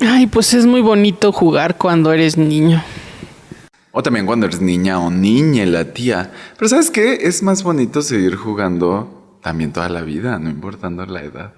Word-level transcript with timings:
Ay, 0.00 0.26
pues 0.26 0.54
es 0.54 0.66
muy 0.66 0.80
bonito 0.80 1.32
jugar 1.32 1.76
cuando 1.76 2.12
eres 2.12 2.36
niño. 2.36 2.82
O 3.92 4.02
también 4.02 4.26
cuando 4.26 4.46
eres 4.46 4.60
niña 4.60 4.98
o 4.98 5.10
niña, 5.10 5.64
la 5.66 5.92
tía. 5.92 6.32
Pero 6.58 6.68
¿sabes 6.68 6.90
qué? 6.90 7.14
Es 7.22 7.42
más 7.42 7.62
bonito 7.62 8.02
seguir 8.02 8.34
jugando 8.34 9.38
también 9.42 9.72
toda 9.72 9.88
la 9.88 10.02
vida, 10.02 10.38
no 10.38 10.50
importando 10.50 11.06
la 11.06 11.22
edad. 11.22 11.54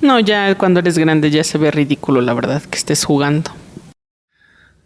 No, 0.00 0.20
ya 0.20 0.56
cuando 0.56 0.80
eres 0.80 0.98
grande 0.98 1.30
ya 1.30 1.42
se 1.44 1.58
ve 1.58 1.70
ridículo, 1.70 2.20
la 2.20 2.34
verdad, 2.34 2.62
que 2.62 2.76
estés 2.76 3.04
jugando. 3.04 3.50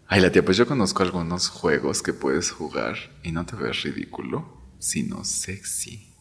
Ay, 0.07 0.21
la 0.21 0.31
tía, 0.31 0.43
pues 0.43 0.57
yo 0.57 0.65
conozco 0.65 1.03
algunos 1.03 1.49
juegos 1.49 2.01
que 2.01 2.13
puedes 2.13 2.51
jugar 2.51 2.95
y 3.23 3.31
no 3.31 3.45
te 3.45 3.55
ves 3.55 3.83
ridículo, 3.83 4.47
sino 4.79 5.23
sexy. 5.23 6.13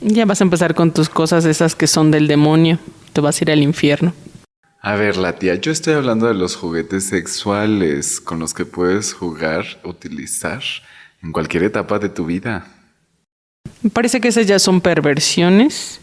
Ya 0.00 0.26
vas 0.26 0.40
a 0.40 0.44
empezar 0.44 0.74
con 0.74 0.92
tus 0.92 1.08
cosas 1.08 1.44
esas 1.44 1.74
que 1.74 1.86
son 1.86 2.10
del 2.10 2.26
demonio. 2.26 2.78
Te 3.12 3.20
vas 3.20 3.40
a 3.40 3.44
ir 3.44 3.50
al 3.50 3.62
infierno. 3.62 4.12
A 4.80 4.94
ver, 4.94 5.16
la 5.16 5.32
tía, 5.34 5.56
yo 5.56 5.72
estoy 5.72 5.94
hablando 5.94 6.28
de 6.28 6.34
los 6.34 6.54
juguetes 6.54 7.04
sexuales 7.04 8.20
con 8.20 8.38
los 8.38 8.54
que 8.54 8.64
puedes 8.64 9.12
jugar, 9.12 9.64
utilizar 9.82 10.62
en 11.20 11.32
cualquier 11.32 11.64
etapa 11.64 11.98
de 11.98 12.08
tu 12.08 12.26
vida. 12.26 12.64
Me 13.82 13.90
parece 13.90 14.20
que 14.20 14.28
esas 14.28 14.46
ya 14.46 14.60
son 14.60 14.80
perversiones 14.80 16.00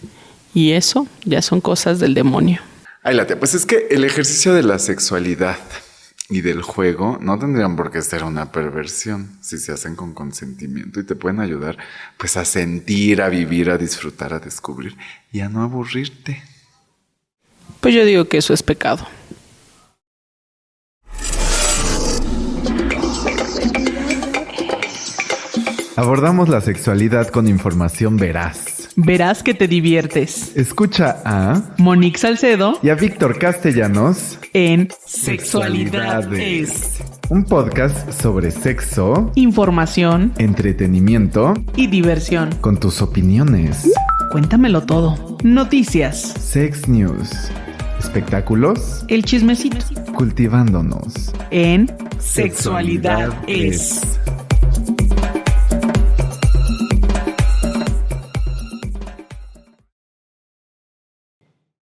y 0.54 0.72
eso 0.74 1.08
ya 1.24 1.42
son 1.42 1.62
cosas 1.62 2.02
del 2.02 2.14
demonio. 2.14 2.60
Ay, 3.02 3.16
la 3.16 3.26
tía, 3.26 3.40
pues 3.40 3.54
es 3.54 3.66
que 3.66 3.88
el 3.92 4.04
ejercicio 4.04 4.54
de 4.54 4.64
la 4.64 4.78
sexualidad 4.78 5.58
y 6.28 6.42
del 6.42 6.62
juego 6.62 7.18
no 7.22 7.40
tendrían 7.40 7.78
por 7.78 7.92
qué 7.92 8.02
ser 8.02 8.26
una 8.26 8.52
perversión 8.52 9.38
si 9.42 9.58
se 9.58 9.72
hacen 9.72 9.96
con 9.96 10.14
consentimiento 10.14 11.00
y 11.00 11.06
te 11.06 11.16
pueden 11.16 11.40
ayudar 11.40 11.78
pues 12.18 12.36
a 12.36 12.44
sentir, 12.44 13.22
a 13.22 13.30
vivir, 13.30 13.70
a 13.70 13.78
disfrutar, 13.78 14.34
a 14.34 14.40
descubrir 14.40 14.98
y 15.32 15.40
a 15.40 15.48
no 15.48 15.64
aburrirte. 15.64 16.44
Pues 17.86 17.94
yo 17.94 18.04
digo 18.04 18.26
que 18.26 18.38
eso 18.38 18.52
es 18.52 18.64
pecado. 18.64 19.06
Abordamos 25.96 26.50
la 26.50 26.62
sexualidad 26.62 27.28
con 27.28 27.48
información 27.48 28.18
veraz. 28.18 28.90
Verás 28.96 29.44
que 29.44 29.54
te 29.54 29.68
diviertes. 29.68 30.58
Escucha 30.58 31.22
a 31.26 31.76
Monique 31.78 32.18
Salcedo 32.18 32.80
y 32.82 32.90
a 32.90 32.96
Víctor 32.96 33.38
Castellanos 33.38 34.40
en 34.54 34.90
Sexualidad 35.06 36.34
es 36.34 37.04
un 37.30 37.44
podcast 37.44 38.12
sobre 38.20 38.50
sexo, 38.50 39.32
información 39.36 40.34
entretenimiento 40.40 41.54
y 41.76 41.86
diversión. 41.86 42.50
con 42.62 42.80
tus 42.80 43.04
opiniones. 43.04 43.88
Cuéntamelo 44.32 44.82
todo. 44.82 45.38
Noticias. 45.44 46.34
Sex 46.40 46.88
News. 46.88 47.30
Espectáculos. 48.00 49.06
El 49.08 49.24
chismecito. 49.24 49.78
Cultivándonos. 50.14 51.34
En 51.52 51.92
Sexualidad 52.20 53.34
es. 53.48 54.02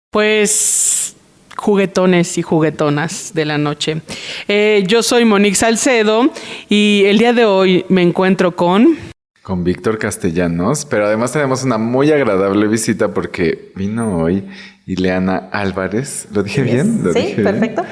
Pues 0.09 1.15
juguetones 1.57 2.37
y 2.37 2.41
juguetonas 2.41 3.33
de 3.33 3.45
la 3.45 3.57
noche. 3.57 4.01
Eh, 4.47 4.83
yo 4.87 5.03
soy 5.03 5.25
Monique 5.25 5.55
Salcedo 5.55 6.31
y 6.69 7.03
el 7.05 7.17
día 7.17 7.33
de 7.33 7.45
hoy 7.45 7.85
me 7.89 8.01
encuentro 8.03 8.55
con... 8.55 9.06
Con 9.47 9.63
Víctor 9.63 9.97
Castellanos, 9.97 10.83
pero 10.83 11.05
además 11.05 11.31
tenemos 11.31 11.63
una 11.63 11.77
muy 11.77 12.11
agradable 12.11 12.67
visita 12.67 13.13
porque 13.13 13.71
vino 13.77 14.17
hoy 14.17 14.45
Ileana 14.85 15.47
Álvarez. 15.53 16.27
¿Lo 16.33 16.43
dije 16.43 16.63
bien? 16.63 16.99
¿Lo 17.01 17.13
Sí, 17.13 17.19
dije 17.19 17.41
bien? 17.43 17.53
perfecto. 17.53 17.83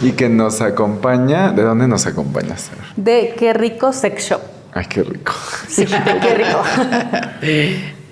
Y 0.00 0.12
que 0.12 0.28
nos 0.28 0.60
acompaña. 0.60 1.52
¿De 1.52 1.62
dónde 1.62 1.88
nos 1.88 2.04
acompañas? 2.04 2.68
De 2.96 3.34
Qué 3.38 3.54
Rico 3.54 3.94
Sex 3.94 4.24
Shop. 4.28 4.42
Ay, 4.74 4.84
qué 4.90 5.02
rico. 5.02 5.32
Sí, 5.68 5.86
Qué 6.20 6.34
Rico. 6.34 6.62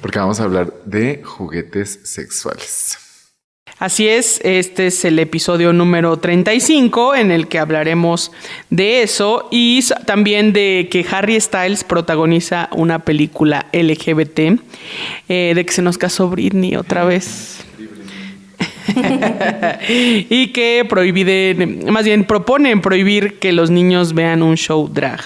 Porque 0.00 0.18
vamos 0.18 0.40
a 0.40 0.44
hablar 0.44 0.72
de 0.86 1.22
juguetes 1.22 2.00
sexuales. 2.04 2.96
Así 3.78 4.08
es, 4.08 4.40
este 4.42 4.88
es 4.88 5.04
el 5.04 5.20
episodio 5.20 5.72
número 5.72 6.16
35 6.16 7.14
en 7.14 7.30
el 7.30 7.46
que 7.46 7.60
hablaremos 7.60 8.32
de 8.70 9.02
eso 9.02 9.46
y 9.52 9.84
también 10.04 10.52
de 10.52 10.88
que 10.90 11.06
Harry 11.08 11.40
Styles 11.40 11.84
protagoniza 11.84 12.68
una 12.72 12.98
película 12.98 13.66
LGBT, 13.72 14.60
eh, 15.28 15.52
de 15.54 15.64
que 15.64 15.72
se 15.72 15.82
nos 15.82 15.96
casó 15.96 16.28
Britney 16.28 16.74
otra 16.74 17.04
vez. 17.04 17.64
y 19.88 20.48
que 20.48 20.84
prohíben, 20.88 21.84
más 21.92 22.04
bien 22.04 22.24
proponen 22.24 22.80
prohibir 22.80 23.38
que 23.38 23.52
los 23.52 23.70
niños 23.70 24.12
vean 24.12 24.42
un 24.42 24.56
show 24.56 24.88
drag. 24.88 25.20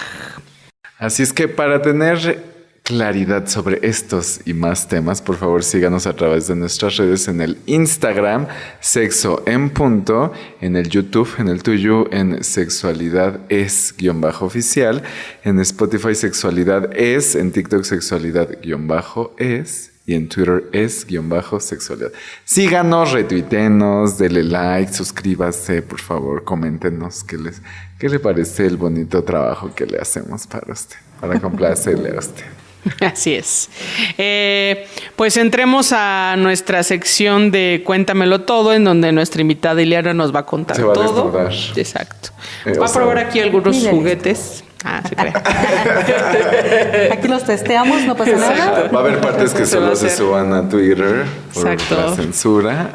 Así 0.99 1.23
es 1.23 1.33
que 1.33 1.49
para 1.49 1.81
tener 1.81 2.52
claridad 2.83 3.47
sobre 3.47 3.79
estos 3.83 4.41
y 4.45 4.55
más 4.55 4.89
temas, 4.89 5.23
por 5.23 5.37
favor 5.37 5.63
síganos 5.63 6.07
a 6.07 6.15
través 6.15 6.49
de 6.49 6.57
nuestras 6.57 6.97
redes 6.97 7.29
en 7.29 7.41
el 7.41 7.59
Instagram, 7.67 8.49
sexo 8.81 9.43
en 9.47 9.71
punto, 9.71 10.33
en 10.61 10.77
el 10.77 10.89
YouTube, 10.89 11.29
en 11.39 11.49
el 11.49 11.63
tuyo, 11.63 12.13
en 12.13 12.43
sexualidad 12.43 13.41
es 13.49 13.95
guion 13.97 14.21
bajo 14.21 14.47
oficial, 14.47 15.03
en 15.45 15.61
Spotify 15.61 16.15
sexualidad 16.15 16.97
es, 16.97 17.37
en 17.37 17.53
TikTok 17.53 17.85
sexualidad 17.85 18.59
guion 18.63 18.89
bajo 18.89 19.35
es 19.39 19.93
y 20.05 20.15
en 20.15 20.29
Twitter 20.29 20.65
es 20.73 21.07
guion 21.07 21.29
bajo 21.29 21.61
sexualidad. 21.61 22.11
Síganos, 22.45 23.13
retuitenos, 23.13 24.19
denle 24.19 24.43
like, 24.43 24.93
suscríbase, 24.93 25.83
por 25.83 26.01
favor, 26.01 26.43
coméntenos 26.43 27.23
qué 27.23 27.39
les, 27.39 27.63
qué 28.01 28.09
le 28.09 28.19
parece 28.19 28.67
el 28.67 28.77
bonito 28.77 29.23
trabajo 29.23 29.73
que 29.73 29.87
le 29.87 29.99
hacemos 29.99 30.49
para 30.49 30.73
usted, 30.73 30.97
para 31.21 31.39
complacerle 31.39 32.11
a 32.11 32.19
usted. 32.19 32.62
Así 33.01 33.35
es. 33.35 33.71
Eh, 34.19 34.87
pues 35.17 35.37
entremos 35.37 35.93
a 35.93 36.35
nuestra 36.37 36.83
sección 36.83 37.51
de 37.51 37.83
Cuéntamelo 37.85 38.41
todo, 38.43 38.73
en 38.73 38.85
donde 38.85 39.13
nuestra 39.13 39.41
invitada 39.43 39.81
Ileana 39.83 40.15
nos 40.15 40.35
va 40.35 40.41
a 40.41 40.47
contar 40.47 40.77
Se 40.77 40.83
va 40.83 40.93
a 40.93 40.95
todo. 40.95 41.33
Exacto. 41.77 42.31
Eh, 42.67 42.77
va 42.79 42.87
a 42.87 42.93
probar 42.93 43.19
sea- 43.19 43.27
aquí 43.29 43.41
algunos 43.41 43.77
juguetes. 43.87 44.65
Ah, 44.85 45.01
se 45.09 45.15
cree. 45.15 45.33
Aquí 47.13 47.29
los 47.29 47.45
testeamos, 47.45 48.03
no 48.03 48.17
pasa 48.17 48.33
nada. 48.33 48.89
Va 48.93 48.99
a 48.99 49.03
haber 49.03 49.21
partes 49.21 49.53
que 49.55 49.65
solo 49.67 49.95
se 49.95 50.11
suban 50.11 50.53
a 50.53 50.69
Twitter 50.69 51.25
por 51.55 51.69
Exacto. 51.71 52.05
la 52.11 52.17
censura. 52.17 52.91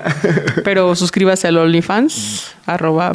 Pero 0.66 0.94
suscríbase 0.98 1.48
al 1.48 1.58
OnlyFans, 1.58 2.56
arroba. 2.66 3.14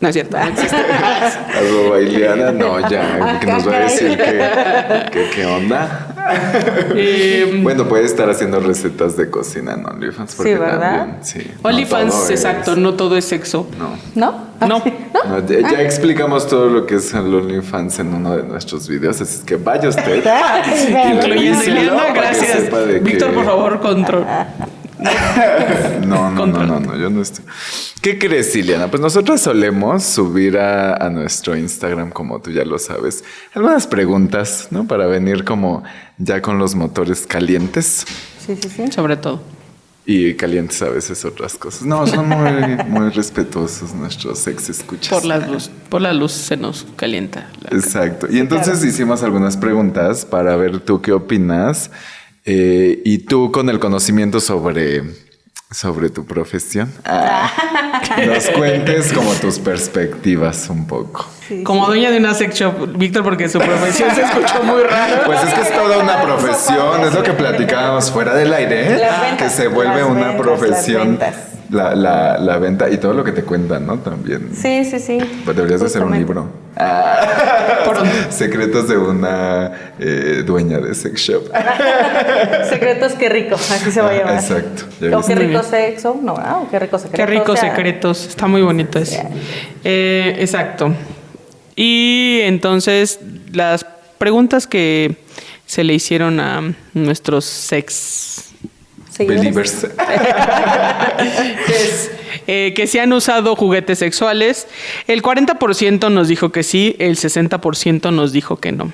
No 0.00 0.08
es 0.08 0.14
cierto. 0.14 0.36
no 0.38 0.44
existe. 0.48 0.76
Arroba 1.56 2.00
Ileana, 2.02 2.52
no, 2.52 2.88
ya, 2.90 3.16
porque 3.32 3.46
nos 3.46 3.66
va 3.68 3.76
a 3.76 3.78
decir 3.80 4.16
que, 4.18 5.10
que- 5.12 5.30
qué 5.34 5.46
onda. 5.46 6.08
Eh, 6.94 7.60
Bueno, 7.62 7.86
puede 7.88 8.04
estar 8.04 8.28
haciendo 8.28 8.60
recetas 8.60 9.16
de 9.16 9.30
cocina 9.30 9.74
en 9.74 9.86
OnlyFans. 9.86 10.34
porque 10.34 10.52
Sí, 10.54 10.58
¿verdad? 10.58 10.80
también, 10.98 11.18
sí. 11.24 11.50
No 11.62 11.70
OnlyFans, 11.70 12.14
es- 12.24 12.30
exacto, 12.30 12.76
no 12.76 12.94
todo 12.94 13.16
es 13.16 13.24
sexo. 13.24 13.66
No. 13.78 13.96
¿No? 14.14 14.44
No. 14.66 14.82
No, 15.28 15.46
ya, 15.46 15.60
ya 15.70 15.80
explicamos 15.82 16.46
todo 16.48 16.66
lo 16.66 16.86
que 16.86 16.96
es 16.96 17.12
el 17.14 17.34
OnlyFans 17.34 17.98
en 18.00 18.14
uno 18.14 18.36
de 18.36 18.42
nuestros 18.42 18.88
videos, 18.88 19.20
así 19.20 19.38
es 19.38 19.44
que 19.44 19.56
vaya 19.56 19.88
usted. 19.88 20.22
Incluyendo 21.12 21.64
Ileana, 21.64 22.06
que 22.12 22.12
gracias. 22.20 22.62
Víctor, 23.02 23.30
que- 23.30 23.34
por 23.34 23.44
favor, 23.44 23.80
control. 23.80 24.24
No, 26.06 26.30
no, 26.30 26.46
no, 26.46 26.64
no, 26.66 26.80
no, 26.80 26.96
yo 26.96 27.10
no 27.10 27.22
estoy. 27.22 27.44
¿Qué 28.00 28.18
crees, 28.18 28.54
Ileana? 28.56 28.88
Pues 28.88 29.00
nosotros 29.00 29.40
solemos 29.40 30.04
subir 30.04 30.58
a, 30.58 30.94
a 30.94 31.10
nuestro 31.10 31.56
Instagram, 31.56 32.10
como 32.10 32.40
tú 32.40 32.50
ya 32.50 32.64
lo 32.64 32.78
sabes, 32.78 33.24
algunas 33.54 33.86
preguntas, 33.86 34.68
¿no? 34.70 34.86
Para 34.86 35.06
venir 35.06 35.44
como 35.44 35.82
ya 36.18 36.40
con 36.42 36.58
los 36.58 36.74
motores 36.74 37.26
calientes 37.26 38.04
Sí, 38.46 38.56
sí, 38.60 38.68
sí. 38.68 38.92
Sobre 38.92 39.16
todo. 39.16 39.40
y 40.06 40.34
calientes 40.34 40.82
a 40.82 40.90
veces 40.90 41.24
otras 41.24 41.54
cosas. 41.54 41.82
No, 41.86 42.06
son 42.06 42.28
muy, 42.28 42.76
muy 42.88 43.08
respetuosos 43.10 43.94
nuestros 43.94 44.46
ex 44.46 44.68
escuchas. 44.68 45.08
Por 45.08 45.24
la 45.24 45.38
luz. 45.38 45.70
Por 45.88 46.02
la 46.02 46.12
luz 46.12 46.32
se 46.32 46.58
nos 46.58 46.86
calienta. 46.96 47.48
la- 47.62 47.74
Exacto. 47.76 48.26
Y 48.30 48.38
entonces 48.38 48.84
hicimos 48.84 49.22
algunas 49.22 49.56
preguntas 49.56 50.26
para 50.26 50.56
ver 50.56 50.80
tú 50.80 51.00
qué 51.00 51.12
opinas 51.12 51.90
eh, 52.44 53.00
y 53.04 53.18
tú 53.18 53.50
con 53.50 53.70
el 53.70 53.78
conocimiento 53.78 54.40
sobre, 54.40 55.02
sobre 55.70 56.10
tu 56.10 56.26
profesión, 56.26 56.92
ah, 57.04 57.50
nos 58.26 58.50
cuentes 58.50 59.12
como 59.12 59.32
tus 59.34 59.58
perspectivas 59.58 60.68
un 60.68 60.86
poco. 60.86 61.26
Como 61.64 61.86
dueña 61.86 62.10
de 62.10 62.18
una 62.18 62.34
sex 62.34 62.54
shop, 62.54 62.96
Víctor, 62.96 63.22
porque 63.22 63.48
su 63.48 63.58
profesión 63.58 64.14
se 64.14 64.22
escuchó 64.22 64.62
muy 64.62 64.82
raro. 64.82 65.22
Pues 65.26 65.42
es 65.42 65.54
que 65.54 65.60
es 65.62 65.72
toda 65.72 65.98
una 65.98 66.22
profesión, 66.22 67.00
es 67.02 67.14
lo 67.14 67.22
que 67.22 67.32
platicábamos 67.32 68.10
fuera 68.10 68.34
del 68.34 68.52
aire, 68.52 68.86
¿eh? 68.86 68.90
Ventas, 68.90 69.36
que 69.38 69.50
se 69.50 69.68
vuelve 69.68 70.04
una 70.04 70.28
ventas, 70.28 70.42
profesión. 70.42 71.18
La, 71.70 71.94
la, 71.94 72.38
la 72.38 72.58
venta 72.58 72.88
y 72.90 72.98
todo 72.98 73.14
lo 73.14 73.24
que 73.24 73.32
te 73.32 73.42
cuentan, 73.42 73.86
¿no? 73.86 73.98
También. 73.98 74.50
Sí, 74.54 74.84
sí, 74.84 74.98
sí. 74.98 75.18
Pues 75.44 75.56
deberías 75.56 75.80
de 75.80 75.86
hacer 75.86 76.02
un 76.02 76.08
Justamente. 76.14 76.18
libro. 76.34 76.64
Ah, 76.76 78.26
secretos 78.30 78.88
de 78.88 78.96
una 78.98 79.70
eh, 80.00 80.42
dueña 80.44 80.78
de 80.80 80.92
sex 80.94 81.20
shop. 81.20 81.44
Secretos, 82.68 83.12
qué 83.12 83.28
rico, 83.28 83.54
así 83.54 83.92
se 83.92 84.00
va 84.00 84.08
a 84.08 84.10
Ah, 84.10 84.18
llamar. 84.18 84.34
exacto, 84.34 84.84
O 85.16 85.22
qué 85.24 85.34
rico 85.36 85.62
sexo, 85.62 86.18
no, 86.20 86.34
¿verdad? 86.36 86.56
O 86.62 86.68
qué 86.70 86.78
rico 86.80 86.98
secreto. 86.98 87.16
Qué 87.16 87.26
ricos 87.26 87.50
o 87.50 87.56
sea, 87.60 87.70
secretos. 87.76 88.26
Está 88.26 88.46
muy 88.48 88.62
bonito 88.62 88.98
eso. 88.98 89.12
Yeah. 89.12 89.30
Eh, 89.84 90.36
exacto. 90.40 90.92
Y 91.76 92.40
entonces, 92.42 93.20
las 93.52 93.86
preguntas 94.18 94.66
que 94.66 95.16
se 95.66 95.84
le 95.84 95.94
hicieron 95.94 96.40
a 96.40 96.74
nuestros 96.94 97.44
sex. 97.44 98.50
Believers. 99.18 99.84
es 101.68 102.10
eh, 102.46 102.72
que 102.74 102.86
si 102.86 102.98
han 102.98 103.12
usado 103.12 103.56
juguetes 103.56 103.98
sexuales, 103.98 104.66
el 105.06 105.22
40% 105.22 106.10
nos 106.10 106.28
dijo 106.28 106.50
que 106.52 106.62
sí, 106.62 106.96
el 106.98 107.16
60% 107.16 108.12
nos 108.12 108.32
dijo 108.32 108.56
que 108.56 108.72
no. 108.72 108.92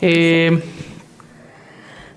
Eh, 0.00 0.62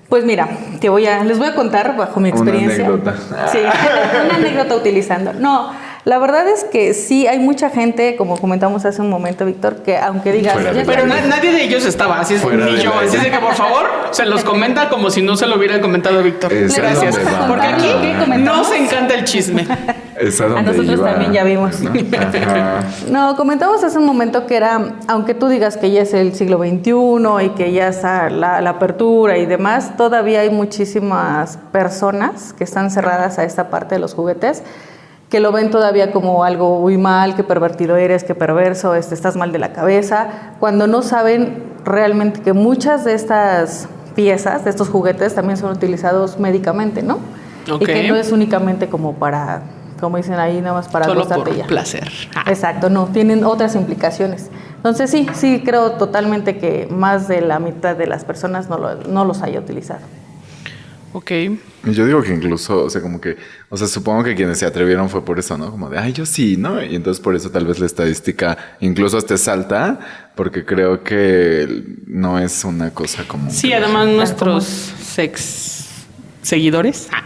Pues 0.09 0.23
mira, 0.23 0.47
te 0.79 0.89
voy 0.89 1.05
a, 1.05 1.23
les 1.23 1.37
voy 1.37 1.47
a 1.47 1.55
contar 1.55 1.97
bajo 1.97 2.19
mi 2.19 2.29
Una 2.29 2.37
experiencia. 2.37 2.85
anécdota. 2.85 3.15
Sí, 3.51 3.57
una 4.25 4.35
anécdota 4.35 4.75
utilizando. 4.75 5.33
No, 5.33 5.71
la 6.07 6.19
verdad 6.19 6.47
es 6.47 6.63
que 6.63 6.93
sí 6.93 7.27
hay 7.27 7.37
mucha 7.37 7.69
gente, 7.69 8.15
como 8.15 8.37
comentamos 8.37 8.85
hace 8.85 9.01
un 9.01 9.09
momento, 9.09 9.45
Víctor, 9.45 9.83
que 9.83 9.97
aunque 9.97 10.31
digas, 10.31 10.53
Fuera 10.53 10.71
de 10.71 10.79
"Ya 10.79 10.85
pero 10.85 11.01
sé". 11.01 11.07
na- 11.07 11.21
nadie 11.27 11.51
de 11.51 11.63
ellos 11.63 11.85
estaba, 11.85 12.21
así 12.21 12.35
es, 12.35 12.41
Fuera 12.41 12.65
ni 12.65 12.77
de 12.77 12.81
yo. 12.83 12.93
Así 12.93 13.17
es 13.17 13.23
de 13.23 13.29
que 13.29 13.39
por 13.39 13.53
favor 13.55 13.85
se 14.11 14.25
los 14.25 14.45
comenta 14.45 14.87
como 14.89 15.09
si 15.09 15.21
no 15.21 15.35
se 15.35 15.45
lo 15.47 15.57
hubiera 15.57 15.81
comentado 15.81 16.23
Víctor. 16.23 16.51
Gracias. 16.53 17.17
Porque 17.47 17.67
aquí 17.67 17.87
nos 18.39 18.71
encanta 18.71 19.15
el 19.15 19.25
chisme. 19.25 19.67
Es 20.17 20.41
a 20.41 20.47
nosotros 20.47 20.85
iba, 20.87 21.11
también 21.11 21.31
ya 21.33 21.43
vimos. 21.43 21.79
¿no? 21.81 21.91
No, 23.09 23.35
comentamos 23.35 23.83
hace 23.83 23.99
un 23.99 24.05
momento 24.05 24.47
que 24.47 24.55
era, 24.55 24.95
aunque 25.07 25.33
tú 25.33 25.47
digas 25.47 25.77
que 25.77 25.91
ya 25.91 26.01
es 26.01 26.13
el 26.13 26.33
siglo 26.33 26.57
XXI 26.57 27.45
y 27.45 27.49
que 27.49 27.71
ya 27.71 27.89
está 27.89 28.29
la, 28.29 28.61
la 28.61 28.71
apertura 28.71 29.37
y 29.37 29.45
demás, 29.45 29.95
todavía 29.97 30.39
hay 30.39 30.49
muchísimas 30.49 31.57
personas 31.71 32.53
que 32.53 32.63
están 32.63 32.89
cerradas 32.91 33.37
a 33.39 33.43
esta 33.43 33.69
parte 33.69 33.95
de 33.95 33.99
los 33.99 34.13
juguetes 34.13 34.63
que 35.29 35.39
lo 35.39 35.51
ven 35.51 35.69
todavía 35.71 36.11
como 36.11 36.43
algo 36.43 36.79
muy 36.81 36.97
mal, 36.97 37.35
que 37.35 37.43
pervertido 37.43 37.95
eres, 37.97 38.23
que 38.23 38.33
perverso, 38.35 38.95
este, 38.95 39.13
estás 39.13 39.35
mal 39.35 39.51
de 39.51 39.59
la 39.59 39.73
cabeza, 39.73 40.27
cuando 40.59 40.87
no 40.87 41.01
saben 41.01 41.63
realmente 41.83 42.41
que 42.41 42.53
muchas 42.53 43.03
de 43.03 43.13
estas 43.13 43.89
piezas, 44.15 44.63
de 44.63 44.69
estos 44.69 44.89
juguetes, 44.89 45.35
también 45.35 45.57
son 45.57 45.71
utilizados 45.71 46.39
médicamente, 46.39 47.03
¿no? 47.03 47.19
Y 47.79 47.85
que 47.85 48.07
no 48.07 48.15
es 48.15 48.31
únicamente 48.31 48.87
como 48.87 49.13
para, 49.15 49.63
como 49.99 50.15
dicen 50.15 50.35
ahí, 50.35 50.61
nada 50.61 50.73
más 50.75 50.87
para 50.87 51.05
Solo 51.05 51.27
por 51.27 51.53
ya. 51.55 51.65
placer. 51.67 52.09
Ah. 52.33 52.43
Exacto, 52.47 52.89
no, 52.89 53.07
tienen 53.07 53.43
otras 53.43 53.75
implicaciones. 53.75 54.49
Entonces 54.77 55.09
sí, 55.11 55.27
sí 55.33 55.61
creo 55.65 55.91
totalmente 55.93 56.57
que 56.57 56.87
más 56.89 57.27
de 57.27 57.41
la 57.41 57.59
mitad 57.59 57.97
de 57.97 58.07
las 58.07 58.23
personas 58.23 58.69
no, 58.69 58.77
lo- 58.77 58.95
no 59.03 59.25
los 59.25 59.41
haya 59.41 59.59
utilizado. 59.59 59.99
Ok. 61.17 61.31
Y 61.31 61.93
Yo 61.93 62.05
digo 62.05 62.21
que 62.21 62.31
incluso, 62.31 62.83
o 62.83 62.89
sea, 62.91 63.01
como 63.01 63.19
que, 63.19 63.37
o 63.69 63.77
sea, 63.77 63.87
supongo 63.87 64.23
que 64.23 64.35
quienes 64.35 64.59
se 64.59 64.67
atrevieron 64.67 65.09
fue 65.09 65.25
por 65.25 65.39
eso, 65.39 65.57
¿no? 65.57 65.71
Como 65.71 65.89
de, 65.89 65.97
ay, 65.97 66.13
yo 66.13 66.27
sí, 66.27 66.57
¿no? 66.57 66.83
Y 66.83 66.95
entonces 66.95 67.19
por 67.19 67.35
eso 67.35 67.49
tal 67.49 67.65
vez 67.65 67.79
la 67.79 67.87
estadística 67.87 68.55
incluso 68.81 69.17
hasta 69.17 69.33
es 69.33 69.47
alta, 69.47 69.99
porque 70.35 70.63
creo 70.63 71.03
que 71.03 71.85
no 72.05 72.37
es 72.37 72.63
una 72.63 72.91
cosa 72.91 73.23
como... 73.27 73.49
Sí, 73.49 73.73
además 73.73 74.09
nuestros 74.09 74.65
sex 74.65 76.05
seguidores 76.43 77.07
ah, 77.11 77.23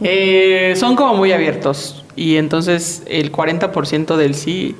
eh, 0.00 0.74
son 0.76 0.96
como 0.96 1.14
muy 1.14 1.30
abiertos 1.30 2.04
y 2.16 2.38
entonces 2.38 3.04
el 3.06 3.30
40% 3.30 4.16
del 4.16 4.34
sí 4.34 4.74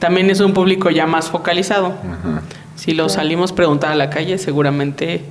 también 0.00 0.28
es 0.28 0.40
un 0.40 0.52
público 0.52 0.90
ya 0.90 1.06
más 1.06 1.30
focalizado. 1.30 1.86
Ajá. 1.86 2.42
Si 2.76 2.92
lo 2.92 3.08
salimos 3.08 3.52
a 3.52 3.54
preguntar 3.54 3.92
a 3.92 3.94
la 3.94 4.10
calle, 4.10 4.36
seguramente 4.36 5.22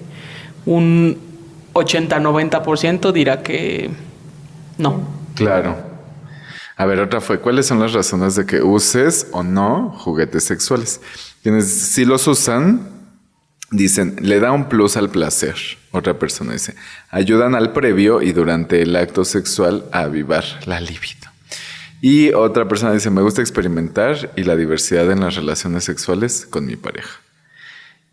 un 0.66 1.31
80-90% 1.74 3.12
dirá 3.12 3.44
que 3.44 3.90
no. 4.78 5.08
Claro. 5.36 5.92
A 6.78 6.86
ver, 6.86 7.00
otra 7.00 7.22
fue, 7.22 7.40
¿cuáles 7.40 7.68
son 7.68 7.80
las 7.80 7.94
razones 7.94 8.36
de 8.36 8.46
que 8.46 8.62
uses 8.62 9.28
o 9.32 9.44
no 9.44 9.96
juguetes 10.00 10.44
sexuales? 10.44 11.00
Quienes 11.44 11.70
sí 11.70 12.06
los 12.06 12.28
usan, 12.28 12.90
dicen, 13.70 14.16
le 14.20 14.40
da 14.40 14.52
un 14.52 14.68
plus 14.68 14.98
al 14.98 15.10
placer. 15.10 15.56
Otra 15.92 16.18
persona 16.18 16.54
dice, 16.54 16.76
ayudan 17.10 17.54
al 17.56 17.72
previo 17.72 18.22
y 18.22 18.32
durante 18.32 18.82
el 18.82 18.96
acto 18.96 19.26
sexual 19.26 19.86
a 19.92 20.02
avivar 20.02 20.44
la 20.66 20.80
libido. 20.80 21.30
Y 22.02 22.34
otra 22.34 22.68
persona 22.68 22.94
dice, 22.94 23.12
me 23.12 23.22
gusta 23.22 23.42
experimentar 23.42 24.32
y 24.36 24.44
la 24.44 24.56
diversidad 24.56 25.12
en 25.12 25.20
las 25.20 25.36
relaciones 25.36 25.84
sexuales 25.84 26.48
con 26.50 26.66
mi 26.66 26.76
pareja. 26.76 27.20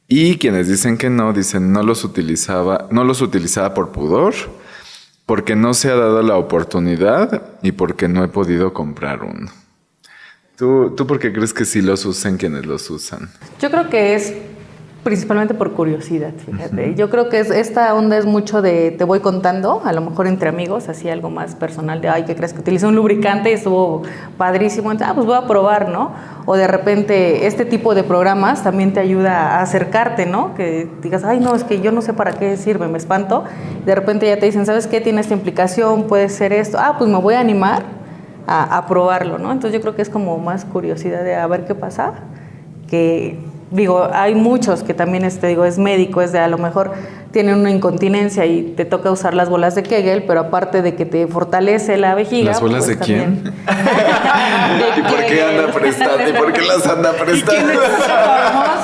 Y 0.08 0.38
quienes 0.38 0.69
dicen 0.69 0.96
que 0.96 1.10
no, 1.10 1.34
dicen 1.34 1.70
no 1.70 1.82
los 1.82 2.02
utilizaba, 2.02 2.88
no 2.90 3.05
los 3.05 3.20
utilizaba 3.20 3.75
por 3.75 3.93
pudor, 3.93 4.34
porque 5.26 5.55
no 5.55 5.75
se 5.75 5.90
ha 5.90 5.96
dado 5.96 6.22
la 6.22 6.37
oportunidad 6.37 7.43
y 7.62 7.72
porque 7.72 8.08
no 8.08 8.25
he 8.25 8.28
podido 8.28 8.72
comprar 8.72 9.22
uno. 9.22 9.52
¿Tú, 10.56 10.94
¿Tú 10.96 11.06
por 11.06 11.19
qué 11.19 11.31
crees 11.31 11.52
que 11.52 11.66
sí 11.66 11.82
los 11.82 12.06
usan 12.06 12.38
quienes 12.38 12.64
los 12.64 12.88
usan? 12.88 13.31
Yo 13.60 13.70
creo 13.70 13.90
que 13.90 14.14
es 14.14 14.32
principalmente 15.08 15.55
por 15.55 15.72
curiosidad, 15.72 16.34
fíjate. 16.37 16.94
Yo 16.94 17.08
creo 17.08 17.31
que 17.31 17.40
es, 17.40 17.50
esta 17.50 17.94
onda 17.94 18.19
es 18.19 18.26
mucho 18.26 18.60
de 18.60 18.90
te 18.90 19.05
voy 19.05 19.20
contando, 19.20 19.81
a 19.82 19.94
lo 19.94 20.02
mejor 20.02 20.26
entre 20.26 20.50
amigos, 20.50 20.90
así 20.90 21.08
algo 21.08 21.31
más 21.31 21.55
personal 21.55 22.02
de, 22.02 22.10
ay, 22.10 22.25
¿qué 22.25 22.37
crees 22.37 22.52
que 22.52 22.60
utilicé 22.60 22.87
un 22.87 22.94
lubricante 22.94 23.49
y 23.50 23.55
estuvo 23.55 24.02
padrísimo? 24.37 24.93
Entonces, 24.93 25.10
ah, 25.10 25.14
pues 25.14 25.26
voy 25.26 25.37
a 25.37 25.46
probar, 25.46 25.88
¿no? 25.88 26.12
O 26.44 26.56
de 26.56 26.66
repente 26.66 27.46
este 27.46 27.64
tipo 27.64 27.94
de 27.94 28.05
programas 28.05 28.62
también 28.62 28.93
te 28.93 29.00
ayuda 29.00 29.56
a 29.56 29.62
acercarte, 29.62 30.26
¿no? 30.26 30.55
Que 30.55 30.87
digas, 31.00 31.25
ay, 31.25 31.40
no, 31.40 31.54
es 31.54 31.64
que 31.64 31.81
yo 31.81 31.90
no 31.90 32.02
sé 32.02 32.12
para 32.12 32.32
qué 32.32 32.58
sirve, 32.58 32.87
me 32.87 32.99
espanto. 32.99 33.44
De 33.87 33.94
repente 33.94 34.26
ya 34.26 34.38
te 34.38 34.44
dicen, 34.44 34.66
¿sabes 34.66 34.87
qué? 34.87 35.00
Tiene 35.00 35.22
esta 35.22 35.32
implicación, 35.32 36.02
puede 36.02 36.28
ser 36.28 36.52
esto. 36.52 36.76
Ah, 36.78 36.96
pues 36.99 37.08
me 37.08 37.16
voy 37.16 37.32
a 37.32 37.40
animar 37.40 37.82
a, 38.46 38.76
a 38.76 38.87
probarlo, 38.87 39.38
¿no? 39.38 39.52
Entonces 39.52 39.72
yo 39.72 39.81
creo 39.81 39.96
que 39.96 40.02
es 40.02 40.11
como 40.11 40.37
más 40.37 40.66
curiosidad 40.66 41.25
de 41.25 41.34
a 41.34 41.46
ver 41.46 41.64
qué 41.64 41.75
pasa, 41.75 42.12
que 42.88 43.48
digo, 43.70 44.09
hay 44.12 44.35
muchos 44.35 44.82
que 44.82 44.94
también, 44.94 45.25
este, 45.25 45.47
digo, 45.49 45.65
es 45.65 45.79
médico, 45.79 46.23
es 46.23 46.32
de 46.32 46.38
a 46.38 46.49
lo 46.49 46.59
mejor 46.59 46.93
tienen 47.31 47.56
una 47.56 47.70
incontinencia 47.70 48.47
y 48.47 48.62
te 48.76 48.85
toca 48.85 49.11
usar 49.11 49.35
las 49.35 49.49
bolas 49.49 49.75
de 49.75 49.82
Kegel, 49.82 50.25
pero 50.25 50.41
aparte 50.41 50.82
de 50.82 50.94
que 50.94 51.05
te 51.05 51.26
fortalece 51.26 51.97
la 51.97 52.15
vejiga. 52.15 52.53
¿Las 52.53 52.61
bolas 52.61 52.87
pues 52.87 52.99
de 52.99 53.05
quién? 53.05 53.43
¿Y 54.97 55.03
por 55.03 55.26
qué 55.26 55.43
anda 55.43 55.73
prestando? 55.73 56.29
¿Y 56.29 56.32
por 56.32 56.53
qué 56.53 56.62
las 56.62 56.87
anda 56.87 57.12
prestando? 57.12 57.81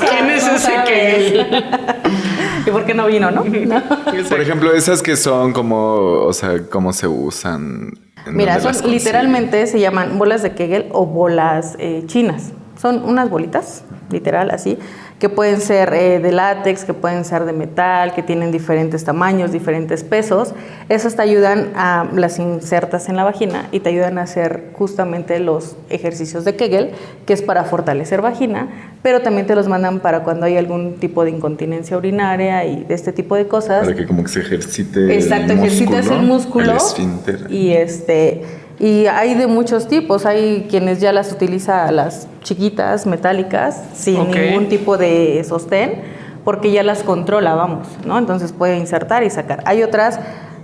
¿Quién 0.09 0.29
es 0.29 0.45
no 0.45 0.55
ese. 0.55 0.71
Kegel? 0.85 1.65
¿Y 2.67 2.71
por 2.71 2.85
qué 2.85 2.93
no 2.93 3.07
vino, 3.07 3.31
no? 3.31 3.43
No. 3.65 3.81
Por 4.29 4.41
ejemplo, 4.41 4.73
esas 4.73 5.01
que 5.01 5.15
son 5.15 5.53
como, 5.53 5.95
o 5.95 6.33
sea, 6.33 6.67
cómo 6.69 6.93
se 6.93 7.07
usan. 7.07 7.93
¿En 8.25 8.35
Mira, 8.35 8.59
son 8.59 8.91
literalmente 8.91 9.65
se 9.67 9.79
llaman 9.79 10.17
bolas 10.17 10.43
de 10.43 10.53
Kegel 10.53 10.87
o 10.91 11.05
bolas 11.05 11.75
eh, 11.79 12.03
chinas. 12.05 12.51
Son 12.79 13.03
unas 13.05 13.29
bolitas, 13.29 13.83
literal, 14.09 14.51
así, 14.51 14.77
que 15.19 15.29
pueden 15.29 15.61
ser 15.61 15.93
eh, 15.93 16.19
de 16.19 16.31
látex, 16.31 16.83
que 16.83 16.93
pueden 16.93 17.23
ser 17.23 17.45
de 17.45 17.53
metal, 17.53 18.13
que 18.13 18.21
tienen 18.21 18.51
diferentes 18.51 19.05
tamaños, 19.05 19.51
diferentes 19.53 20.03
pesos. 20.03 20.53
Esas 20.89 21.15
te 21.15 21.21
ayudan 21.21 21.71
a, 21.75 22.09
las 22.13 22.37
insertas 22.37 23.07
en 23.07 23.15
la 23.15 23.23
vagina 23.23 23.69
y 23.71 23.79
te 23.79 23.89
ayudan 23.89 24.17
a 24.17 24.23
hacer 24.23 24.71
justamente 24.73 25.39
los 25.39 25.77
ejercicios 25.89 26.43
de 26.43 26.55
Kegel, 26.57 26.91
que 27.25 27.33
es 27.33 27.41
para 27.41 27.63
fortalecer 27.63 28.21
vagina, 28.21 28.67
pero 29.01 29.21
también 29.21 29.47
te 29.47 29.55
los 29.55 29.69
mandan 29.69 30.01
para 30.01 30.23
cuando 30.23 30.47
hay 30.47 30.57
algún 30.57 30.95
tipo 30.95 31.23
de 31.23 31.31
incontinencia 31.31 31.97
urinaria 31.97 32.65
y 32.65 32.83
de 32.83 32.93
este 32.93 33.13
tipo 33.13 33.35
de 33.35 33.47
cosas. 33.47 33.85
Para 33.85 33.95
que 33.95 34.05
como 34.05 34.23
que 34.23 34.29
se 34.29 34.41
ejercite 34.41 35.15
Exacto, 35.15 35.53
el 35.53 35.59
ejercitas 35.59 36.05
músculo, 36.07 36.19
el 36.19 36.27
músculo. 36.27 36.71
El 36.71 36.77
esfínter. 36.77 37.45
Y 37.49 37.71
este 37.71 38.43
y 38.79 39.05
hay 39.07 39.33
de 39.35 39.47
muchos 39.47 39.87
tipos. 39.87 40.25
Hay 40.25 40.67
quienes 40.69 40.99
ya 41.01 41.11
las 41.11 41.31
utiliza 41.31 41.91
las 41.91 42.27
chiquitas, 42.43 43.05
metálicas, 43.05 43.81
sin 43.93 44.29
ningún 44.31 44.67
tipo 44.69 44.97
de 44.97 45.43
sostén, 45.47 46.01
porque 46.43 46.71
ya 46.71 46.83
las 46.83 47.03
controla, 47.03 47.55
vamos, 47.55 47.87
¿no? 48.05 48.17
Entonces 48.17 48.51
puede 48.51 48.77
insertar 48.77 49.23
y 49.23 49.29
sacar. 49.29 49.61
Hay 49.65 49.81
otras 49.83 50.19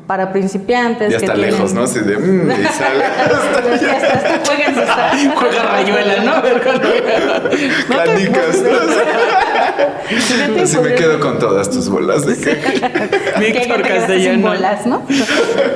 para 0.08 0.32
principiantes. 0.34 1.12
Ya 1.12 1.18
que 1.20 1.25
está 1.25 1.36
tienen- 1.36 1.51
lejos, 1.53 1.74
¿no? 1.74 1.84
Así 1.84 2.00
de, 2.00 2.18
mm, 2.18 2.51
y 2.51 2.65
sale. 2.65 3.06
Ya 3.82 3.98
está, 3.98 4.13
está, 4.13 4.39
jueguen, 4.46 4.77
está. 4.77 5.12
Juega 5.39 5.63
rayuela, 5.72 6.24
¿no? 6.24 6.34
Canicas. 7.96 8.63
Así 10.61 10.77
me 10.79 10.95
quedo 10.95 11.19
con 11.19 11.39
todas 11.39 11.69
tus 11.69 11.89
bolas 11.89 12.25
de 12.25 12.33
Víctor 13.39 13.81
Castellano. 13.81 14.49
bolas, 14.49 14.85
¿no? 14.85 15.03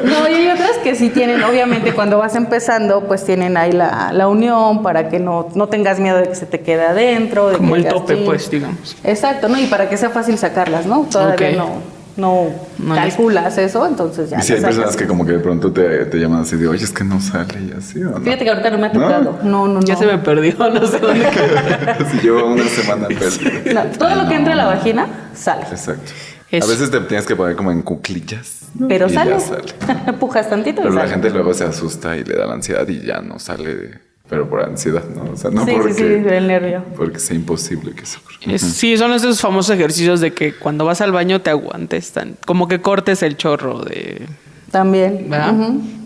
No, 0.04 0.30
y 0.30 0.34
hay 0.34 0.48
otras 0.50 0.78
que 0.84 0.96
sí 0.96 1.10
tienen, 1.10 1.44
obviamente 1.44 1.94
cuando 1.94 2.18
vas 2.18 2.36
empezando, 2.36 3.02
pues 3.08 3.24
tienen 3.26 3.58
ahí 3.58 3.72
la, 3.72 4.12
la 4.14 4.28
unión 4.28 4.84
para 4.84 5.10
que 5.10 5.20
no, 5.20 5.50
no 5.56 5.68
tengas 5.68 6.00
miedo 6.00 6.18
de 6.18 6.30
que 6.30 6.36
se 6.36 6.46
te 6.46 6.62
quede 6.62 6.86
adentro. 6.86 7.50
De 7.50 7.58
Como 7.58 7.74
que 7.76 7.82
el 7.82 7.88
tope, 7.88 8.18
pues, 8.18 8.50
digamos. 8.50 8.96
Exacto, 9.04 9.48
¿no? 9.48 9.58
Y 9.60 9.68
para 9.68 9.90
que 9.90 9.98
sea 9.98 10.10
fácil 10.10 10.38
sacarlas, 10.38 10.86
¿no? 10.86 11.08
Todavía 11.10 11.52
no, 11.52 11.70
no, 12.18 12.48
No 12.78 12.96
les- 12.96 13.04
calculas 13.16 13.58
eso, 13.58 13.86
entonces 13.86 14.30
ya. 14.30 14.40
Y 14.40 14.42
si 14.44 14.54
hay 14.54 14.62
personas 14.62 14.96
que 14.96 15.06
como 15.08 15.26
que 15.26 15.34
de 15.34 15.40
pronto 15.40 15.72
te, 15.72 16.06
te 16.06 16.18
llaman 16.18 16.42
así 16.42 16.56
de, 16.56 16.68
oye, 16.68 16.84
es 16.84 16.92
que 16.92 17.04
no 17.04 17.20
sale 17.20 17.60
y 17.62 17.74
así, 17.78 18.02
¿o 18.04 18.12
no? 18.12 18.22
Fíjate 18.22 18.44
que 18.46 18.50
ahorita 18.52 18.72
no 18.72 18.78
me 18.78 18.88
ha 18.88 18.92
tocado. 18.92 19.40
No, 19.44 19.68
no, 19.68 19.74
no. 19.76 19.82
Ya 19.82 19.96
se 19.96 20.06
me 20.06 20.18
perdió, 20.20 20.56
no 20.58 20.88
sé 20.88 21.00
dónde 21.00 21.30
quedó. 21.30 22.10
Si 22.12 22.18
llevo 22.20 22.46
una 22.54 22.64
semana 22.66 23.08
perdida. 23.08 23.74
No, 23.84 23.98
todo 23.98 24.16
lo 24.16 24.30
que 24.30 24.36
entra 24.36 24.54
a 24.54 24.56
la 24.58 24.66
vagina 24.66 25.08
sale. 25.34 25.64
Exacto. 25.70 26.12
Eso. 26.52 26.68
A 26.68 26.70
veces 26.70 26.92
te 26.92 27.00
tienes 27.02 27.26
que 27.26 27.36
poner 27.36 27.56
como 27.56 27.72
en 27.72 27.82
cuclillas. 27.82 28.60
Pero 28.88 29.08
y 29.08 29.12
ya 29.12 29.40
sale. 29.40 29.40
sale. 29.40 30.14
Pujas 30.20 30.50
tantito 30.50 30.82
y 30.82 30.84
Pero 30.84 30.94
la 30.96 31.02
sale. 31.02 31.14
gente 31.14 31.30
luego 31.32 31.54
se 31.54 31.64
asusta 31.66 32.16
y 32.16 32.24
le 32.24 32.36
da 32.36 32.46
la 32.46 32.54
ansiedad 32.54 32.88
y 32.88 33.02
ya 33.06 33.20
no 33.22 33.40
sale, 33.40 34.00
pero 34.30 34.50
por 34.50 34.62
ansiedad, 34.64 35.04
¿no? 35.16 35.32
O 35.34 35.38
sea, 35.38 35.52
no 35.52 35.66
sí, 35.66 35.74
porque, 35.78 35.94
sí, 35.94 36.00
sí, 36.02 36.06
el 36.06 36.48
nervio. 36.48 36.84
porque 36.98 37.20
sea 37.20 37.36
imposible 37.36 37.94
que 37.94 38.04
eso 38.04 38.20
ocurra. 38.20 38.54
Es- 38.54 38.62
sí, 38.62 38.98
son 38.98 39.14
esos 39.14 39.40
famosos 39.40 39.76
ejercicios 39.76 40.20
de 40.20 40.34
que 40.34 40.54
cuando 40.56 40.84
vas 40.86 41.02
al 41.02 41.12
baño 41.12 41.42
te 41.42 41.50
aguantes, 41.52 42.12
tan, 42.12 42.36
como 42.46 42.68
que 42.68 42.82
cortes 42.82 43.22
el 43.24 43.38
chorro 43.38 43.80
de... 43.84 44.26
También. 44.72 45.30
¿Verdad? 45.30 45.56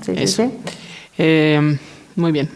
Sí, 0.06 0.14
sí, 0.16 0.24
Eso. 0.24 0.44
sí. 0.44 0.52
Eh, 1.18 1.78
muy 2.16 2.32
bien. 2.32 2.50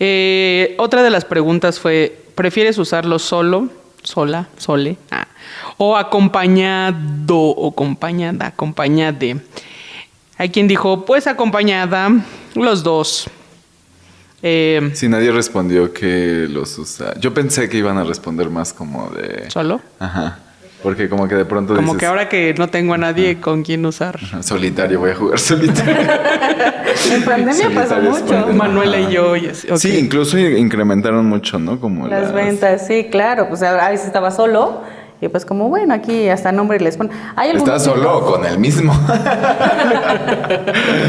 Eh, 0.00 0.74
otra 0.78 1.02
de 1.02 1.10
las 1.10 1.24
preguntas 1.24 1.78
fue, 1.78 2.24
¿prefieres 2.34 2.78
usarlo 2.78 3.18
solo, 3.18 3.68
sola, 4.02 4.48
sole, 4.56 4.96
ah, 5.10 5.28
o 5.78 5.96
acompañado 5.96 7.36
o 7.36 7.68
acompañada, 7.70 8.46
acompañade? 8.48 9.36
Hay 10.38 10.48
quien 10.50 10.66
dijo, 10.66 11.04
pues 11.04 11.26
acompañada, 11.26 12.10
los 12.54 12.82
dos. 12.82 13.30
Eh, 14.42 14.90
Si 14.94 15.08
nadie 15.08 15.30
respondió 15.30 15.92
que 15.92 16.46
los 16.50 16.76
usa. 16.78 17.14
Yo 17.20 17.32
pensé 17.32 17.68
que 17.68 17.76
iban 17.78 17.96
a 17.98 18.04
responder 18.04 18.50
más 18.50 18.72
como 18.72 19.08
de. 19.10 19.48
¿Solo? 19.50 19.80
Ajá. 20.00 20.38
Porque 20.82 21.08
como 21.08 21.28
que 21.28 21.36
de 21.36 21.44
pronto 21.44 21.76
Como 21.76 21.92
dices, 21.92 22.00
que 22.00 22.06
ahora 22.06 22.28
que 22.28 22.54
no 22.58 22.68
tengo 22.68 22.94
a 22.94 22.98
nadie 22.98 23.40
con 23.40 23.62
quien 23.62 23.86
usar. 23.86 24.18
"Ajá, 24.20 24.42
Solitario, 24.42 24.98
voy 24.98 25.12
a 25.12 25.14
jugar 25.14 25.38
solitario. 25.38 25.94
En 27.10 27.22
pandemia 27.24 27.68
es 27.68 27.70
mucho. 28.02 28.26
pandemia. 28.26 28.52
Manuela 28.52 28.98
y 29.00 29.12
yo. 29.12 29.34
y 29.36 29.46
así, 29.46 29.70
ok. 29.70 29.76
Sí, 29.78 29.96
incluso 29.98 30.36
incrementaron 30.38 31.24
mucho, 31.26 31.58
¿no? 31.58 31.80
Como 31.80 32.06
Las 32.08 32.32
ventas, 32.34 32.86
sí, 32.86 33.08
claro. 33.10 33.48
Pues 33.48 33.62
a 33.62 33.88
veces 33.90 34.06
estaba 34.06 34.30
solo. 34.30 34.82
Y 35.20 35.28
pues 35.28 35.44
como, 35.46 35.68
bueno, 35.68 35.94
aquí 35.94 36.28
hasta 36.28 36.50
nombre 36.52 36.80
les 36.80 36.96
ponen. 36.96 37.12
¿Estás 37.54 37.84
solo 37.84 38.18
o 38.18 38.32
con 38.32 38.44
el 38.44 38.58
mismo? 38.58 38.92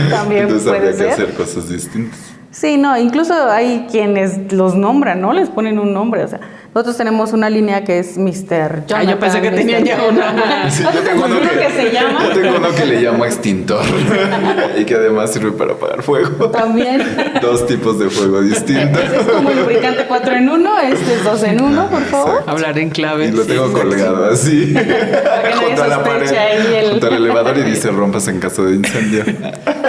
También 0.09 0.43
Entonces 0.43 0.67
puede 0.67 0.77
habría 0.77 0.91
que 0.91 0.97
ser. 0.97 1.09
hacer 1.11 1.33
cosas 1.33 1.67
distintas. 1.69 2.19
Sí, 2.53 2.77
no, 2.77 2.95
incluso 2.99 3.33
hay 3.49 3.87
quienes 3.89 4.53
los 4.53 4.75
nombran, 4.75 5.19
¿no? 5.19 5.33
Les 5.33 5.49
ponen 5.49 5.79
un 5.79 5.91
nombre. 5.91 6.23
O 6.23 6.27
sea, 6.27 6.39
nosotros 6.73 6.97
tenemos 6.97 7.33
una 7.33 7.49
línea 7.49 7.83
que 7.83 7.99
es 7.99 8.17
Mr. 8.17 8.85
Jonathan. 8.87 8.95
Ah, 8.95 9.03
yo 9.03 9.19
pensé 9.19 9.41
que 9.41 9.51
Mr. 9.51 9.55
tenían 9.57 9.83
ya 9.85 10.01
una. 10.09 10.33
Sí, 10.71 10.83
yo 10.83 11.01
tengo 11.01 11.25
uno 11.25 11.39
que, 11.41 11.49
que 11.49 11.69
se 11.71 11.91
llama. 11.91 12.19
Yo 12.23 12.41
tengo 12.41 12.57
uno 12.57 12.69
que 12.73 12.85
le 12.85 13.01
llamo 13.01 13.25
extintor 13.25 13.83
y 14.77 14.85
que 14.85 14.95
además 14.95 15.31
sirve 15.31 15.51
para 15.51 15.73
apagar 15.73 16.01
fuego. 16.01 16.49
También. 16.49 17.03
Dos 17.41 17.67
tipos 17.67 17.99
de 17.99 18.09
fuego 18.09 18.41
distintos. 18.41 19.03
Ese 19.03 19.17
es 19.17 19.23
como 19.27 19.51
lubricante 19.51 20.05
4 20.07 20.35
en 20.35 20.49
1, 20.49 20.79
este 20.79 21.13
es 21.13 21.23
2 21.23 21.43
en 21.43 21.61
1, 21.61 21.87
por 21.89 22.01
favor. 22.05 22.43
Hablar 22.47 22.77
en 22.79 22.89
clave. 22.89 23.25
Y 23.27 23.31
lo 23.31 23.43
tengo 23.43 23.71
colgado 23.71 24.31
así. 24.31 24.73
junto 25.65 25.83
a 25.83 25.87
la 25.87 26.03
pared. 26.03 26.21
sospeche 26.27 26.39
ahí 26.39 26.75
el- 26.75 26.89
Junto 26.91 27.07
al 27.07 27.13
elevador 27.13 27.57
y 27.57 27.61
dice 27.63 27.91
rompas 27.91 28.27
en 28.27 28.39
caso 28.39 28.63
de 28.65 28.75
incendio. 28.75 29.23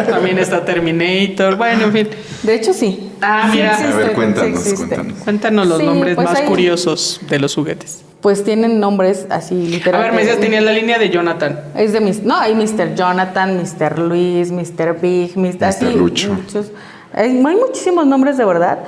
También 0.09 0.39
está 0.39 0.65
Terminator. 0.65 1.57
Bueno, 1.57 1.85
en 1.85 1.93
fin. 1.93 2.09
De 2.43 2.55
hecho, 2.55 2.73
sí. 2.75 3.11
Ah, 3.27 3.49
Sí 3.51 3.57
mira. 3.59 3.77
A 3.77 3.97
ver, 3.97 4.13
cuéntanos, 4.13 4.61
sí 4.61 4.75
cuéntanos. 4.77 5.19
Cuéntanos 5.25 5.67
los 5.67 5.79
Sí, 5.79 5.87
nombres 5.87 6.15
pues 6.17 6.27
más 6.29 6.39
hay- 6.41 6.47
curiosos 6.47 7.21
de 7.29 7.39
los 7.39 7.55
juguetes. 7.55 8.03
Pues 8.21 8.43
tienen 8.43 8.81
nombres 8.81 9.27
así 9.31 9.55
A 9.55 9.71
literales. 9.71 10.07
ver, 10.07 10.13
me 10.15 10.21
decías, 10.23 10.41
tenías 10.41 10.63
la 10.65 10.73
línea 10.73 10.99
de 10.99 11.11
Jonathan. 11.11 11.61
Es 11.77 11.93
de 11.93 12.01
mis, 12.01 12.23
no, 12.23 12.37
hay 12.37 12.55
Mr. 12.55 12.95
Jonathan, 12.95 13.59
Mr. 13.59 13.99
Luis, 13.99 14.51
Mr. 14.51 14.99
Big, 15.01 15.37
Mr. 15.37 15.65
así, 15.65 15.85
Lucho. 15.85 16.33
muchos. 16.33 16.71
Hay, 17.13 17.31
hay 17.31 17.57
muchísimos 17.57 18.07
nombres 18.07 18.37
de 18.39 18.45
verdad. 18.45 18.79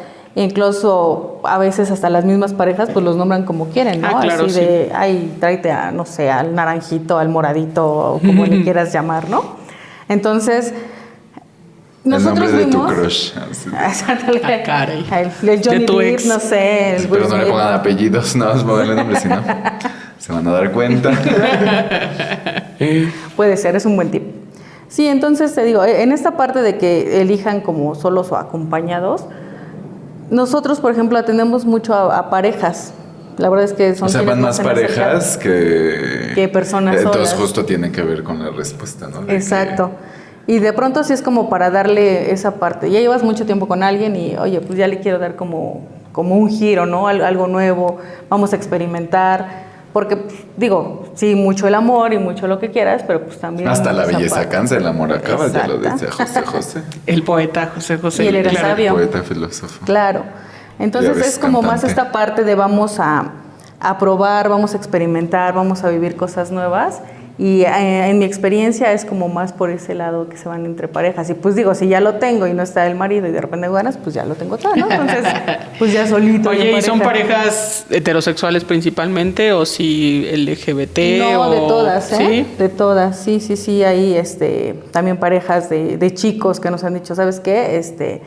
Incluso 0.50 1.40
a 1.44 1.58
veces 1.58 1.90
hasta 1.90 2.08
las 2.10 2.24
mismas 2.24 2.52
parejas 2.54 2.88
pues 2.92 3.04
los 3.04 3.16
nombran 3.16 3.44
como 3.44 3.68
quieren, 3.70 4.00
¿no? 4.00 4.08
Ah, 4.08 4.20
claro, 4.20 4.46
así 4.46 4.60
de, 4.60 4.90
ay, 4.94 5.34
tráete 5.40 5.70
a, 5.70 5.90
no 5.90 6.04
sé, 6.06 6.30
al 6.30 6.54
naranjito, 6.54 7.18
al 7.18 7.28
moradito, 7.30 7.86
o 7.86 8.18
como 8.20 8.44
le 8.46 8.62
quieras 8.64 8.92
llamar, 8.92 9.28
¿no? 9.28 9.56
Entonces, 10.08 10.72
El 12.06 12.10
nosotros 12.12 12.50
nombre 12.50 12.64
de 12.64 12.70
tu 12.70 12.86
crush. 12.86 13.32
Ah, 13.74 14.62
caray. 14.64 15.04
El, 15.42 15.48
el 15.48 15.62
Johnny 15.62 15.78
De 15.80 15.86
tu 15.86 16.00
ex. 16.00 16.24
no 16.26 16.38
sé. 16.40 16.96
el 16.96 17.08
Pero 17.08 17.24
Will 17.24 17.30
no 17.30 17.36
le 17.38 17.46
pongan 17.46 17.74
apellidos, 17.74 18.34
nada 18.36 18.54
más 18.54 18.64
pónganle 18.64 18.94
nombre, 18.94 19.20
si 19.20 19.28
no, 19.28 19.42
se 20.18 20.32
van 20.32 20.46
a 20.48 20.52
dar 20.52 20.72
cuenta. 20.72 21.10
Puede 23.36 23.56
ser, 23.56 23.76
es 23.76 23.86
un 23.86 23.96
buen 23.96 24.10
tip. 24.10 24.22
Sí, 24.88 25.06
entonces 25.08 25.54
te 25.54 25.64
digo, 25.64 25.84
en 25.84 26.12
esta 26.12 26.36
parte 26.36 26.62
de 26.62 26.78
que 26.78 27.20
elijan 27.20 27.60
como 27.60 27.94
solos 27.94 28.30
o 28.30 28.36
acompañados, 28.36 29.24
nosotros, 30.30 30.80
por 30.80 30.92
ejemplo, 30.92 31.18
atendemos 31.18 31.64
mucho 31.64 31.92
a, 31.94 32.16
a 32.18 32.30
parejas. 32.30 32.92
La 33.38 33.48
verdad 33.50 33.64
es 33.66 33.72
que 33.74 33.94
son 33.94 34.06
O 34.06 34.10
sea, 34.10 34.22
van 34.22 34.40
más 34.40 34.60
parejas 34.60 35.36
que... 35.36 36.32
Que 36.34 36.48
personas 36.48 36.96
Entonces 36.96 37.28
solas. 37.30 37.34
justo 37.42 37.64
tiene 37.66 37.92
que 37.92 38.00
ver 38.02 38.22
con 38.22 38.42
la 38.42 38.50
respuesta, 38.50 39.08
¿no? 39.08 39.20
De 39.20 39.26
que- 39.26 39.34
Exacto. 39.34 39.90
Y 40.46 40.60
de 40.60 40.72
pronto 40.72 41.02
sí 41.02 41.12
es 41.12 41.22
como 41.22 41.48
para 41.48 41.70
darle 41.70 42.30
esa 42.32 42.54
parte. 42.56 42.90
Ya 42.90 43.00
llevas 43.00 43.22
mucho 43.22 43.46
tiempo 43.46 43.66
con 43.66 43.82
alguien 43.82 44.14
y, 44.16 44.36
oye, 44.36 44.60
pues 44.60 44.78
ya 44.78 44.86
le 44.86 45.00
quiero 45.00 45.18
dar 45.18 45.34
como, 45.34 45.82
como 46.12 46.36
un 46.36 46.48
giro, 46.48 46.86
¿no? 46.86 47.08
Al- 47.08 47.24
Algo 47.24 47.46
nuevo, 47.48 47.98
vamos 48.28 48.52
a 48.52 48.56
experimentar. 48.56 49.66
Porque, 49.92 50.16
pues, 50.18 50.34
digo, 50.58 51.06
sí, 51.14 51.34
mucho 51.34 51.66
el 51.66 51.74
amor 51.74 52.12
y 52.12 52.18
mucho 52.18 52.46
lo 52.46 52.58
que 52.58 52.70
quieras, 52.70 53.02
pero 53.06 53.22
pues 53.24 53.38
también... 53.40 53.68
Hasta 53.68 53.92
la 53.94 54.04
belleza 54.04 54.36
parte. 54.36 54.50
cansa, 54.50 54.76
el 54.76 54.86
amor 54.86 55.10
acaba, 55.12 55.48
ya 55.48 55.66
lo 55.66 55.78
decía 55.78 56.10
José 56.12 56.42
José. 56.42 56.82
El 57.06 57.22
poeta 57.22 57.70
José 57.74 57.96
José. 57.96 58.24
Y 58.24 58.28
él 58.28 58.36
era 58.36 58.50
claro. 58.50 58.68
sabio. 58.68 58.92
Poeta 58.94 59.22
filósofo. 59.22 59.84
Claro. 59.86 60.22
Entonces 60.78 61.16
ves, 61.16 61.28
es 61.28 61.38
como 61.38 61.62
más 61.62 61.82
esta 61.82 62.12
parte 62.12 62.44
de 62.44 62.54
vamos 62.54 63.00
a, 63.00 63.32
a 63.80 63.98
probar, 63.98 64.50
vamos 64.50 64.74
a 64.74 64.76
experimentar, 64.76 65.54
vamos 65.54 65.82
a 65.82 65.88
vivir 65.88 66.14
cosas 66.14 66.50
nuevas. 66.50 67.00
Y 67.38 67.62
eh, 67.62 68.08
en 68.08 68.18
mi 68.18 68.24
experiencia 68.24 68.92
es 68.92 69.04
como 69.04 69.28
más 69.28 69.52
por 69.52 69.70
ese 69.70 69.94
lado 69.94 70.28
que 70.28 70.38
se 70.38 70.48
van 70.48 70.64
entre 70.64 70.88
parejas. 70.88 71.28
Y 71.28 71.34
pues 71.34 71.54
digo, 71.54 71.74
si 71.74 71.86
ya 71.86 72.00
lo 72.00 72.14
tengo 72.14 72.46
y 72.46 72.54
no 72.54 72.62
está 72.62 72.86
el 72.86 72.94
marido 72.94 73.26
y 73.26 73.30
de 73.30 73.40
repente 73.40 73.68
ganas, 73.68 73.98
pues 73.98 74.14
ya 74.14 74.24
lo 74.24 74.36
tengo 74.36 74.56
todo, 74.56 74.74
¿no? 74.74 74.90
Entonces, 74.90 75.24
pues 75.78 75.92
ya 75.92 76.06
solito. 76.06 76.48
Oye, 76.48 76.78
¿y 76.78 76.82
son 76.82 76.98
pareja. 76.98 77.34
parejas 77.34 77.86
heterosexuales 77.90 78.64
principalmente 78.64 79.52
o 79.52 79.66
si 79.66 80.26
LGBT? 80.34 80.98
No, 81.18 81.40
o... 81.42 81.50
de 81.50 81.58
todas, 81.58 82.12
¿eh? 82.12 82.16
¿Sí? 82.16 82.46
De 82.58 82.68
todas, 82.70 83.18
sí, 83.18 83.40
sí, 83.40 83.56
sí. 83.56 83.84
Hay 83.84 84.14
este, 84.14 84.74
también 84.90 85.18
parejas 85.18 85.68
de, 85.68 85.98
de 85.98 86.14
chicos 86.14 86.58
que 86.58 86.70
nos 86.70 86.84
han 86.84 86.94
dicho, 86.94 87.14
¿sabes 87.14 87.40
qué? 87.40 87.76
Este, 87.76 88.22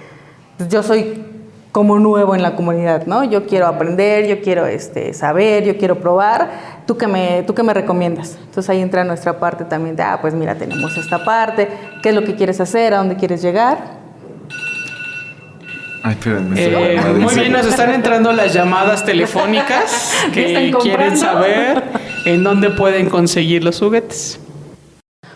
pues 0.58 0.70
yo 0.70 0.84
soy 0.84 1.24
como 1.72 2.00
nuevo 2.00 2.36
en 2.36 2.42
la 2.42 2.56
comunidad, 2.56 3.06
¿no? 3.06 3.24
Yo 3.24 3.46
quiero 3.46 3.68
aprender, 3.68 4.28
yo 4.28 4.42
quiero 4.42 4.66
este, 4.66 5.14
saber, 5.14 5.64
yo 5.64 5.78
quiero 5.78 6.00
probar. 6.00 6.50
¿Tú 6.88 6.98
qué, 6.98 7.08
me, 7.08 7.44
¿Tú 7.44 7.54
qué 7.54 7.62
me 7.62 7.74
recomiendas? 7.74 8.38
Entonces 8.40 8.70
ahí 8.70 8.82
entra 8.82 9.04
nuestra 9.04 9.40
parte 9.40 9.66
también 9.66 9.96
de, 9.96 10.04
ah, 10.04 10.18
pues 10.20 10.34
mira, 10.34 10.56
tenemos 10.56 10.98
esta 10.98 11.24
parte, 11.24 11.68
¿qué 12.02 12.10
es 12.10 12.16
lo 12.16 12.24
que 12.24 12.36
quieres 12.36 12.60
hacer? 12.60 12.94
¿A 12.94 12.98
dónde 12.98 13.16
quieres 13.16 13.42
llegar? 13.42 14.00
Ay, 16.02 16.14
espérenme. 16.14 16.56
Eh, 16.58 17.02
muy 17.20 17.36
bien, 17.36 17.52
nos 17.52 17.66
están 17.66 17.94
entrando 17.94 18.32
las 18.32 18.54
llamadas 18.54 19.06
telefónicas 19.06 20.14
¿Ya 20.28 20.32
que 20.34 20.74
quieren 20.82 21.18
saber 21.18 21.84
en 22.26 22.44
dónde 22.44 22.70
pueden 22.70 23.10
conseguir 23.10 23.64
los 23.64 23.80
juguetes. 23.80 24.40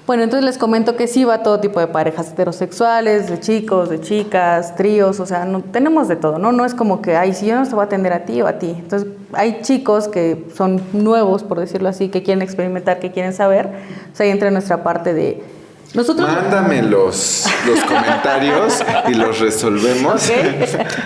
Bueno, 0.06 0.24
entonces 0.24 0.44
les 0.44 0.58
comento 0.58 0.98
que 0.98 1.08
sí 1.08 1.24
va 1.24 1.44
todo 1.44 1.62
tipo 1.62 1.80
de 1.80 1.88
parejas 1.88 2.32
heterosexuales, 2.32 3.30
de 3.30 3.40
chicos, 3.40 3.90
de 3.90 4.02
chicas, 4.02 4.76
tríos, 4.76 5.22
o 5.22 5.26
sea, 5.26 5.46
no, 5.46 5.62
tenemos 5.62 6.10
de 6.10 6.18
todo, 6.18 6.40
¿no? 6.40 6.52
No 6.52 6.66
es 6.66 6.74
como 6.74 7.02
que, 7.02 7.16
ay, 7.16 7.34
si 7.34 7.46
yo 7.46 7.56
no 7.56 7.64
te 7.66 7.74
voy 7.74 7.84
a 7.84 7.86
atender 7.86 8.12
a 8.12 8.26
ti 8.26 8.42
o 8.42 8.48
a 8.48 8.60
ti. 8.60 8.76
Entonces, 8.78 9.08
hay 9.32 9.62
chicos 9.62 10.10
que 10.10 10.46
son 10.54 10.82
nuevos, 10.92 11.44
por 11.44 11.58
decirlo 11.58 11.88
así, 11.88 12.10
que 12.10 12.22
quieren 12.22 12.42
experimentar, 12.42 13.00
que 13.00 13.14
quieren 13.14 13.32
saber. 13.32 13.70
O 14.12 14.16
sea, 14.16 14.26
ahí 14.26 14.32
entra 14.32 14.52
nuestra 14.52 14.84
parte 14.84 15.14
de... 15.14 15.42
Nosotros... 15.94 16.28
Mándame 16.28 16.82
los, 16.82 17.46
los 17.68 17.80
comentarios 17.82 18.84
y 19.10 19.14
los 19.14 19.40
resolvemos. 19.40 20.28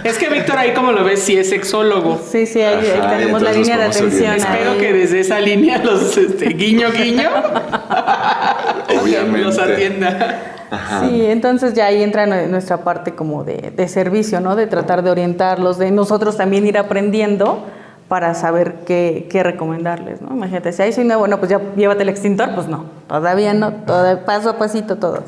Es 0.04 0.18
que 0.18 0.30
Víctor 0.30 0.58
ahí 0.58 0.74
como 0.74 0.94
lo 0.94 1.04
ves, 1.04 1.22
sí 1.24 1.36
es 1.38 1.50
sexólogo. 1.50 2.22
Sí, 2.32 2.46
sí, 2.46 2.62
ahí, 2.62 2.94
Ajá, 2.98 3.10
tenemos 3.18 3.42
la 3.42 3.52
línea 3.52 3.78
de 3.78 3.84
atención. 3.84 4.36
Espero 4.36 4.78
que 4.78 4.94
desde 4.94 5.20
esa 5.20 5.40
línea 5.42 5.80
los 5.80 6.18
este, 6.18 6.46
guiño 6.50 6.90
guiño 6.92 7.30
Obviamente. 9.02 9.40
los 9.40 9.60
atienda. 9.60 10.54
Sí, 11.02 11.26
entonces 11.26 11.74
ya 11.74 11.86
ahí 11.86 12.04
entra 12.04 12.26
nue- 12.26 12.48
nuestra 12.48 12.78
parte 12.84 13.14
como 13.16 13.44
de, 13.44 13.72
de 13.76 13.88
servicio, 13.88 14.42
¿no? 14.42 14.56
De 14.56 14.68
tratar 14.68 15.02
de 15.02 15.12
orientarlos, 15.12 15.78
de 15.78 15.92
nosotros 15.92 16.36
también 16.38 16.66
ir 16.68 16.78
aprendiendo 16.78 17.66
para 18.08 18.34
saber 18.36 18.76
qué, 18.86 19.28
qué 19.30 19.44
recomendarles, 19.44 20.22
¿no? 20.22 20.34
Imagínate, 20.34 20.72
si 20.72 20.82
ahí 20.82 20.94
soy 20.94 21.04
nuevo, 21.04 21.20
bueno, 21.22 21.40
pues 21.40 21.52
ya 21.52 21.60
llévate 21.76 22.04
el 22.04 22.10
extintor, 22.10 22.56
pues 22.56 22.68
no. 22.68 22.86
todavía 23.08 23.54
no, 23.54 23.74
toda- 23.74 24.24
paso 24.26 24.50
a 24.52 24.58
pasito 24.58 24.96
todo. 24.96 25.26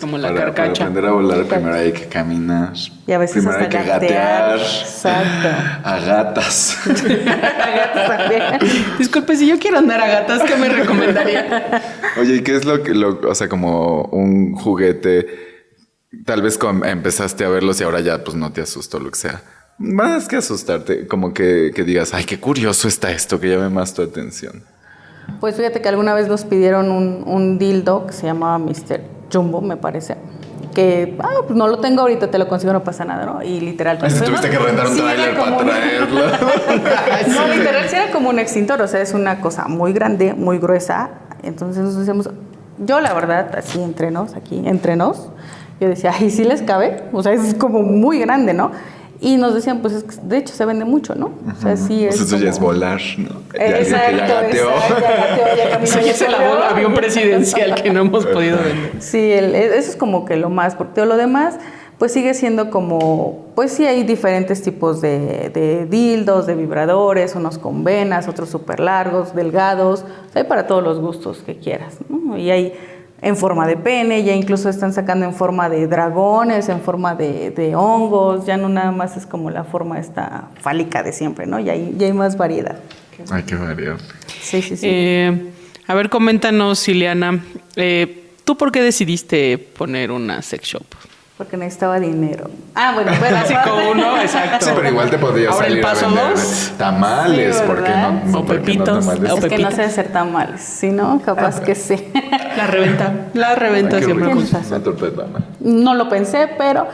Como 0.00 0.16
la 0.16 0.28
para, 0.28 0.40
para 0.40 0.54
carcacha. 0.54 0.84
aprender 0.84 1.04
a 1.06 1.12
volar 1.12 1.44
primero 1.44 1.74
hay 1.74 1.92
que 1.92 2.06
caminar. 2.06 2.72
Y 3.06 3.12
a 3.12 3.18
veces 3.18 3.44
primero 3.44 3.58
hay 3.58 3.64
hasta 3.66 3.78
que 3.78 3.84
gatear. 3.88 4.48
gatear. 4.52 4.58
Exacto. 4.58 5.48
A 5.84 5.98
gatas. 6.00 6.78
También. 6.84 8.42
Disculpe, 8.98 9.36
si 9.36 9.46
yo 9.48 9.58
quiero 9.58 9.78
andar 9.78 10.00
a 10.00 10.06
gatas, 10.06 10.42
¿qué 10.42 10.56
me 10.56 10.68
recomendaría? 10.68 11.82
Oye, 12.20 12.36
¿y 12.36 12.42
qué 12.42 12.56
es 12.56 12.64
lo 12.64 12.82
que, 12.82 12.94
lo, 12.94 13.20
o 13.28 13.34
sea, 13.34 13.48
como 13.48 14.02
un 14.04 14.54
juguete, 14.56 15.26
tal 16.24 16.42
vez 16.42 16.58
empezaste 16.84 17.44
a 17.44 17.48
verlos 17.48 17.80
y 17.80 17.84
ahora 17.84 18.00
ya 18.00 18.24
pues 18.24 18.36
no 18.36 18.52
te 18.52 18.62
asustó 18.62 18.98
lo 19.00 19.10
que 19.10 19.18
sea? 19.18 19.42
Más 19.78 20.26
que 20.26 20.36
asustarte, 20.36 21.06
como 21.06 21.34
que, 21.34 21.70
que 21.74 21.84
digas, 21.84 22.14
ay, 22.14 22.24
qué 22.24 22.40
curioso 22.40 22.88
está 22.88 23.10
esto, 23.10 23.38
que 23.38 23.50
llame 23.50 23.68
más 23.68 23.92
tu 23.92 24.02
atención. 24.02 24.62
Pues 25.40 25.56
fíjate 25.56 25.82
que 25.82 25.88
alguna 25.88 26.14
vez 26.14 26.28
nos 26.28 26.44
pidieron 26.44 26.90
un, 26.90 27.24
un 27.26 27.58
dildo 27.58 28.06
que 28.06 28.12
se 28.12 28.26
llamaba 28.26 28.58
Mr. 28.58 29.00
Jumbo, 29.32 29.60
me 29.60 29.76
parece. 29.76 30.16
Que, 30.74 31.16
ah, 31.20 31.40
pues 31.46 31.56
no 31.56 31.68
lo 31.68 31.78
tengo 31.78 32.02
ahorita, 32.02 32.30
te 32.30 32.38
lo 32.38 32.48
consigo, 32.48 32.72
no 32.72 32.84
pasa 32.84 33.04
nada, 33.04 33.26
¿no? 33.26 33.42
Y 33.42 33.60
literal. 33.60 33.96
Si 33.96 34.02
pues, 34.02 34.24
tuviste 34.24 34.50
que 34.50 34.58
rentar 34.58 34.86
un 34.86 34.94
sí, 34.94 35.00
era 35.00 35.14
tráiler 35.14 35.36
para 35.36 35.56
traerlo. 35.58 36.20
no, 37.28 37.54
literal, 37.54 37.88
sí 37.88 37.96
era 37.96 38.10
como 38.12 38.30
un 38.30 38.38
extintor, 38.38 38.80
o 38.80 38.88
sea, 38.88 39.00
es 39.00 39.12
una 39.12 39.40
cosa 39.40 39.68
muy 39.68 39.92
grande, 39.92 40.34
muy 40.34 40.58
gruesa. 40.58 41.10
Entonces 41.42 41.82
nos 41.82 41.96
decíamos, 41.96 42.30
yo 42.78 43.00
la 43.00 43.12
verdad, 43.14 43.54
así 43.56 43.82
entre 43.82 44.10
nos, 44.10 44.34
aquí, 44.34 44.62
entre 44.66 44.96
nos, 44.96 45.28
yo 45.80 45.88
decía, 45.88 46.12
ay, 46.18 46.30
sí 46.30 46.44
les 46.44 46.62
cabe, 46.62 47.04
o 47.12 47.22
sea, 47.22 47.32
es 47.32 47.54
como 47.54 47.82
muy 47.82 48.18
grande, 48.18 48.54
¿no? 48.54 48.72
Y 49.20 49.36
nos 49.36 49.54
decían, 49.54 49.78
pues 49.80 49.94
es 49.94 50.04
que 50.04 50.14
de 50.22 50.38
hecho 50.38 50.52
se 50.54 50.64
vende 50.66 50.84
mucho, 50.84 51.14
¿no? 51.14 51.26
O 51.50 51.60
sea, 51.60 51.76
sí 51.76 52.04
Pues 52.06 52.16
es. 52.16 52.20
eso 52.32 52.36
ya 52.36 52.50
es 52.50 52.60
volar, 52.60 53.00
¿no? 53.16 53.30
Ya 53.56 53.64
alguien 53.64 53.74
que 53.74 53.80
Exacto, 53.82 54.16
ya 54.16 54.26
gateó. 54.42 54.70
exacto, 54.70 55.00
ya 55.00 55.68
gateó, 55.68 56.00
ya 56.02 56.10
es 56.10 56.22
el 56.22 56.34
avión, 56.34 56.94
presidencial 56.94 57.74
que 57.74 57.90
no 57.90 58.00
hemos 58.00 58.26
podido 58.26 58.58
vender. 58.58 58.92
Sí, 59.00 59.18
el- 59.32 59.54
e, 59.54 59.76
eso 59.78 59.90
es 59.90 59.96
como 59.96 60.24
que 60.26 60.36
lo 60.36 60.50
más, 60.50 60.74
porque 60.74 60.94
todo 60.96 61.06
lo 61.06 61.16
demás, 61.16 61.56
pues 61.98 62.12
sigue 62.12 62.34
siendo 62.34 62.70
como, 62.70 63.46
pues 63.54 63.72
sí 63.72 63.86
hay 63.86 64.02
diferentes 64.04 64.60
tipos 64.62 65.00
de, 65.00 65.50
de 65.54 65.86
dildos, 65.86 66.46
de 66.46 66.54
vibradores, 66.54 67.34
unos 67.34 67.56
con 67.56 67.84
venas, 67.84 68.28
otros 68.28 68.50
súper 68.50 68.80
largos, 68.80 69.34
delgados, 69.34 70.00
o 70.02 70.32
sea, 70.32 70.42
hay 70.42 70.44
para 70.48 70.66
todos 70.66 70.82
los 70.84 71.00
gustos 71.00 71.38
que 71.38 71.56
quieras, 71.56 71.96
¿no? 72.10 72.36
Y 72.36 72.50
hay 72.50 72.74
en 73.22 73.36
forma 73.36 73.66
de 73.66 73.76
pene, 73.76 74.24
ya 74.24 74.34
incluso 74.34 74.68
están 74.68 74.92
sacando 74.92 75.24
en 75.24 75.34
forma 75.34 75.68
de 75.68 75.86
dragones, 75.86 76.68
en 76.68 76.80
forma 76.80 77.14
de, 77.14 77.50
de 77.50 77.74
hongos, 77.74 78.46
ya 78.46 78.56
no 78.56 78.68
nada 78.68 78.92
más 78.92 79.16
es 79.16 79.26
como 79.26 79.50
la 79.50 79.64
forma 79.64 79.98
esta 79.98 80.48
fálica 80.60 81.02
de 81.02 81.12
siempre, 81.12 81.46
¿no? 81.46 81.58
Ya 81.58 81.72
hay, 81.72 81.94
ya 81.96 82.06
hay 82.06 82.12
más 82.12 82.36
variedad. 82.36 82.78
Ay, 83.30 83.42
qué 83.44 83.54
variable. 83.54 84.02
Sí, 84.40 84.60
sí, 84.62 84.76
sí. 84.76 84.86
Eh, 84.88 85.52
a 85.86 85.94
ver, 85.94 86.10
coméntanos, 86.10 86.86
Ileana, 86.88 87.42
eh, 87.76 88.30
¿tú 88.44 88.56
por 88.56 88.70
qué 88.70 88.82
decidiste 88.82 89.56
poner 89.58 90.10
una 90.10 90.42
sex 90.42 90.66
shop? 90.68 90.84
Porque 91.36 91.58
necesitaba 91.58 92.00
dinero. 92.00 92.48
Ah, 92.74 92.92
bueno, 92.94 93.12
pero 93.20 93.36
Así 93.36 93.54
como 93.62 93.90
uno, 93.90 94.18
exacto. 94.20 94.64
Sí, 94.64 94.72
pero 94.74 94.88
igual 94.88 95.10
te 95.10 95.18
podrías 95.18 95.52
Ahora 95.52 95.66
el 95.66 95.72
salir 95.72 95.84
paso 95.84 96.06
a 96.06 96.08
vender 96.08 96.30
dos. 96.34 96.72
tamales, 96.78 97.56
Sí, 97.56 97.62
¿por 97.66 97.76
qué 97.76 97.90
¿verdad? 97.90 98.10
no? 98.24 98.38
O 98.38 98.44
¿Por 98.44 98.46
qué 98.46 98.54
no 98.58 98.64
pepitos. 98.64 99.06
tamales? 99.06 99.32
O 99.32 99.36
Es 99.38 99.44
que 99.46 99.58
no 99.58 99.70
sé 99.70 99.82
hacer 99.82 100.08
tamales, 100.12 100.60
¿sí, 100.62 100.90
no? 100.90 101.20
Capaz 101.20 101.60
que 101.60 101.74
sí. 101.74 102.10
La 102.56 102.66
reventa. 102.66 103.12
La 103.34 103.54
reventa 103.54 103.98
siempre. 104.00 104.28
Una 104.28 104.80
torta 104.82 105.04
de 105.04 105.10
tamal. 105.10 105.44
No 105.60 105.94
lo 105.94 106.08
pensé, 106.08 106.48
pero 106.56 106.86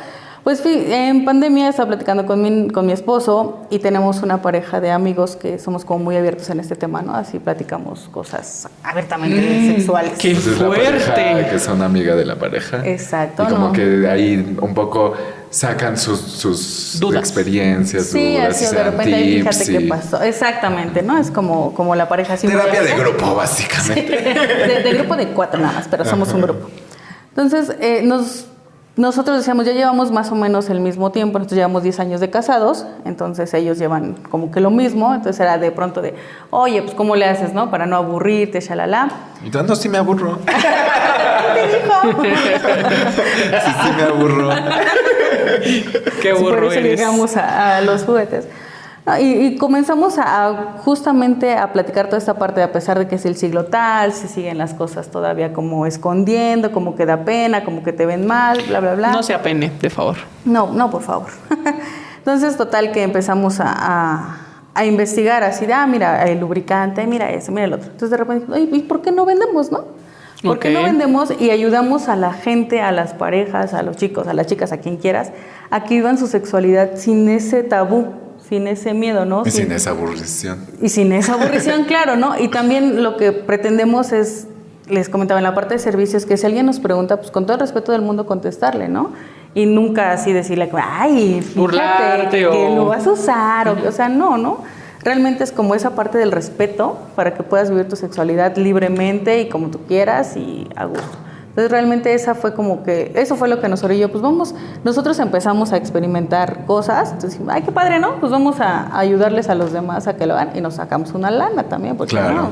pues 0.45 0.61
fui- 0.61 0.85
en 0.93 1.25
pandemia 1.25 1.69
estaba 1.69 1.89
platicando 1.89 2.27
con 2.27 2.43
mi, 2.43 2.69
con 2.71 2.85
mi 2.87 2.93
esposo 2.93 3.61
y 3.71 3.79
tenemos 3.79 4.23
una 4.23 4.43
pareja 4.43 4.81
de 4.81 4.91
amigos 4.91 5.37
que 5.37 5.59
somos 5.59 5.85
como 5.85 6.03
muy 6.05 6.17
abiertos 6.17 6.51
en 6.51 6.59
este 6.59 6.75
tema, 6.75 7.01
¿no? 7.03 7.15
Así 7.15 7.39
platicamos 7.39 8.09
cosas 8.11 8.69
abiertamente 8.83 9.75
sexuales. 9.77 10.13
qué- 10.19 10.35
Pues 10.35 10.57
fuerte. 10.57 11.11
pareja 11.11 11.51
que 11.51 11.59
son 11.61 11.81
amiga 11.83 12.17
de 12.17 12.25
la 12.25 12.37
pareja. 12.37 12.85
Exacto, 12.85 13.45
Y 13.45 13.47
como 13.47 13.69
¿no? 13.69 13.73
que 13.73 13.85
de 13.85 14.11
ahí 14.11 14.57
un 14.61 14.75
poco 14.75 15.15
sacan 15.51 15.97
sus, 15.99 16.19
sus 16.19 16.97
Dudas. 16.99 17.21
experiencias, 17.21 18.07
Sí, 18.07 18.33
dudas, 18.37 18.57
así 18.63 18.75
de 18.75 18.83
repente 18.85 19.15
ahí 19.15 19.43
tips 19.43 19.59
fíjate 19.59 19.73
y- 19.73 19.79
qué 19.85 19.89
pasó. 19.89 20.23
Exactamente, 20.23 21.03
¿no? 21.03 21.19
Es 21.19 21.31
como, 21.31 21.73
como 21.75 21.95
la 21.95 22.09
pareja 22.09 22.33
así. 22.35 22.49
Terapia 22.49 22.83
de 22.83 22.95
grupo, 22.97 23.35
básicamente. 23.35 24.11
de, 24.11 24.83
de 24.83 24.93
grupo 24.95 25.15
de 25.15 25.29
cuatro 25.29 25.61
nada 25.61 25.75
más, 25.75 25.89
pero 25.89 26.05
somos 26.05 26.33
un 26.33 26.41
grupo. 26.41 26.69
Entonces, 27.31 27.75
eh, 27.81 28.01
nos, 28.03 28.47
nosotros 28.97 29.39
decíamos, 29.39 29.65
ya 29.65 29.73
llevamos 29.73 30.11
más 30.11 30.31
o 30.33 30.35
menos 30.35 30.69
el 30.69 30.81
mismo 30.81 31.11
tiempo, 31.13 31.39
nosotros 31.39 31.57
llevamos 31.57 31.83
10 31.83 32.01
años 32.01 32.21
de 32.21 32.29
casados, 32.31 32.85
entonces 33.07 33.53
ellos 33.55 33.79
llevan 33.79 34.15
como 34.31 34.51
que 34.51 34.61
lo 34.61 34.71
mismo, 34.71 35.15
entonces 35.15 35.41
era 35.41 35.57
de 35.57 35.71
pronto 35.73 36.03
de, 36.03 36.15
oye, 36.51 36.83
pues 36.83 36.95
¿cómo 36.95 37.17
le 37.17 37.25
haces, 37.25 37.55
no? 37.55 37.71
Para 37.71 37.87
no 37.87 37.97
aburrirte, 37.97 38.61
shalala. 38.61 39.09
Y 39.45 39.51
tanto 39.51 39.75
sí 39.77 39.89
me 39.89 39.97
aburro. 39.99 40.39
¿Qué 41.55 41.67
dijo? 41.69 42.23
Sí, 43.65 43.71
sí 43.85 43.91
me 43.97 44.03
aburro. 44.03 44.51
Qué 46.21 46.35
Sí, 46.35 46.43
por 46.43 46.55
burro 46.55 46.71
eso 46.71 46.81
eres. 46.81 46.99
llegamos 46.99 47.37
a, 47.37 47.77
a 47.79 47.81
los 47.81 48.05
juguetes. 48.05 48.47
No, 49.05 49.19
y, 49.19 49.23
y 49.47 49.57
comenzamos 49.59 50.17
a, 50.19 50.47
a 50.47 50.55
justamente 50.79 51.55
a 51.57 51.73
platicar 51.73 52.07
toda 52.07 52.19
esta 52.19 52.35
parte, 52.35 52.61
de, 52.61 52.65
a 52.65 52.71
pesar 52.73 52.99
de 53.01 53.09
que 53.09 53.17
es 53.17 53.27
el 53.27 53.35
siglo 53.37 53.65
tal, 53.65 54.13
se 54.13 54.29
siguen 54.29 54.59
las 54.59 54.75
cosas 54.75 55.09
todavía 55.11 55.53
como 55.53 55.87
escondiendo, 55.87 56.71
como 56.71 56.95
que 56.95 57.05
da 57.05 57.25
pena, 57.25 57.65
como 57.65 57.83
que 57.83 57.93
te 57.93 58.07
ven 58.07 58.27
mal, 58.27 58.63
bla, 58.69 58.79
bla, 58.79 58.95
bla. 58.95 59.11
No 59.13 59.23
se 59.25 59.35
apene, 59.35 59.73
de 59.81 59.91
favor. 59.91 60.19
No, 60.45 60.73
no, 60.73 60.89
por 60.91 61.03
favor. 61.03 61.27
Entonces, 62.19 62.57
total 62.57 62.93
que 62.93 63.03
empezamos 63.03 63.59
a, 63.61 63.67
a- 63.75 64.39
a 64.75 64.85
investigar 64.87 65.43
así 65.43 65.67
de, 65.67 65.75
ah, 65.75 65.87
mira, 65.87 66.25
el 66.25 66.39
lubricante, 66.41 67.07
mira 67.07 67.29
eso, 67.31 67.51
mira 67.53 67.65
el 67.65 67.73
otro. 67.75 67.87
Entonces, 67.91 68.11
de 68.11 68.17
repente, 68.17 68.47
"Ay, 68.55 68.71
¿y 68.73 68.79
por 68.81 69.03
qué 69.03 69.11
no 69.13 69.27
vendemos, 69.27 69.71
no? 69.71 69.85
¿Por 70.43 70.59
qué 70.59 70.71
no 70.71 70.83
vendemos 70.83 71.31
y 71.39 71.51
ayudamos 71.51 72.09
a 72.09 72.17
la 72.17 72.33
gente, 72.33 72.81
a 72.81 72.91
las 72.91 73.13
parejas, 73.15 73.75
a 73.75 73.83
los 73.83 73.97
chicos, 73.97 74.27
a 74.29 74.33
las 74.33 74.47
chicas, 74.47 74.73
a 74.73 74.79
quien 74.79 74.97
quieras, 74.97 75.31
a 75.71 75.85
que 75.85 75.97
vivan 75.97 76.17
su 76.19 76.27
sexualidad 76.27 76.93
sin 76.97 77.29
ese 77.29 77.63
tabú, 77.65 78.07
sin 78.53 78.67
ese 78.67 78.93
miedo, 78.93 79.25
¿no? 79.25 79.45
Y 79.47 79.51
sin 79.51 79.73
esa 79.73 79.91
aburrición. 79.93 80.59
Y 80.83 80.91
sin 80.91 81.11
esa 81.13 81.33
aburrición, 81.35 81.85
claro, 81.89 82.17
¿no? 82.17 82.39
Y 82.39 82.49
también 82.49 83.03
lo 83.03 83.17
que 83.17 83.33
pretendemos 83.33 84.13
es, 84.13 84.47
les 84.91 85.09
comentaba 85.09 85.41
en 85.41 85.45
la 85.45 85.55
parte 85.55 85.73
de 85.73 85.79
servicios, 85.79 86.27
que 86.27 86.37
si 86.37 86.45
alguien 86.45 86.67
nos 86.67 86.79
pregunta, 86.79 87.17
pues 87.17 87.31
con 87.31 87.47
todo 87.47 87.55
el 87.55 87.61
respeto 87.61 87.93
del 87.93 88.03
mundo 88.03 88.27
contestarle, 88.27 88.89
¿no? 88.89 89.13
Y 89.55 89.65
nunca 89.65 90.13
así 90.13 90.35
decirle, 90.35 90.71
ay, 90.75 91.41
fíjate 91.41 91.59
Burlarte 91.59 92.29
que, 92.41 92.47
o- 92.47 92.75
lo 92.77 92.85
vas 92.87 93.07
a 93.07 93.13
usar, 93.13 93.69
o, 93.71 93.89
o 93.89 93.93
sea, 93.93 94.11
no, 94.11 94.37
¿no? 94.37 94.59
Realmente 95.03 95.45
es 95.45 95.51
como 95.51 95.75
esa 95.75 95.95
parte 95.95 96.19
del 96.19 96.31
respeto 96.31 96.99
para 97.17 97.33
que 97.33 97.43
puedas 97.43 97.71
vivir 97.71 97.89
tu 97.89 97.97
sexualidad 97.97 98.55
libremente 98.59 99.41
y 99.41 99.49
como 99.49 99.69
tú 99.69 99.81
quieras 99.89 100.37
y 100.37 100.69
a 100.77 100.85
gusto. 100.85 101.19
Entonces 101.53 101.71
realmente 101.71 102.15
esa 102.15 102.35
fue 102.35 102.55
como 102.55 102.83
que, 102.83 103.13
eso 103.15 103.37
fue 103.37 103.47
lo 103.47 103.61
que 103.61 103.69
nos 103.69 103.85
orilló, 103.85 104.11
pues 104.11 104.23
vamos, 104.23 104.55
nosotros 104.85 105.19
empezamos 105.19 105.75
a 105.75 105.77
experimentar 105.77 106.65
cosas, 106.65 107.09
entonces 107.09 107.33
dijimos, 107.33 107.55
ay, 107.55 107.61
qué 107.63 107.71
padre, 107.71 107.99
¿no? 107.99 108.19
Pues 108.21 108.33
vamos 108.33 108.59
a, 108.59 108.99
ayudarles 108.99 109.51
a 109.51 109.55
los 109.55 109.71
demás 109.71 110.07
a 110.07 110.17
que 110.17 110.25
lo 110.27 110.33
hagan 110.33 110.57
y 110.57 110.63
nos 110.63 110.77
sacamos 110.77 111.13
una 111.13 111.31
lana 111.31 111.65
también, 111.65 111.99
porque 111.99 112.13
Claro. 112.17 112.35
no, 112.35 112.51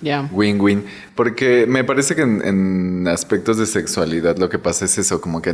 Ya. 0.00 0.26
Win-win. 0.32 0.86
Porque 1.14 1.66
me 1.68 1.84
parece 1.84 2.16
que 2.16 2.22
en, 2.22 2.42
en 2.42 3.08
aspectos 3.08 3.58
de 3.58 3.66
sexualidad 3.66 4.38
lo 4.38 4.48
que 4.48 4.58
pasa 4.58 4.86
es 4.86 4.96
eso, 4.96 5.20
como 5.20 5.42
que 5.42 5.52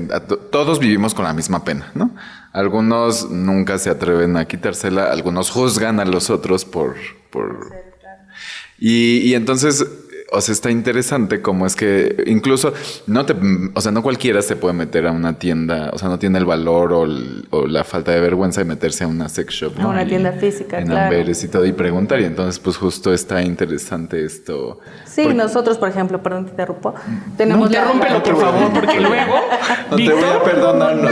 todos 0.52 0.78
vivimos 0.78 1.12
con 1.12 1.24
la 1.24 1.32
misma 1.32 1.64
pena, 1.64 1.90
¿no? 1.94 2.12
Algunos 2.52 3.28
nunca 3.32 3.78
se 3.78 3.90
atreven 3.90 4.36
a 4.36 4.44
quitársela, 4.44 5.10
algunos 5.10 5.50
juzgan 5.50 5.98
a 5.98 6.04
los 6.04 6.30
otros 6.30 6.64
por... 6.64 6.94
por... 7.30 7.58
Y, 8.78 9.18
y 9.24 9.34
entonces, 9.34 9.84
o 10.32 10.40
sea, 10.40 10.52
está 10.52 10.70
interesante 10.70 11.40
como 11.40 11.66
es 11.66 11.76
que 11.76 12.24
incluso 12.26 12.72
no 13.06 13.24
te, 13.24 13.34
o 13.74 13.80
sea, 13.80 13.92
no 13.92 14.02
cualquiera 14.02 14.42
se 14.42 14.56
puede 14.56 14.74
meter 14.74 15.06
a 15.06 15.12
una 15.12 15.38
tienda, 15.38 15.90
o 15.92 15.98
sea, 15.98 16.08
no 16.08 16.18
tiene 16.18 16.38
el 16.38 16.44
valor 16.44 16.92
o, 16.92 17.04
el- 17.04 17.46
o 17.50 17.66
la 17.66 17.84
falta 17.84 18.10
de 18.12 18.20
vergüenza 18.20 18.60
de 18.60 18.64
meterse 18.64 19.04
a 19.04 19.06
una 19.06 19.28
sex 19.28 19.54
shop. 19.54 19.74
A 19.78 19.82
¿no? 19.82 19.88
una 19.90 20.02
Y 20.02 20.08
tienda 20.08 20.32
física, 20.32 20.78
En 20.80 20.86
claro. 20.88 21.04
Amberes 21.04 21.44
y 21.44 21.48
todo, 21.48 21.64
y 21.64 21.72
preguntar. 21.72 22.20
Y 22.20 22.24
entonces, 22.24 22.58
pues 22.58 22.76
justo 22.76 23.12
está 23.14 23.40
interesante 23.42 24.24
esto. 24.24 24.80
Sí, 25.06 25.22
Porque- 25.22 25.34
nosotros, 25.38 25.78
por 25.78 25.88
ejemplo, 25.88 26.22
perdón, 26.22 26.46
te 26.46 26.50
interrumpo, 26.50 26.94
tenemos 27.36 27.70
la- 27.70 27.78
Interrúmpelo, 27.82 28.22
por 28.22 28.36
favor, 28.40 28.72
porque 28.74 29.00
luego. 29.00 29.34
No 29.90 29.96
te 29.96 30.12
voy 30.12 30.24
a 30.24 30.42
perdonar, 30.42 30.96
no. 30.96 31.08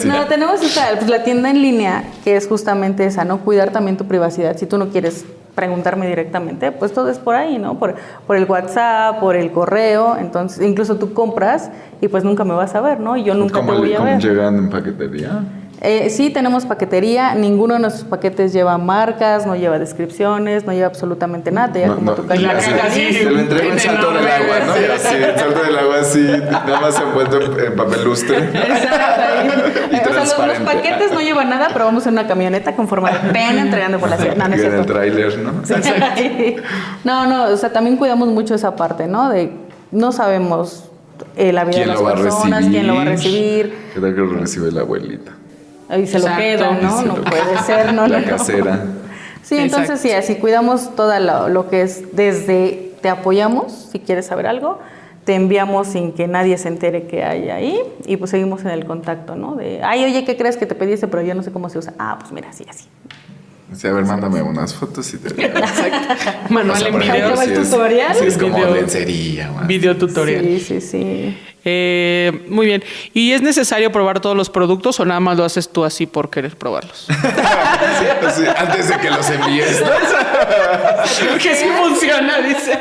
Sí. 0.00 0.08
No, 0.08 0.26
tenemos 0.26 0.62
esta, 0.62 0.90
pues, 0.96 1.10
la 1.10 1.24
tienda 1.24 1.50
en 1.50 1.60
línea, 1.60 2.04
que 2.24 2.36
es 2.36 2.46
justamente 2.46 3.04
esa, 3.04 3.24
¿no? 3.24 3.40
Cuidar 3.40 3.72
también 3.72 3.96
tu 3.96 4.06
privacidad. 4.06 4.56
Si 4.56 4.66
tú 4.66 4.78
no 4.78 4.90
quieres 4.90 5.24
preguntarme 5.54 6.06
directamente, 6.06 6.72
pues 6.72 6.92
todo 6.92 7.08
es 7.10 7.18
por 7.18 7.34
ahí, 7.34 7.58
¿no? 7.58 7.78
Por, 7.78 7.94
por 8.26 8.36
el 8.36 8.44
WhatsApp, 8.44 9.20
por 9.20 9.36
el 9.36 9.50
correo. 9.52 10.16
Entonces, 10.16 10.66
incluso 10.66 10.96
tú 10.96 11.12
compras 11.12 11.70
y 12.00 12.08
pues 12.08 12.24
nunca 12.24 12.44
me 12.44 12.54
vas 12.54 12.74
a 12.74 12.80
ver, 12.80 13.00
¿no? 13.00 13.16
Y 13.16 13.24
yo 13.24 13.34
nunca 13.34 13.60
te 13.60 13.66
¿Cómo, 13.66 13.78
voy 13.78 13.88
le- 13.88 13.94
a 13.96 13.98
cómo 13.98 14.10
ver. 14.10 14.20
llegan 14.22 14.56
en 14.56 14.70
paquetería? 14.70 15.42
Eh, 15.84 16.10
sí, 16.10 16.30
tenemos 16.30 16.64
paquetería. 16.64 17.34
Ninguno 17.34 17.74
de 17.74 17.80
nuestros 17.80 18.04
paquetes 18.08 18.52
lleva 18.52 18.78
marcas, 18.78 19.46
no 19.46 19.56
lleva 19.56 19.80
descripciones, 19.80 20.64
no 20.64 20.72
lleva 20.72 20.86
absolutamente 20.86 21.50
nada. 21.50 21.72
Te 21.72 21.84
No, 21.86 21.96
como 21.96 22.10
no, 22.12 22.16
tu 22.16 22.24
caja. 22.26 22.60
sí, 22.90 23.12
se 23.12 23.24
lo 23.28 23.40
entrego 23.40 23.72
en 23.72 23.80
salto 23.80 24.12
del 24.12 24.28
agua, 24.28 24.54
¿no? 24.64 24.74
sí. 24.74 24.80
Así, 24.94 25.16
en 25.16 25.38
salto 25.38 25.62
del 25.64 25.76
agua 25.78 25.94
así, 26.00 26.20
nada 26.20 26.80
más 26.80 27.00
envuelto 27.00 27.40
en- 27.40 27.66
en 27.66 27.74
papel 27.76 28.04
lustre. 28.04 28.38
Exacto. 28.38 29.22
Y 29.92 29.96
O 29.96 30.24
sea, 30.24 30.46
los, 30.46 30.58
paquetes 30.60 31.10
no 31.12 31.20
llevan 31.20 31.50
nada, 31.50 31.68
pero 31.72 31.84
vamos 31.86 32.06
en 32.06 32.12
una 32.12 32.28
camioneta 32.28 32.76
con 32.76 32.86
forma 32.86 33.10
de 33.10 33.32
pena 33.32 33.62
entregando 33.62 33.98
por 33.98 34.08
la 34.08 34.16
ciudad. 34.18 34.36
No, 34.36 34.46
no 34.48 34.54
es 34.54 34.60
en 34.60 34.66
el 34.66 34.72
cierto. 34.72 34.92
tráiler, 34.92 35.38
¿no? 35.38 35.52
Sí. 35.64 36.56
No, 37.02 37.26
no, 37.26 37.44
o 37.52 37.56
sea, 37.56 37.72
también 37.72 37.96
cuidamos 37.96 38.28
mucho 38.28 38.54
esa 38.54 38.76
parte, 38.76 39.08
¿no? 39.08 39.28
De 39.30 39.50
no 39.90 40.12
sabemos 40.12 40.90
eh, 41.36 41.52
la 41.52 41.64
vida 41.64 41.78
¿Quién 41.82 41.88
de 41.88 41.94
las 41.94 42.02
personas, 42.12 42.58
recibir? 42.60 42.70
quién 42.70 42.86
lo 42.86 42.94
va 42.94 43.02
a 43.02 43.04
recibir. 43.04 43.74
¿Qué 43.94 44.00
tal 44.00 44.14
que 44.14 44.20
lo 44.20 44.32
recibe 44.34 44.70
la 44.70 44.80
abuelita? 44.82 45.32
Y 45.98 46.06
se 46.06 46.18
lo 46.18 46.26
Exacto. 46.26 46.40
queda, 46.42 46.70
¿no? 46.80 47.02
No 47.02 47.14
puede 47.16 47.58
ser, 47.66 47.92
¿no? 47.92 48.06
La 48.08 48.20
no. 48.20 48.26
casera. 48.26 48.84
Sí, 49.42 49.58
entonces 49.58 50.00
sí, 50.00 50.10
así 50.12 50.36
cuidamos 50.36 50.94
todo 50.94 51.18
lo, 51.18 51.48
lo 51.48 51.68
que 51.68 51.82
es 51.82 52.14
desde 52.16 52.92
te 53.02 53.08
apoyamos 53.08 53.72
si 53.90 53.98
quieres 53.98 54.26
saber 54.26 54.46
algo, 54.46 54.78
te 55.24 55.34
enviamos 55.34 55.88
sin 55.88 56.12
que 56.12 56.26
nadie 56.28 56.56
se 56.58 56.68
entere 56.68 57.06
que 57.06 57.24
hay 57.24 57.50
ahí 57.50 57.80
y 58.06 58.16
pues 58.16 58.30
seguimos 58.30 58.62
en 58.62 58.68
el 58.70 58.86
contacto, 58.86 59.34
¿no? 59.36 59.54
De, 59.56 59.80
ay, 59.82 60.04
oye, 60.04 60.24
¿qué 60.24 60.36
crees 60.36 60.56
que 60.56 60.66
te 60.66 60.74
pediste? 60.74 61.08
Pero 61.08 61.22
yo 61.22 61.34
no 61.34 61.42
sé 61.42 61.52
cómo 61.52 61.68
se 61.68 61.78
usa. 61.78 61.92
Ah, 61.98 62.16
pues 62.18 62.32
mira, 62.32 62.48
así, 62.50 62.64
así. 62.68 62.86
Dice, 63.72 63.88
a 63.88 63.92
ver, 63.92 64.04
mándame 64.04 64.42
unas 64.42 64.74
fotos 64.74 65.12
y 65.14 65.18
te 65.18 65.34
Manual 66.50 66.76
O 66.76 66.80
sea, 66.80 66.88
en 66.88 66.98
video. 66.98 67.36
si 67.36 67.52
es- 67.52 67.70
tutorial. 67.70 68.14
si 68.16 68.24
es 68.26 68.38
como 68.38 68.56
Video. 68.56 68.74
lencería. 68.74 69.50
Video 69.66 69.96
tutorial. 69.96 70.42
Sí, 70.44 70.60
sí, 70.60 70.80
sí. 70.80 71.38
Eh, 71.64 72.44
muy 72.48 72.66
bien. 72.66 72.82
¿Y 73.14 73.32
es 73.32 73.40
necesario 73.40 73.90
probar 73.92 74.18
todos 74.20 74.36
los 74.36 74.50
productos 74.50 74.98
o 75.00 75.04
nada 75.04 75.20
más 75.20 75.36
lo 75.38 75.44
haces 75.44 75.68
tú 75.70 75.84
así 75.84 76.06
por 76.06 76.28
querer 76.28 76.56
probarlos? 76.56 77.06
Sí, 77.98 78.26
así, 78.26 78.42
antes 78.56 78.88
de 78.88 78.98
que 78.98 79.10
los 79.10 79.28
envíes. 79.30 79.80
¿no? 79.80 81.38
que 81.42 81.54
sí 81.54 81.66
funciona, 81.80 82.38
dice. 82.40 82.78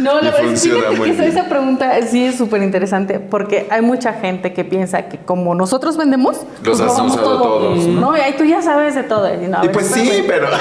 No, 0.00 0.20
la 0.20 0.30
verdad, 0.30 0.42
muy 0.42 0.50
que 0.50 1.10
esa, 1.10 1.22
bien. 1.22 1.22
esa 1.22 1.48
pregunta 1.48 1.92
sí 2.06 2.24
es 2.24 2.36
súper 2.36 2.62
interesante 2.62 3.20
porque 3.20 3.66
hay 3.70 3.82
mucha 3.82 4.14
gente 4.14 4.52
que 4.52 4.64
piensa 4.64 5.08
que 5.08 5.18
como 5.18 5.54
nosotros 5.54 5.96
vendemos, 5.96 6.38
pues 6.64 6.80
has 6.80 6.98
usado 6.98 7.42
todos, 7.42 7.86
¿no? 7.86 8.00
¿no? 8.00 8.16
Y 8.16 8.20
ahí 8.20 8.34
tú 8.36 8.44
ya 8.44 8.62
sabes 8.62 8.94
de 8.94 9.02
todo. 9.02 9.32
Y, 9.32 9.46
no, 9.46 9.64
Y 9.64 9.68
pues 9.68 9.86
sí, 9.86 10.24
pero. 10.26 10.48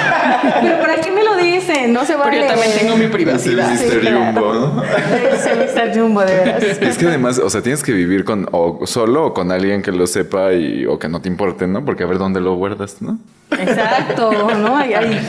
Pero 0.61 0.79
¿para 0.79 0.95
qué 0.97 1.11
me 1.11 1.23
lo 1.23 1.35
dicen? 1.37 1.93
No 1.93 2.01
se 2.01 2.13
Pero 2.13 2.25
vale. 2.25 2.41
yo 2.41 2.47
también 2.47 2.71
tengo 2.77 2.95
mi 2.95 3.05
Es 3.05 3.05
el 3.05 3.11
privacidad. 3.11 3.75
Sí, 3.75 3.85
Mr. 3.85 4.13
Jumbo, 4.13 4.53
¿no? 4.53 4.83
Es 4.83 5.45
el 5.45 5.59
Mr. 5.59 5.99
Jumbo, 5.99 6.21
de 6.21 6.35
veras. 6.35 6.63
Es 6.63 6.97
que 6.97 7.07
además, 7.07 7.39
o 7.39 7.49
sea, 7.49 7.61
tienes 7.61 7.83
que 7.83 7.91
vivir 7.91 8.25
con 8.25 8.47
o 8.51 8.85
solo 8.85 9.27
o 9.27 9.33
con 9.33 9.51
alguien 9.51 9.81
que 9.81 9.91
lo 9.91 10.07
sepa 10.07 10.53
y 10.53 10.85
o 10.85 10.99
que 10.99 11.07
no 11.07 11.21
te 11.21 11.29
importe, 11.29 11.67
¿no? 11.67 11.85
Porque 11.85 12.03
a 12.03 12.07
ver 12.07 12.17
dónde 12.17 12.41
lo 12.41 12.55
guardas, 12.55 13.01
¿no? 13.01 13.17
Exacto, 13.51 14.31
¿no? 14.57 14.77
Hay, 14.77 14.93
hay, 14.93 15.19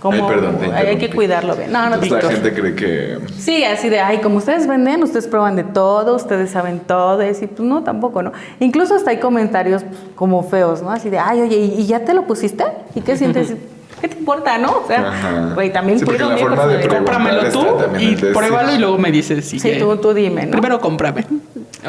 como, 0.00 0.14
Ay, 0.26 0.34
perdón, 0.34 0.56
te 0.58 0.72
hay, 0.72 0.96
que 0.96 1.10
cuidarlo 1.10 1.54
bien. 1.54 1.70
No, 1.70 1.80
no, 1.88 1.94
Entonces, 1.96 2.10
la 2.10 2.16
Víctor. 2.18 2.32
gente 2.32 2.60
cree 2.60 2.74
que 2.74 3.18
Sí, 3.38 3.62
así 3.64 3.88
de, 3.88 4.00
ay, 4.00 4.18
como 4.18 4.38
ustedes 4.38 4.66
venden, 4.66 5.02
ustedes 5.02 5.26
prueban 5.28 5.56
de 5.56 5.64
todo, 5.64 6.16
ustedes 6.16 6.50
saben 6.50 6.80
todo, 6.80 7.22
y 7.22 7.28
así, 7.28 7.46
pues 7.46 7.60
no, 7.60 7.82
tampoco, 7.84 8.22
¿no? 8.22 8.32
Incluso 8.60 8.94
hasta 8.94 9.10
hay 9.10 9.18
comentarios 9.18 9.84
pues, 9.84 10.00
como 10.14 10.42
feos, 10.42 10.82
¿no? 10.82 10.90
Así 10.90 11.10
de, 11.10 11.18
ay, 11.18 11.42
oye, 11.42 11.56
¿y, 11.56 11.80
y 11.82 11.86
ya 11.86 12.00
te 12.04 12.14
lo 12.14 12.22
pusiste? 12.26 12.64
¿Y 12.94 13.02
qué 13.02 13.16
sientes? 13.16 13.54
¿Qué 14.00 14.08
te 14.08 14.18
importa, 14.18 14.56
no? 14.56 14.70
O 14.70 14.86
sea, 14.86 15.52
güey, 15.54 15.70
también 15.70 15.98
Sí, 15.98 16.06
cuido 16.06 16.30
la 16.30 16.34
mi 16.36 16.40
forma 16.40 16.66
de 16.66 16.78
personalidad. 16.78 17.52
Cómpramelo 17.52 17.52
tú 17.52 17.98
y 18.00 18.16
pruébalo 18.16 18.72
y 18.74 18.78
luego 18.78 18.96
me 18.96 19.10
dices 19.12 19.44
si 19.44 19.58
Sí, 19.58 19.68
quieres. 19.68 19.82
tú, 19.82 19.94
tú 19.98 20.14
dime, 20.14 20.46
¿no? 20.46 20.52
Primero 20.52 20.80
cómprame. 20.80 21.26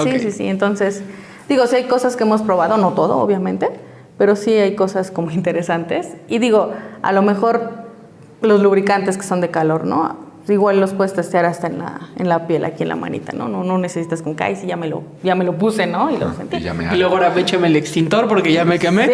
Sí, 0.04 0.19
sí, 0.19 0.32
sí. 0.32 0.47
Entonces, 0.47 1.02
digo, 1.47 1.65
sí 1.67 1.78
hay 1.78 1.84
cosas 1.86 2.17
que 2.17 2.24
hemos 2.24 2.41
probado, 2.41 2.76
no 2.76 2.91
todo, 2.91 3.17
obviamente, 3.19 3.69
pero 4.17 4.36
sí 4.36 4.52
hay 4.52 4.76
cosas 4.76 5.10
como 5.10 5.32
interesantes. 5.32 6.10
Y 6.28 6.39
digo, 6.39 6.74
a 7.02 7.13
lo 7.13 7.21
mejor 7.21 7.81
los 8.41 8.62
lubricantes 8.62 9.17
que 9.17 9.23
son 9.23 9.41
de 9.41 9.49
calor, 9.49 9.86
¿no? 9.86 10.30
Igual 10.47 10.80
los 10.82 10.91
puedes 10.93 11.13
testear 11.13 11.45
hasta 11.45 11.67
en 11.67 11.77
la, 11.80 12.10
en 12.17 12.27
la 12.27 12.47
piel, 12.47 12.65
aquí 12.65 12.82
en 12.84 12.89
la 12.89 12.95
manita, 12.95 13.32
¿no? 13.32 13.47
No, 13.47 13.63
no 13.63 13.77
necesitas 13.77 14.21
con 14.23 14.34
Kai, 14.34 14.56
si 14.56 14.65
ya 14.67 14.75
me 14.75 14.88
lo, 14.88 15.04
ya 15.23 15.36
me 15.36 15.45
lo 15.45 15.56
puse, 15.58 15.86
¿no? 15.86 16.10
Y 16.12 16.17
lo 16.17 16.34
sentí. 16.34 16.58
y 16.58 16.97
luego 16.97 17.15
ahora 17.15 17.34
échame 17.38 17.67
el 17.67 17.75
extintor 17.75 18.27
porque 18.27 18.51
ya 18.51 18.65
me 18.65 18.80
quemé. 18.80 19.06
Sí. 19.08 19.13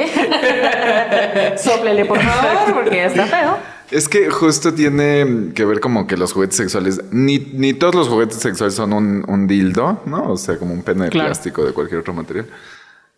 Sóplele, 1.69 2.05
por 2.05 2.19
favor, 2.19 2.73
porque 2.75 2.95
ya 2.95 3.05
está 3.07 3.25
feo. 3.25 3.57
Es 3.91 4.09
que 4.09 4.29
justo 4.29 4.73
tiene 4.73 5.53
que 5.53 5.63
ver 5.65 5.79
como 5.79 6.07
que 6.07 6.17
los 6.17 6.33
juguetes 6.33 6.57
sexuales, 6.57 7.01
ni, 7.11 7.39
ni 7.39 7.73
todos 7.73 7.95
los 7.95 8.09
juguetes 8.09 8.37
sexuales 8.37 8.73
son 8.75 8.91
un, 8.93 9.23
un 9.27 9.47
dildo, 9.47 10.01
¿no? 10.05 10.31
O 10.31 10.37
sea, 10.37 10.57
como 10.57 10.73
un 10.73 10.81
pene 10.83 11.05
de 11.05 11.09
Claro. 11.09 11.29
plástico 11.29 11.63
de 11.65 11.71
cualquier 11.73 12.01
otro 12.01 12.13
material. 12.13 12.47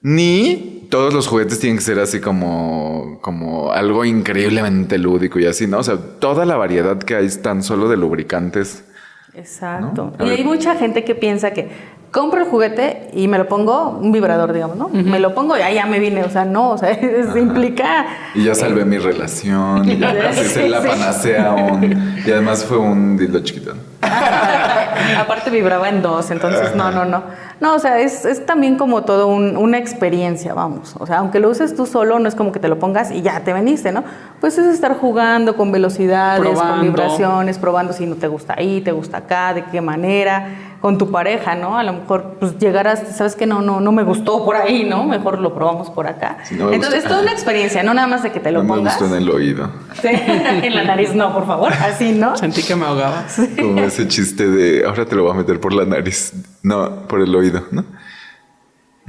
Ni 0.01 0.87
todos 0.89 1.13
los 1.13 1.27
juguetes 1.27 1.59
tienen 1.59 1.77
que 1.77 1.83
ser 1.83 1.99
así 1.99 2.19
como, 2.19 3.19
como 3.21 3.71
algo 3.71 4.05
increíblemente 4.05 4.97
lúdico 4.97 5.39
y 5.39 5.45
así, 5.45 5.67
¿no? 5.67 5.79
O 5.79 5.83
sea, 5.83 5.97
toda 6.19 6.45
la 6.45 6.55
variedad 6.55 6.97
que 6.97 7.15
hay 7.15 7.25
es 7.25 7.41
tan 7.41 7.63
solo 7.63 7.89
de 7.89 7.97
lubricantes. 7.97 8.85
Exacto. 9.33 10.13
Y 10.19 10.23
ver. 10.23 10.39
hay 10.39 10.43
mucha 10.43 10.75
gente 10.75 11.03
que 11.03 11.15
piensa 11.15 11.51
que 11.51 11.69
compro 12.11 12.41
el 12.41 12.47
juguete 12.47 13.09
y 13.13 13.27
me 13.27 13.37
lo 13.37 13.47
pongo, 13.47 13.89
un 13.89 14.11
vibrador, 14.11 14.53
digamos, 14.53 14.77
¿no? 14.77 14.89
Me 14.89 15.19
lo 15.19 15.35
pongo 15.35 15.57
y 15.57 15.61
ahí 15.61 15.75
ya 15.75 15.85
me 15.85 15.99
vine. 15.99 16.23
O 16.23 16.29
sea, 16.29 16.45
no, 16.45 16.71
o 16.71 16.77
sea, 16.77 16.89
eso 16.91 17.37
implica. 17.37 18.07
Y 18.33 18.43
ya 18.45 18.55
salvé 18.55 18.85
mi 18.85 18.97
relación, 18.97 19.89
y 19.89 19.97
ya 19.97 20.09
así 20.29 20.43
Sí, 20.43 20.49
se 20.49 20.69
la 20.69 20.81
sí. 20.81 20.87
panacea 20.87 21.51
un... 21.51 22.15
Y 22.25 22.31
además 22.31 22.65
fue 22.65 22.77
un 22.77 23.17
dildo 23.17 23.39
chiquito. 23.41 23.73
Aparte 24.01 25.49
vibraba 25.49 25.89
en 25.89 26.01
dos, 26.01 26.31
entonces 26.31 26.75
no, 26.75 26.91
no, 26.91 27.05
no. 27.05 27.23
No, 27.61 27.75
o 27.75 27.79
sea, 27.79 27.99
es, 27.99 28.23
es 28.23 28.45
también 28.45 28.77
como 28.77 29.03
todo 29.03 29.27
un- 29.27 29.57
una 29.57 29.77
experiencia, 29.77 30.53
vamos. 30.53 30.95
O 30.97 31.05
sea, 31.05 31.17
aunque 31.17 31.39
lo 31.39 31.49
uses 31.49 31.75
tú 31.75 31.85
solo, 31.85 32.17
no 32.19 32.29
es 32.29 32.35
como 32.35 32.51
que 32.53 32.59
te 32.59 32.69
lo 32.69 32.79
pongas 32.79 33.11
y 33.11 33.21
ya 33.21 33.41
te 33.41 33.51
veniste, 33.51 33.91
¿no? 33.91 34.03
Pues 34.39 34.57
es 34.57 34.65
estar 34.67 34.97
jugando 34.97 35.57
con 35.57 35.71
velocidades, 35.71 36.39
Probando. 36.41 36.75
con 36.75 36.81
vibraciones, 36.83 37.57
probando 37.57 37.91
si 37.91 38.05
no 38.05 38.15
te 38.15 38.27
gusta 38.29 38.55
ahí, 38.57 38.79
te 38.79 38.93
gusta 38.93 39.17
acá, 39.17 39.53
de 39.53 39.65
qué 39.65 39.81
manera, 39.81 40.47
con 40.81 40.97
tu 40.97 41.11
pareja, 41.11 41.55
¿no? 41.55 41.77
A 41.77 41.83
lo 41.83 41.93
mejor 41.93 42.37
pues 42.39 42.57
llegarás, 42.57 43.15
sabes 43.15 43.35
que 43.35 43.45
no, 43.45 43.61
no, 43.61 43.79
no 43.79 43.91
me 43.91 44.03
gustó 44.03 44.45
por 44.45 44.55
ahí, 44.55 44.85
¿no? 44.85 45.03
Mejor 45.03 45.39
lo 45.39 45.53
probamos 45.53 45.89
por 45.89 46.07
acá. 46.07 46.37
Sí, 46.43 46.55
no 46.55 46.67
me 46.67 46.75
Entonces 46.75 47.03
es 47.03 47.09
toda 47.09 47.21
una 47.21 47.31
experiencia, 47.31 47.83
no 47.83 47.93
nada 47.93 48.07
más 48.07 48.23
de 48.23 48.31
que 48.31 48.39
te 48.39 48.51
lo 48.51 48.63
No 48.63 48.75
me 48.75 48.81
gustó 48.81 49.05
en 49.05 49.13
el 49.15 49.29
oído. 49.29 49.69
Sí, 50.01 50.07
en 50.09 50.75
la 50.75 50.83
nariz 50.83 51.13
no, 51.13 51.33
por 51.33 51.45
favor, 51.45 51.73
así, 51.73 52.13
¿no? 52.13 52.37
Sentí 52.37 52.63
que 52.63 52.75
me 52.75 52.85
ahogaba. 52.85 53.25
Como 53.57 53.79
ese 53.81 54.07
chiste 54.07 54.47
de 54.47 54.85
ahora 54.85 55.05
te 55.05 55.15
lo 55.15 55.23
voy 55.23 55.31
a 55.33 55.35
meter 55.35 55.59
por 55.59 55.73
la 55.73 55.85
nariz. 55.85 56.33
No, 56.63 57.07
por 57.07 57.21
el 57.21 57.35
oído, 57.35 57.63
¿no? 57.71 57.83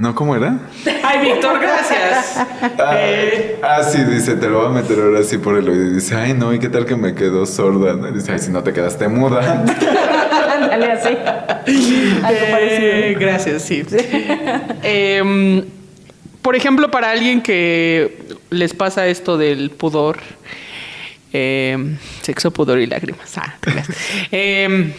¿No? 0.01 0.15
¿Cómo 0.15 0.35
era? 0.35 0.57
Ay, 1.03 1.29
Víctor, 1.31 1.59
gracias. 1.59 2.35
Ah, 2.79 2.95
Eh, 2.97 3.59
ah, 3.61 3.83
sí, 3.83 4.03
dice, 4.03 4.33
te 4.35 4.49
lo 4.49 4.57
voy 4.61 4.65
a 4.65 4.81
meter 4.81 4.99
ahora 4.99 5.21
sí 5.21 5.37
por 5.37 5.55
el 5.55 5.69
oído. 5.69 5.91
Y 5.91 5.93
dice, 5.93 6.15
ay, 6.15 6.33
no, 6.33 6.51
¿y 6.55 6.57
qué 6.57 6.69
tal 6.69 6.85
que 6.87 6.95
me 6.95 7.13
quedo 7.13 7.45
sorda? 7.45 7.93
dice, 8.11 8.31
ay, 8.31 8.39
si 8.39 8.49
no 8.49 8.63
te 8.63 8.73
quedaste 8.73 9.07
muda. 9.07 9.63
Ándale 10.55 10.91
así. 10.91 11.09
Algo 11.09 12.39
eh, 12.45 12.49
parecido. 12.51 13.19
gracias, 13.19 13.61
sí. 13.61 13.83
Em, 14.81 15.65
por 16.41 16.55
ejemplo, 16.55 16.89
para 16.89 17.11
alguien 17.11 17.41
que 17.43 18.23
les 18.49 18.73
pasa 18.73 19.05
esto 19.05 19.37
del 19.37 19.69
pudor, 19.69 20.17
em, 21.31 21.97
sexo, 22.23 22.49
pudor 22.49 22.79
y 22.79 22.87
lágrimas. 22.87 23.37
Ah. 23.37 23.53
Em, 24.31 24.93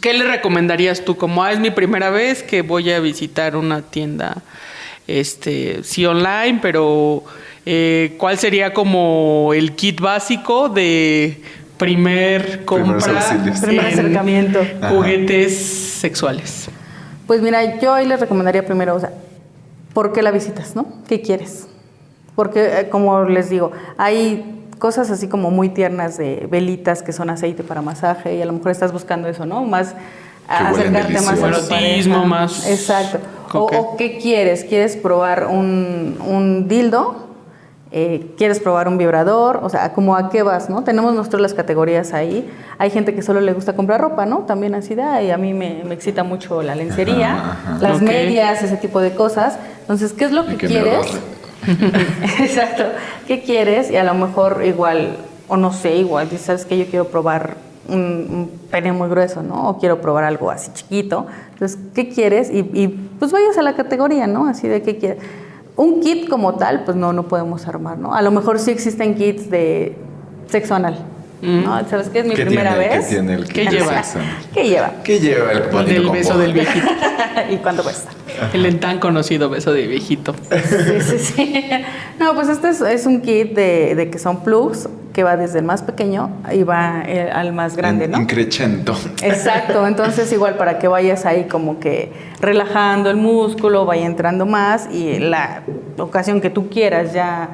¿Qué 0.00 0.14
le 0.14 0.24
recomendarías 0.24 1.04
tú? 1.04 1.16
Como 1.16 1.42
ah, 1.44 1.52
es 1.52 1.60
mi 1.60 1.70
primera 1.70 2.10
vez 2.10 2.42
que 2.42 2.62
voy 2.62 2.90
a 2.90 3.00
visitar 3.00 3.56
una 3.56 3.82
tienda, 3.82 4.42
este, 5.06 5.82
sí 5.82 6.06
online, 6.06 6.60
pero 6.62 7.24
eh, 7.66 8.14
¿cuál 8.18 8.38
sería 8.38 8.72
como 8.72 9.52
el 9.54 9.72
kit 9.72 10.00
básico 10.00 10.68
de 10.68 11.42
primer 11.82 12.64
compra. 12.64 13.20
Primer 13.60 13.84
en 13.84 13.92
acercamiento. 13.92 14.60
juguetes 14.88 15.58
sexuales? 15.58 16.68
Pues 17.26 17.42
mira, 17.42 17.80
yo 17.80 17.92
ahí 17.92 18.06
les 18.06 18.20
recomendaría 18.20 18.64
primero, 18.64 18.94
o 18.94 19.00
sea, 19.00 19.12
¿por 19.92 20.12
qué 20.12 20.22
la 20.22 20.30
visitas, 20.30 20.76
no? 20.76 20.86
¿Qué 21.08 21.22
quieres? 21.22 21.66
Porque, 22.36 22.80
eh, 22.80 22.88
como 22.88 23.24
les 23.24 23.50
digo, 23.50 23.72
hay 23.98 24.61
cosas 24.82 25.12
así 25.12 25.28
como 25.28 25.52
muy 25.52 25.68
tiernas 25.68 26.18
de 26.18 26.48
velitas 26.50 27.04
que 27.04 27.12
son 27.12 27.30
aceite 27.30 27.62
para 27.62 27.82
masaje 27.82 28.34
y 28.34 28.42
a 28.42 28.46
lo 28.46 28.52
mejor 28.52 28.72
estás 28.72 28.90
buscando 28.92 29.28
eso, 29.28 29.46
¿no? 29.46 29.62
Más 29.62 29.94
acercarte 30.48 31.12
más 31.14 31.28
a 31.28 31.32
delicioso. 31.36 31.68
tu 31.68 31.74
Erotismo, 31.74 32.24
más- 32.26 32.68
Exacto. 32.68 33.18
O, 33.54 33.96
qué 33.96 34.18
quieres? 34.18 34.64
¿Quieres 34.64 34.96
probar 34.96 35.46
un, 35.46 36.16
un 36.26 36.66
dildo? 36.66 37.28
Eh, 37.92 38.32
¿Quieres 38.36 38.58
probar 38.58 38.88
un 38.88 38.98
vibrador? 38.98 39.60
O 39.62 39.68
sea, 39.68 39.92
como 39.92 40.16
a 40.16 40.30
qué 40.30 40.42
vas, 40.42 40.68
¿no? 40.68 40.82
Tenemos 40.82 41.14
nosotros 41.14 41.40
las 41.42 41.54
categorías 41.54 42.12
ahí. 42.12 42.50
Hay 42.78 42.90
gente 42.90 43.14
que 43.14 43.22
solo 43.22 43.40
le 43.40 43.52
gusta 43.52 43.76
comprar 43.76 44.00
ropa, 44.00 44.26
¿no? 44.26 44.38
También 44.40 44.74
así 44.74 44.94
de, 44.96 45.04
y 45.26 45.30
a 45.30 45.36
mí 45.36 45.52
me, 45.54 45.84
me 45.84 45.94
excita 45.94 46.24
mucho 46.24 46.60
la 46.62 46.74
lencería, 46.74 47.34
Ajá, 47.34 47.58
ajá. 47.74 47.78
las 47.80 48.02
medias, 48.02 48.62
ese 48.64 48.78
tipo 48.78 49.00
de 49.00 49.14
cosas. 49.14 49.58
Entonces, 49.82 50.12
¿qué 50.14 50.24
es 50.24 50.32
lo 50.32 50.44
que, 50.46 50.56
quieres? 50.56 51.06
Exacto. 52.40 52.84
¿Qué 53.26 53.42
quieres? 53.42 53.90
Y 53.90 53.96
a 53.96 54.04
lo 54.04 54.14
mejor 54.14 54.62
igual, 54.64 55.16
o 55.48 55.56
no 55.56 55.72
sé, 55.72 55.96
igual, 55.96 56.28
¿sabes 56.38 56.64
que 56.64 56.78
Yo 56.78 56.86
quiero 56.86 57.08
probar 57.08 57.56
un, 57.88 57.98
un 57.98 58.60
pene 58.70 58.92
muy 58.92 59.08
grueso, 59.08 59.42
¿no? 59.42 59.68
O 59.68 59.78
quiero 59.78 60.00
probar 60.00 60.24
algo 60.24 60.50
así 60.50 60.70
chiquito. 60.74 61.26
Entonces, 61.52 61.78
¿qué 61.94 62.08
quieres? 62.08 62.50
Y, 62.50 62.58
y, 62.72 62.88
pues 63.18 63.32
vayas 63.32 63.58
a 63.58 63.62
la 63.62 63.74
categoría, 63.74 64.26
¿no? 64.26 64.46
Así 64.46 64.68
de 64.68 64.82
qué 64.82 64.98
quieres. 64.98 65.18
un 65.76 66.00
kit 66.00 66.28
como 66.28 66.54
tal, 66.54 66.84
pues 66.84 66.96
no, 66.96 67.12
no 67.12 67.24
podemos 67.24 67.66
armar, 67.66 67.98
¿no? 67.98 68.14
A 68.14 68.22
lo 68.22 68.30
mejor 68.30 68.58
sí 68.58 68.70
existen 68.70 69.14
kits 69.14 69.50
de 69.50 69.96
sexo 70.48 70.74
anal. 70.74 70.98
¿no? 71.42 71.88
¿Sabes 71.88 72.08
qué? 72.08 72.20
Es 72.20 72.26
mi 72.26 72.34
¿Qué 72.34 72.46
primera 72.46 72.74
tiene, 72.76 72.88
vez. 72.88 73.06
¿Qué 73.06 73.14
tiene 73.14 73.34
el 73.34 73.48
¿Qué 73.48 73.62
kit 73.62 73.70
lleva? 73.70 74.02
¿Qué 74.54 74.68
lleva? 74.68 74.92
¿Qué 75.02 75.18
lleva 75.18 75.52
el 75.52 76.10
beso 76.10 76.38
del 76.38 76.52
viejito. 76.52 76.86
¿Y 77.50 77.56
cuánto 77.56 77.82
cuesta? 77.82 78.10
El 78.52 78.80
tan 78.80 78.98
conocido 78.98 79.48
beso 79.48 79.72
de 79.72 79.86
viejito. 79.86 80.34
Sí, 80.50 81.00
sí, 81.00 81.18
sí. 81.18 81.70
No, 82.18 82.34
pues 82.34 82.48
este 82.48 82.70
es, 82.70 82.80
es 82.80 83.06
un 83.06 83.20
kit 83.20 83.54
de, 83.54 83.94
de 83.94 84.10
que 84.10 84.18
son 84.18 84.42
plugs 84.42 84.88
que 85.12 85.22
va 85.22 85.36
desde 85.36 85.58
el 85.58 85.64
más 85.64 85.82
pequeño 85.82 86.30
y 86.52 86.62
va 86.62 87.02
eh, 87.06 87.30
al 87.30 87.52
más 87.52 87.76
grande, 87.76 88.08
¿no? 88.08 88.20
Increchento. 88.20 88.96
Exacto, 89.22 89.86
entonces 89.86 90.32
igual 90.32 90.56
para 90.56 90.78
que 90.78 90.88
vayas 90.88 91.26
ahí 91.26 91.44
como 91.44 91.78
que 91.78 92.12
relajando 92.40 93.10
el 93.10 93.16
músculo, 93.16 93.84
vaya 93.84 94.06
entrando 94.06 94.46
más 94.46 94.88
y 94.90 95.18
la 95.18 95.62
ocasión 95.98 96.40
que 96.40 96.50
tú 96.50 96.68
quieras 96.70 97.12
ya 97.12 97.50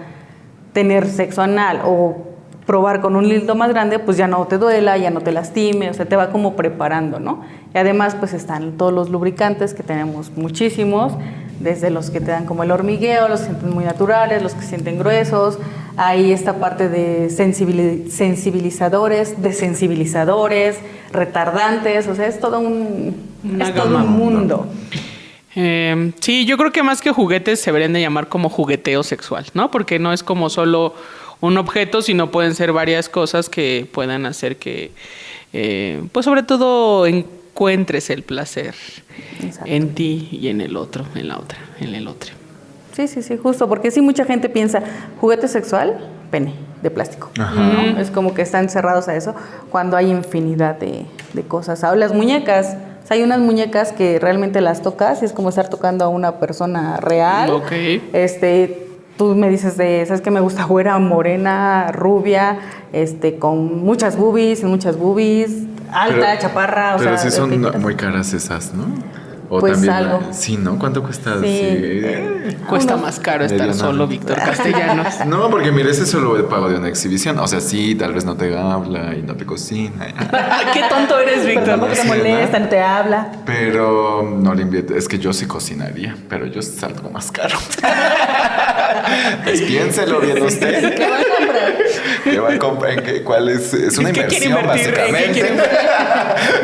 tener 0.72 1.06
sexo 1.06 1.42
anal 1.42 1.80
o 1.84 2.27
probar 2.68 3.00
con 3.00 3.16
un 3.16 3.26
dildo 3.26 3.54
más 3.54 3.70
grande, 3.70 3.98
pues 3.98 4.18
ya 4.18 4.26
no 4.28 4.46
te 4.46 4.58
duela, 4.58 4.98
ya 4.98 5.10
no 5.10 5.22
te 5.22 5.32
lastime, 5.32 5.88
o 5.88 5.94
sea, 5.94 6.04
te 6.04 6.16
va 6.16 6.28
como 6.28 6.54
preparando, 6.54 7.18
¿no? 7.18 7.42
Y 7.74 7.78
además 7.78 8.14
pues 8.14 8.34
están 8.34 8.72
todos 8.72 8.92
los 8.92 9.08
lubricantes 9.08 9.72
que 9.72 9.82
tenemos 9.82 10.30
muchísimos, 10.36 11.14
desde 11.60 11.88
los 11.88 12.10
que 12.10 12.20
te 12.20 12.30
dan 12.30 12.44
como 12.44 12.64
el 12.64 12.70
hormigueo, 12.70 13.26
los 13.26 13.40
que 13.40 13.46
sienten 13.46 13.70
muy 13.70 13.84
naturales, 13.84 14.42
los 14.42 14.52
que 14.52 14.60
sienten 14.66 14.98
gruesos, 14.98 15.58
hay 15.96 16.30
esta 16.30 16.60
parte 16.60 16.90
de 16.90 17.28
sensibili- 17.30 18.10
sensibilizadores, 18.10 19.40
desensibilizadores, 19.42 20.78
retardantes, 21.10 22.06
o 22.06 22.14
sea, 22.14 22.26
es 22.26 22.38
todo 22.38 22.60
un, 22.60 23.16
es 23.60 23.74
todo 23.74 23.96
un 23.96 24.10
mundo. 24.10 24.66
Eh, 25.56 26.12
sí, 26.20 26.44
yo 26.44 26.58
creo 26.58 26.70
que 26.70 26.82
más 26.82 27.00
que 27.00 27.12
juguetes 27.12 27.60
se 27.60 27.70
deberían 27.70 27.94
de 27.94 28.02
llamar 28.02 28.28
como 28.28 28.50
jugueteo 28.50 29.02
sexual, 29.02 29.46
¿no? 29.54 29.70
Porque 29.70 29.98
no 29.98 30.12
es 30.12 30.22
como 30.22 30.50
solo 30.50 30.92
un 31.40 31.56
objeto, 31.58 32.02
sino 32.02 32.30
pueden 32.30 32.54
ser 32.54 32.72
varias 32.72 33.08
cosas 33.08 33.48
que 33.48 33.88
puedan 33.92 34.26
hacer 34.26 34.56
que, 34.56 34.92
eh, 35.52 36.02
pues 36.12 36.24
sobre 36.24 36.42
todo 36.42 37.06
encuentres 37.06 38.10
el 38.10 38.22
placer 38.22 38.74
Exacto. 39.42 39.70
en 39.70 39.94
ti 39.94 40.28
y 40.32 40.48
en 40.48 40.60
el 40.60 40.76
otro, 40.76 41.04
en 41.14 41.28
la 41.28 41.38
otra, 41.38 41.58
en 41.80 41.94
el 41.94 42.08
otro. 42.08 42.32
Sí, 42.92 43.06
sí, 43.06 43.22
sí, 43.22 43.36
justo, 43.36 43.68
porque 43.68 43.90
sí 43.92 44.00
mucha 44.00 44.24
gente 44.24 44.48
piensa, 44.48 44.82
juguete 45.20 45.46
sexual, 45.46 46.08
pene 46.32 46.54
de 46.82 46.90
plástico. 46.90 47.30
¿no? 47.36 47.98
Es 48.00 48.10
como 48.10 48.34
que 48.34 48.42
están 48.42 48.68
cerrados 48.68 49.06
a 49.06 49.14
eso, 49.14 49.34
cuando 49.70 49.96
hay 49.96 50.10
infinidad 50.10 50.78
de, 50.78 51.06
de 51.32 51.42
cosas. 51.42 51.84
Ahora, 51.84 51.98
las 51.98 52.12
muñecas, 52.12 52.76
o 53.04 53.06
sea, 53.06 53.16
hay 53.16 53.22
unas 53.22 53.38
muñecas 53.38 53.92
que 53.92 54.18
realmente 54.18 54.60
las 54.60 54.82
tocas 54.82 55.22
y 55.22 55.26
es 55.26 55.32
como 55.32 55.48
estar 55.48 55.70
tocando 55.70 56.04
a 56.04 56.08
una 56.08 56.40
persona 56.40 56.96
real. 56.96 57.50
Ok. 57.50 57.72
Este, 58.12 58.87
tú 59.18 59.34
me 59.34 59.50
dices 59.50 59.76
de, 59.76 60.04
¿sabes 60.06 60.22
qué 60.22 60.30
me 60.30 60.40
gusta? 60.40 60.64
Güera, 60.64 60.98
morena, 60.98 61.90
rubia, 61.92 62.58
este, 62.94 63.36
con 63.36 63.84
muchas 63.84 64.16
boobies, 64.16 64.64
muchas 64.64 64.96
boobies, 64.96 65.50
alta, 65.92 66.16
Pero- 66.20 66.40
chaparra, 66.40 66.94
o 66.94 66.98
Pero 66.98 67.18
sea, 67.18 67.30
sí 67.30 67.36
son 67.36 67.60
muy 67.82 67.96
caras 67.96 68.32
esas, 68.32 68.72
¿no? 68.72 68.84
O 69.50 69.60
Pues 69.60 69.72
también, 69.72 69.94
algo. 69.94 70.20
Sí, 70.30 70.56
¿no? 70.58 70.78
¿Cuánto 70.78 71.02
cuesta? 71.02 71.40
Sí. 71.40 71.78
Cuesta 72.68 72.96
más 72.96 73.18
caro 73.18 73.44
estar 73.44 73.72
solo, 73.74 74.06
Víctor 74.06 74.36
Castellanos. 74.36 75.06
No, 75.26 75.50
porque 75.50 75.72
mire, 75.72 75.90
ese 75.90 76.06
solo 76.06 76.36
el 76.36 76.44
pago 76.44 76.68
de 76.68 76.76
una 76.76 76.88
exhibición. 76.88 77.38
O 77.38 77.46
sea, 77.46 77.60
sí, 77.60 77.94
tal 77.94 78.12
vez 78.12 78.24
no 78.24 78.36
te 78.36 78.56
habla 78.56 79.14
y 79.14 79.22
no 79.22 79.34
te 79.34 79.46
cocina. 79.46 80.06
Qué 80.72 80.82
tonto 80.88 81.18
eres, 81.18 81.46
Víctor. 81.46 81.64
tampoco 81.64 81.92
te 81.92 82.04
molesta, 82.04 82.58
¿no? 82.58 82.68
te 82.68 82.80
habla. 82.80 83.32
Pero 83.46 84.22
no 84.38 84.54
le 84.54 84.62
invierte. 84.62 84.96
Es 84.98 85.08
que 85.08 85.18
yo 85.18 85.32
sí 85.32 85.46
cocinaría, 85.46 86.16
pero 86.28 86.46
yo 86.46 86.60
salgo 86.62 87.10
más 87.10 87.30
caro. 87.32 87.58
pues 89.44 89.62
piénselo 89.62 90.20
bien 90.20 90.42
usted. 90.42 90.98
¿Qué 92.24 92.38
va 92.38 92.52
a 92.52 92.58
comprar? 92.58 92.92
¿En 92.92 93.02
qué? 93.04 93.22
¿Cuál 93.22 93.48
es? 93.48 93.72
Es 93.74 93.98
una 93.98 94.08
¿En 94.10 94.14
qué 94.14 94.24
quiere 94.26 94.46
inversión, 94.46 94.66
básicamente. 94.66 95.50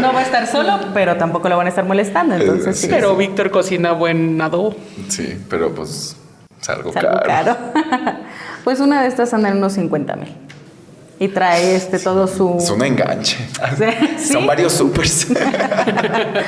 No 0.00 0.12
va 0.12 0.20
a 0.20 0.22
estar 0.22 0.46
solo, 0.46 0.78
pero 0.92 1.16
tampoco 1.16 1.48
lo 1.48 1.56
van 1.56 1.66
a 1.66 1.70
estar 1.70 1.84
molestando. 1.84 2.34
Entonces, 2.34 2.78
sí, 2.78 2.86
Pero 2.88 3.16
Víctor 3.16 3.50
cocina 3.50 3.92
buen 3.92 4.40
adobo. 4.40 4.74
Sí, 5.08 5.38
pero 5.48 5.74
pues 5.74 6.16
salgo 6.60 6.90
es 6.90 6.96
algo 6.96 7.20
caro. 7.22 7.26
caro. 7.26 7.56
pues 8.64 8.80
una 8.80 9.02
de 9.02 9.08
estas 9.08 9.32
anda 9.34 9.48
en 9.50 9.58
unos 9.58 9.72
50 9.74 10.16
mil. 10.16 10.34
Y 11.16 11.28
trae 11.28 11.76
este 11.76 12.00
todo 12.00 12.26
su. 12.26 12.56
Es 12.58 12.70
un 12.70 12.82
enganche. 12.84 13.36
Sí. 14.18 14.32
Son 14.32 14.46
varios 14.46 14.72
supers. 14.72 15.28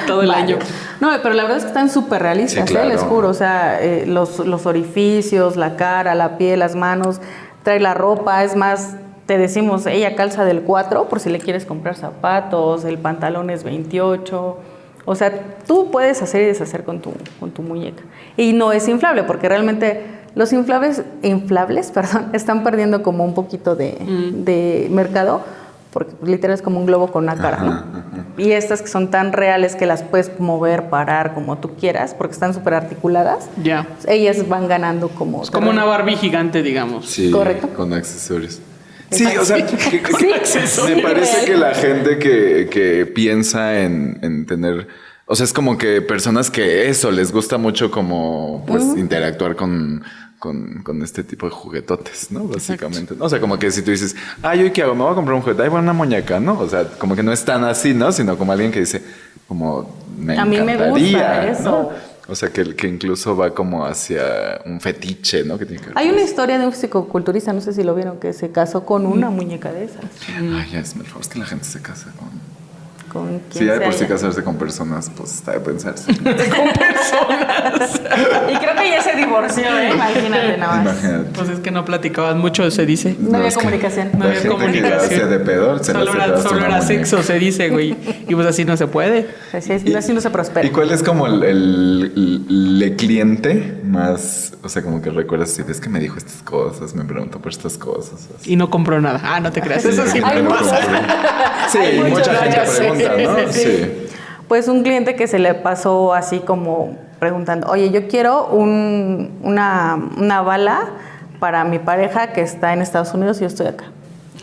Todo 0.06 0.22
el 0.22 0.30
año. 0.32 0.58
No, 1.00 1.10
pero 1.22 1.34
la 1.34 1.42
verdad 1.44 1.58
es 1.58 1.62
que 1.64 1.68
están 1.68 1.88
súper 1.90 2.22
realistas, 2.22 2.54
Sí, 2.68 2.74
¿eh? 2.74 2.76
claro. 2.76 2.88
les 2.88 3.00
juro. 3.00 3.28
O 3.28 3.34
sea, 3.34 3.80
eh, 3.80 4.04
los, 4.06 4.40
los 4.40 4.66
orificios, 4.66 5.56
la 5.56 5.76
cara, 5.76 6.14
la 6.14 6.36
piel, 6.36 6.58
las 6.58 6.74
manos, 6.74 7.20
trae 7.66 7.80
la 7.80 7.94
ropa. 7.94 8.44
Es 8.44 8.54
más, 8.54 8.94
te 9.26 9.38
decimos, 9.38 9.86
ella 9.86 10.14
calza 10.14 10.44
del 10.44 10.62
4 10.62 11.08
por 11.08 11.18
si 11.18 11.30
le 11.30 11.40
quieres 11.40 11.66
comprar 11.66 11.96
zapatos, 11.96 12.84
el 12.84 12.96
pantalón 12.96 13.50
es 13.50 13.64
28. 13.64 14.56
O 15.04 15.14
sea, 15.16 15.32
tú 15.66 15.90
puedes 15.90 16.22
hacer 16.22 16.42
y 16.42 16.46
deshacer 16.46 16.84
con 16.84 17.00
tu, 17.00 17.10
con 17.40 17.50
tu 17.50 17.62
muñeca. 17.62 18.04
Y 18.36 18.52
no 18.52 18.70
es 18.70 18.86
inflable, 18.86 19.24
porque 19.24 19.48
realmente 19.48 20.04
los 20.36 20.52
inflables, 20.52 21.02
inflables 21.22 21.90
perdón, 21.94 22.30
están 22.34 22.62
perdiendo 22.62 23.02
como 23.02 23.24
un 23.24 23.34
poquito 23.34 23.74
de, 23.74 23.98
de 24.44 24.86
mercado, 24.92 25.40
porque 25.92 26.12
literal 26.22 26.54
es 26.54 26.62
como 26.62 26.78
un 26.78 26.86
globo 26.86 27.10
con 27.10 27.24
una 27.24 27.34
cara, 27.34 27.58
¿no? 27.64 27.84
Y 28.38 28.52
estas 28.52 28.82
que 28.82 28.88
son 28.88 29.10
tan 29.10 29.32
reales 29.32 29.76
que 29.76 29.86
las 29.86 30.02
puedes 30.02 30.38
mover, 30.38 30.90
parar 30.90 31.34
como 31.34 31.58
tú 31.58 31.74
quieras, 31.76 32.14
porque 32.14 32.34
están 32.34 32.52
súper 32.54 32.74
articuladas, 32.74 33.48
Ya. 33.62 33.86
ellas 34.08 34.48
van 34.48 34.68
ganando 34.68 35.08
como... 35.08 35.42
Es 35.42 35.50
como 35.50 35.70
una 35.70 35.84
Barbie 35.84 36.16
gigante, 36.16 36.62
digamos. 36.62 37.06
Sí, 37.06 37.30
Correcto. 37.30 37.68
con 37.74 37.92
accesorios. 37.94 38.60
Sí, 39.10 39.24
o 39.40 39.44
sea, 39.44 39.56
que- 39.66 39.76
que- 39.76 40.66
Sí, 40.66 40.80
me 40.96 41.02
parece 41.02 41.46
que 41.46 41.56
la 41.56 41.74
gente 41.74 42.18
que, 42.18 42.68
que 42.70 43.06
piensa 43.06 43.80
en, 43.80 44.18
en 44.22 44.46
tener, 44.46 44.88
o 45.26 45.34
sea, 45.36 45.44
es 45.44 45.52
como 45.52 45.78
que 45.78 46.02
personas 46.02 46.50
que 46.50 46.88
eso 46.88 47.10
les 47.10 47.32
gusta 47.32 47.56
mucho 47.56 47.90
como 47.90 48.64
pues 48.66 48.82
interactuar 48.96 49.54
con, 49.56 50.02
con, 50.46 50.82
con 50.82 51.02
este 51.02 51.24
tipo 51.24 51.46
de 51.46 51.52
juguetotes, 51.52 52.30
¿no? 52.30 52.44
Básicamente. 52.44 53.14
¿no? 53.16 53.24
O 53.24 53.28
sea, 53.28 53.40
como 53.40 53.58
que 53.58 53.70
si 53.70 53.82
tú 53.82 53.90
dices, 53.90 54.14
ay, 54.42 54.62
¿hoy 54.62 54.70
qué 54.70 54.82
hago? 54.82 54.94
Me 54.94 55.02
voy 55.02 55.12
a 55.12 55.14
comprar 55.14 55.34
un 55.34 55.42
juguete, 55.42 55.62
ay, 55.62 55.68
bueno, 55.68 55.82
una 55.82 55.92
muñeca, 55.92 56.38
¿no? 56.40 56.58
O 56.58 56.68
sea, 56.68 56.84
como 56.98 57.16
que 57.16 57.22
no 57.22 57.32
es 57.32 57.44
tan 57.44 57.64
así, 57.64 57.92
¿no? 57.94 58.12
Sino 58.12 58.38
como 58.38 58.52
alguien 58.52 58.70
que 58.70 58.80
dice, 58.80 59.02
como, 59.48 59.96
me 60.16 60.38
A 60.38 60.44
mí 60.44 60.60
me 60.60 60.76
gusta 60.88 61.48
eso. 61.48 61.62
¿no? 61.62 62.16
O 62.28 62.34
sea, 62.34 62.50
que, 62.50 62.74
que 62.74 62.88
incluso 62.88 63.36
va 63.36 63.54
como 63.54 63.86
hacia 63.86 64.60
un 64.64 64.80
fetiche, 64.80 65.44
¿no? 65.44 65.56
Que 65.58 65.66
tiene 65.66 65.80
que 65.80 65.90
Hay 65.94 66.06
con 66.06 66.16
una 66.16 66.24
historia 66.24 66.58
de 66.58 66.66
un 66.66 66.72
psicoculturista, 66.72 67.52
no 67.52 67.60
sé 67.60 67.72
si 67.72 67.84
lo 67.84 67.94
vieron, 67.94 68.18
que 68.18 68.32
se 68.32 68.50
casó 68.50 68.84
con 68.84 69.06
una 69.06 69.30
muñeca 69.30 69.70
de 69.70 69.84
esas. 69.84 70.04
Ay, 70.36 70.70
ya 70.72 70.80
es 70.80 70.96
mejor. 70.96 71.20
Es 71.20 71.28
que 71.28 71.38
la 71.38 71.46
gente 71.46 71.64
se 71.64 71.80
casa 71.80 72.12
con. 72.18 72.56
Con 73.12 73.40
Sí, 73.50 73.64
de 73.64 73.80
por 73.80 73.92
sí 73.94 74.06
casarse 74.06 74.42
con 74.42 74.56
personas, 74.56 75.08
pues 75.16 75.34
está 75.34 75.52
de 75.52 75.60
pensarse. 75.60 76.10
Y 76.12 76.16
creo 78.56 78.74
que 78.76 78.90
ya 78.90 79.02
se 79.02 79.05
divorció, 79.36 79.78
¿eh? 79.78 79.90
Imagínate 79.94 80.56
nada 80.58 80.76
más. 80.82 80.94
Imagínate. 81.02 81.30
Pues 81.34 81.48
es 81.50 81.60
que 81.60 81.70
no 81.70 81.84
platicaban 81.84 82.38
mucho, 82.38 82.70
se 82.70 82.86
dice. 82.86 83.16
No 83.18 83.38
había 83.38 83.52
comunicación. 83.52 84.10
No 84.18 84.24
había 84.24 84.46
comunicación. 84.46 85.30
de 85.30 85.38
pedo, 85.40 85.78
se 85.78 85.92
Solo 85.92 86.14
era, 86.14 86.40
solo 86.40 86.82
sexo, 86.82 87.22
se 87.22 87.38
dice, 87.38 87.68
güey. 87.70 87.96
Y 88.28 88.34
pues 88.34 88.46
así 88.46 88.64
no 88.64 88.76
se 88.76 88.86
puede. 88.86 89.28
Así, 89.52 89.72
es, 89.72 89.94
así 89.94 90.12
no 90.12 90.20
se 90.20 90.30
prospera. 90.30 90.66
¿Y 90.66 90.70
cuál 90.70 90.90
es 90.90 91.02
como 91.02 91.26
el, 91.26 91.42
el- 91.42 92.12
el- 92.16 92.82
el 92.82 92.96
cliente 92.96 93.80
más, 93.84 94.54
o 94.62 94.68
sea, 94.68 94.82
como 94.82 95.00
que 95.02 95.10
recuerdas 95.10 95.50
si 95.50 95.62
es 95.68 95.80
que 95.80 95.88
me 95.88 95.98
dijo 96.00 96.16
estas 96.18 96.42
cosas, 96.42 96.94
me 96.94 97.04
preguntó 97.04 97.38
por 97.40 97.52
estas 97.52 97.76
cosas? 97.78 98.28
así? 98.38 98.52
Y 98.52 98.56
no 98.56 98.70
compró 98.70 99.00
nada. 99.00 99.20
Ah, 99.22 99.40
no 99.40 99.50
te 99.52 99.60
creas. 99.60 99.84
Eso 99.84 100.06
sí. 100.06 100.20
Hay 100.24 100.42
no 100.42 100.50
compré. 100.50 100.68
Sí, 101.70 101.78
Hay 101.78 102.10
mucha 102.10 102.32
gente 102.34 102.60
pregunta, 102.76 103.12
¿no? 103.44 103.52
Sí. 103.52 104.02
Pues 104.48 104.68
un 104.68 104.82
cliente 104.84 105.16
que 105.16 105.26
se 105.26 105.40
le 105.40 105.54
pasó 105.54 106.14
así 106.14 106.38
como 106.38 106.96
preguntando, 107.18 107.68
oye, 107.68 107.90
yo 107.90 108.08
quiero 108.08 108.46
un- 108.48 109.38
una, 109.42 109.98
una 110.16 110.42
bala 110.42 110.80
para 111.40 111.64
mi 111.64 111.78
pareja 111.78 112.28
que 112.32 112.40
está 112.42 112.72
en 112.72 112.82
Estados 112.82 113.12
Unidos 113.14 113.38
y 113.38 113.40
yo 113.42 113.46
estoy 113.46 113.66
acá. 113.66 113.84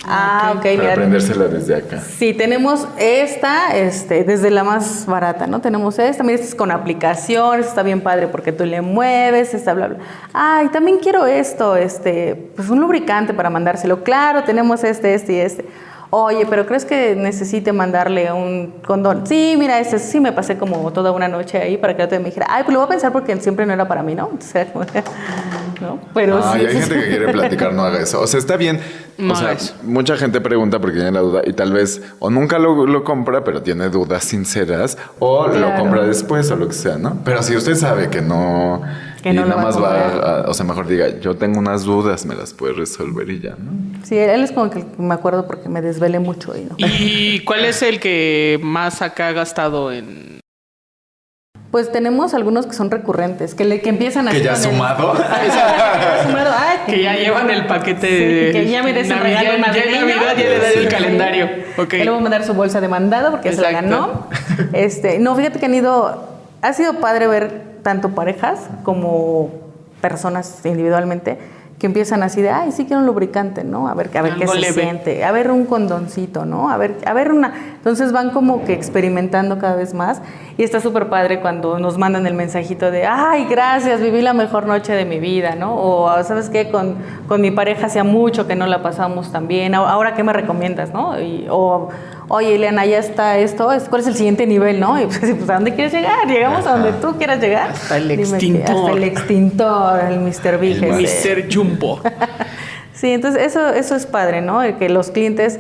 Ah, 0.06 0.52
ok, 0.58 0.62
Para 0.64 0.72
mira. 0.76 0.92
aprendérsela 0.92 1.46
desde 1.46 1.76
acá. 1.78 2.00
Sí, 2.02 2.34
tenemos 2.34 2.86
esta, 2.98 3.74
este, 3.74 4.26
desde 4.26 4.52
la 4.52 4.66
más 4.66 5.06
barata, 5.06 5.48
¿no? 5.48 5.62
Tenemos 5.62 5.98
esta, 5.98 6.24
mira, 6.24 6.36
esta 6.36 6.48
es 6.48 6.56
con 6.56 6.72
aplicaciones, 6.72 7.68
está 7.68 7.84
bien 7.84 8.02
padre 8.02 8.28
porque 8.28 8.52
tú 8.52 8.66
le 8.66 8.82
mueves, 8.82 9.54
está 9.54 9.74
bla, 9.74 9.88
bla. 9.88 9.98
Ay, 10.34 10.68
también 10.70 10.98
quiero 11.00 11.26
esto, 11.26 11.78
este, 11.78 12.36
pues 12.56 12.70
un 12.70 12.82
lubricante 12.82 13.34
para 13.34 13.50
mandárselo. 13.50 14.04
Claro, 14.04 14.44
tenemos 14.44 14.84
este, 14.84 15.14
este 15.14 15.34
y 15.34 15.38
este. 15.40 15.66
Oye, 16.16 16.46
pero 16.48 16.68
¿crees 16.68 16.86
que 16.86 17.16
necesite 17.16 17.74
mandarle 17.74 18.32
un 18.32 18.72
condón? 18.86 19.26
Sí, 19.26 19.56
mira, 19.58 19.80
este 19.80 19.98
sí 19.98 20.20
me 20.20 20.32
pasé 20.32 20.60
como 20.60 20.94
toda 20.94 21.12
una 21.12 21.28
noche 21.28 21.58
ahí 21.58 21.76
para 21.76 21.96
que 21.96 22.04
el 22.04 22.06
otro 22.06 22.20
me 22.20 22.26
dijera, 22.26 22.46
ay, 22.52 22.62
pues 22.66 22.72
lo 22.72 22.82
voy 22.82 22.86
a 22.86 22.90
pensar 22.90 23.12
porque 23.12 23.36
siempre 23.38 23.66
no 23.66 23.74
era 23.74 23.88
para 23.88 24.04
mí, 24.04 24.14
¿no? 24.14 24.30
O 24.38 24.42
sea, 24.46 24.68
¿no? 25.82 26.00
Pero 26.14 26.40
Ay, 26.44 26.62
sí. 26.62 26.68
hay 26.68 26.74
gente 26.82 27.00
que 27.00 27.10
quiere 27.10 27.32
platicar, 27.32 27.74
no 27.74 27.82
haga 27.82 28.00
eso. 28.00 28.22
O 28.22 28.28
sea, 28.28 28.40
está 28.40 28.58
bien. 28.58 28.80
No 29.18 29.34
o 29.34 29.36
sea, 29.36 29.58
mucha 29.82 30.16
gente 30.16 30.40
pregunta 30.40 30.80
porque 30.80 30.98
tiene 30.98 31.12
la 31.12 31.22
duda 31.22 31.42
y 31.46 31.54
tal 31.54 31.74
vez 31.74 32.00
o 32.20 32.30
nunca 32.30 32.60
lo, 32.60 32.86
lo 32.86 33.04
compra, 33.04 33.44
pero 33.44 33.64
tiene 33.64 33.90
dudas 33.90 34.24
sinceras, 34.24 35.00
o 35.18 35.48
lo 35.48 35.76
compra 35.76 36.04
después 36.04 36.52
o 36.52 36.56
lo 36.56 36.68
que 36.68 36.76
sea, 36.76 36.98
¿no? 36.98 37.18
Pero 37.26 37.42
si 37.42 37.56
usted 37.56 37.74
sabe 37.74 38.10
que 38.10 38.22
no, 38.22 38.84
Que 39.24 39.30
y 39.30 39.34
no 39.34 39.42
lo 39.44 39.48
nada 39.48 39.56
va 39.56 39.62
a 39.62 39.66
más 39.72 39.82
va, 39.82 40.42
a- 40.42 40.50
o 40.50 40.54
sea, 40.54 40.66
mejor 40.66 40.86
diga, 40.86 41.20
yo 41.22 41.36
tengo 41.36 41.58
unas 41.58 41.84
dudas, 41.84 42.26
me 42.26 42.36
las 42.36 42.54
puedes 42.54 42.76
resolver 42.78 43.30
y 43.30 43.40
ya, 43.40 43.52
¿no? 43.58 43.72
Sí, 44.04 44.18
él 44.18 44.44
es 44.44 44.52
como 44.52 44.70
que 44.70 44.84
me 44.98 45.14
acuerdo 45.14 45.48
porque 45.48 45.70
me 45.70 45.82
desvelé 45.82 46.20
mucho 46.20 46.54
y 46.58 46.66
no. 46.66 46.76
¿Y 46.78 47.40
cuál 47.46 47.64
es 47.66 47.82
el 47.82 48.00
que 48.02 48.60
más 48.62 49.02
acá 49.02 49.30
ha 49.30 49.32
gastado 49.32 49.92
en...? 49.92 50.40
Pues 51.72 51.92
tenemos 51.92 52.36
algunos 52.36 52.68
que 52.68 52.74
son 52.74 52.92
recurrentes, 52.92 53.56
que, 53.56 53.66
le, 53.66 53.82
que 53.82 53.90
empiezan 53.90 54.28
así 54.28 54.38
Que 54.38 54.44
ya 54.44 54.56
sumado. 54.56 55.14
Ya 55.18 56.24
sumado, 56.28 56.52
ay, 56.56 56.78
Que 56.86 57.02
ya 57.02 57.16
llevan 57.16 57.50
el 57.50 57.66
paquete 57.66 58.08
Sí, 58.08 58.24
de... 58.24 58.52
que 58.52 58.70
ya 58.70 58.84
me 58.84 58.94
des 58.94 59.10
un 59.10 59.16
Navidad, 59.16 59.40
regalo 59.42 59.74
ya 59.74 59.82
en 59.84 59.92
Navidad 60.08 60.36
ya 60.38 60.44
le 60.50 60.60
dan 60.60 60.72
el 60.76 60.88
calendario. 60.90 61.50
Ok. 61.78 61.94
Y 61.96 62.04
le 62.04 62.10
voy 62.12 62.20
a 62.20 62.22
mandar 62.22 62.44
su 62.46 62.54
bolsa 62.54 62.80
de 62.80 62.88
mandado 62.90 63.32
porque 63.32 63.54
se 63.54 63.62
la 63.62 63.72
ganó. 63.72 64.28
Este, 64.74 65.18
no, 65.18 65.36
fíjate 65.36 65.60
que 65.60 65.66
han 65.66 65.74
ido, 65.74 66.28
ha 66.62 66.74
sido 66.74 67.00
padre 67.00 67.26
ver 67.26 67.73
tanto 67.84 68.10
parejas 68.10 68.68
como 68.84 69.50
personas 70.02 70.66
individualmente 70.66 71.38
que 71.84 71.88
empiezan 71.88 72.24
así 72.24 72.42
de, 72.42 72.50
ay, 72.50 72.72
sí 72.72 72.86
quiero 72.86 73.02
un 73.02 73.06
lubricante, 73.06 73.66
¿no? 73.66 73.90
A 73.90 73.94
ver, 73.94 74.10
a 74.18 74.22
ver 74.22 74.36
qué 74.36 74.48
se 74.48 74.58
leve. 74.58 74.84
siente, 74.84 75.26
a 75.26 75.34
ver 75.34 75.52
un 75.52 75.66
condoncito, 75.66 76.46
¿no? 76.46 76.70
A 76.70 76.78
ver, 76.78 76.96
a 77.06 77.12
ver 77.14 77.30
una. 77.34 77.54
Entonces 77.76 78.14
van 78.14 78.30
como 78.30 78.64
que 78.64 78.72
experimentando 78.72 79.60
cada 79.60 79.76
vez 79.76 79.94
más 79.94 80.22
y 80.58 80.64
está 80.64 80.80
súper 80.80 81.10
padre 81.10 81.42
cuando 81.42 81.80
nos 81.80 81.98
mandan 81.98 82.26
el 82.26 82.36
mensajito 82.36 82.90
de, 82.90 83.06
ay, 83.06 83.48
gracias, 83.50 84.00
viví 84.00 84.22
la 84.22 84.32
mejor 84.32 84.66
noche 84.66 84.94
de 84.94 85.04
mi 85.04 85.20
vida, 85.20 85.56
¿no? 85.56 85.76
O, 85.76 86.24
¿sabes 86.24 86.50
qué? 86.50 86.72
Con, 86.72 86.96
con 87.28 87.42
mi 87.42 87.52
pareja 87.52 87.88
hacía 87.88 88.06
mucho 88.06 88.48
que 88.48 88.56
no 88.56 88.66
la 88.66 88.82
pasamos 88.82 89.34
tan 89.34 89.50
bien, 89.50 89.76
¿ahora 89.76 89.92
ahora 89.92 90.14
qué 90.14 90.24
me 90.24 90.32
recomiendas, 90.32 90.94
no? 90.94 91.20
Y- 91.20 91.48
o, 91.50 91.90
oye, 92.34 92.56
Eliana, 92.56 92.86
ya 92.86 92.98
está 93.00 93.38
esto, 93.38 93.72
es- 93.72 93.84
¿cuál 93.84 94.02
es 94.02 94.08
el 94.08 94.16
siguiente 94.16 94.46
nivel, 94.48 94.80
no? 94.80 95.00
Y 95.02 95.06
pues, 95.06 95.20
pues, 95.38 95.50
¿a 95.50 95.54
dónde 95.56 95.74
quieres 95.76 95.94
llegar? 95.94 96.28
Llegamos 96.28 96.66
a 96.68 96.72
donde 96.78 96.92
tú 96.94 97.16
quieras 97.18 97.40
llegar. 97.40 97.72
Hasta 97.72 97.98
el 97.98 98.08
Dime 98.10 98.24
que- 98.24 98.30
extintor. 98.30 98.76
hasta 98.76 98.92
el 98.92 99.04
extintor, 99.04 100.00
el 100.10 100.20
Mr. 100.20 100.60
Big. 100.60 100.84
El. 100.84 100.92
Mr. 101.02 101.54
Jumbo. 101.54 102.02
Sí, 102.94 103.12
entonces 103.12 103.44
eso, 103.44 103.68
eso 103.70 103.96
es 103.98 104.06
padre, 104.06 104.40
¿no? 104.42 104.64
El 104.64 104.78
que 104.78 104.88
los 104.88 105.10
clientes 105.10 105.60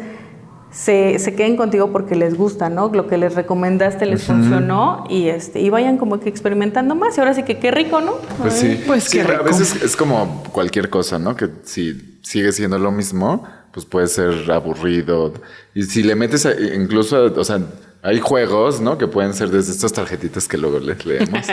se, 0.72 1.20
se 1.20 1.36
queden 1.36 1.58
contigo 1.58 1.92
porque 1.92 2.16
les 2.16 2.36
gusta, 2.38 2.70
¿no? 2.70 2.90
Lo 2.94 3.08
que 3.08 3.18
les 3.18 3.36
recomendaste 3.36 4.06
les 4.06 4.24
funcionó 4.24 5.04
y 5.10 5.28
este 5.28 5.60
y 5.60 5.70
vayan 5.70 5.98
como 5.98 6.22
que 6.22 6.30
experimentando 6.30 6.96
más. 6.96 7.18
Y 7.18 7.20
ahora 7.20 7.34
sí 7.34 7.44
que 7.44 7.58
qué 7.60 7.70
rico, 7.72 8.00
¿no? 8.00 8.14
Pues 8.42 8.64
Ay. 8.64 8.78
sí, 8.78 8.84
Pues 8.88 9.04
Sí, 9.04 9.18
qué 9.18 9.26
pero 9.26 9.40
rico. 9.40 9.50
a 9.50 9.58
veces 9.60 9.84
es 9.84 9.96
como 9.98 10.42
cualquier 10.54 10.90
cosa, 10.90 11.20
¿no? 11.20 11.36
Que 11.36 11.50
si 11.66 12.18
sigue 12.22 12.54
siendo 12.54 12.80
lo 12.80 12.92
mismo, 12.92 13.44
pues 13.74 13.86
puede 13.86 14.08
ser 14.08 14.50
aburrido. 14.52 15.34
Y 15.74 15.84
si 15.84 16.04
le 16.04 16.16
metes, 16.16 16.46
a- 16.46 16.54
incluso, 16.76 17.26
o 17.36 17.44
sea, 17.44 17.60
hay 18.06 18.20
juegos, 18.20 18.82
¿no? 18.82 18.98
Que 18.98 19.08
pueden 19.08 19.34
ser 19.34 19.50
desde 19.50 19.72
estas 19.72 19.94
tarjetitas 19.94 20.48
que 20.48 20.58
luego 20.58 20.78
les 20.80 21.06
leemos. 21.06 21.48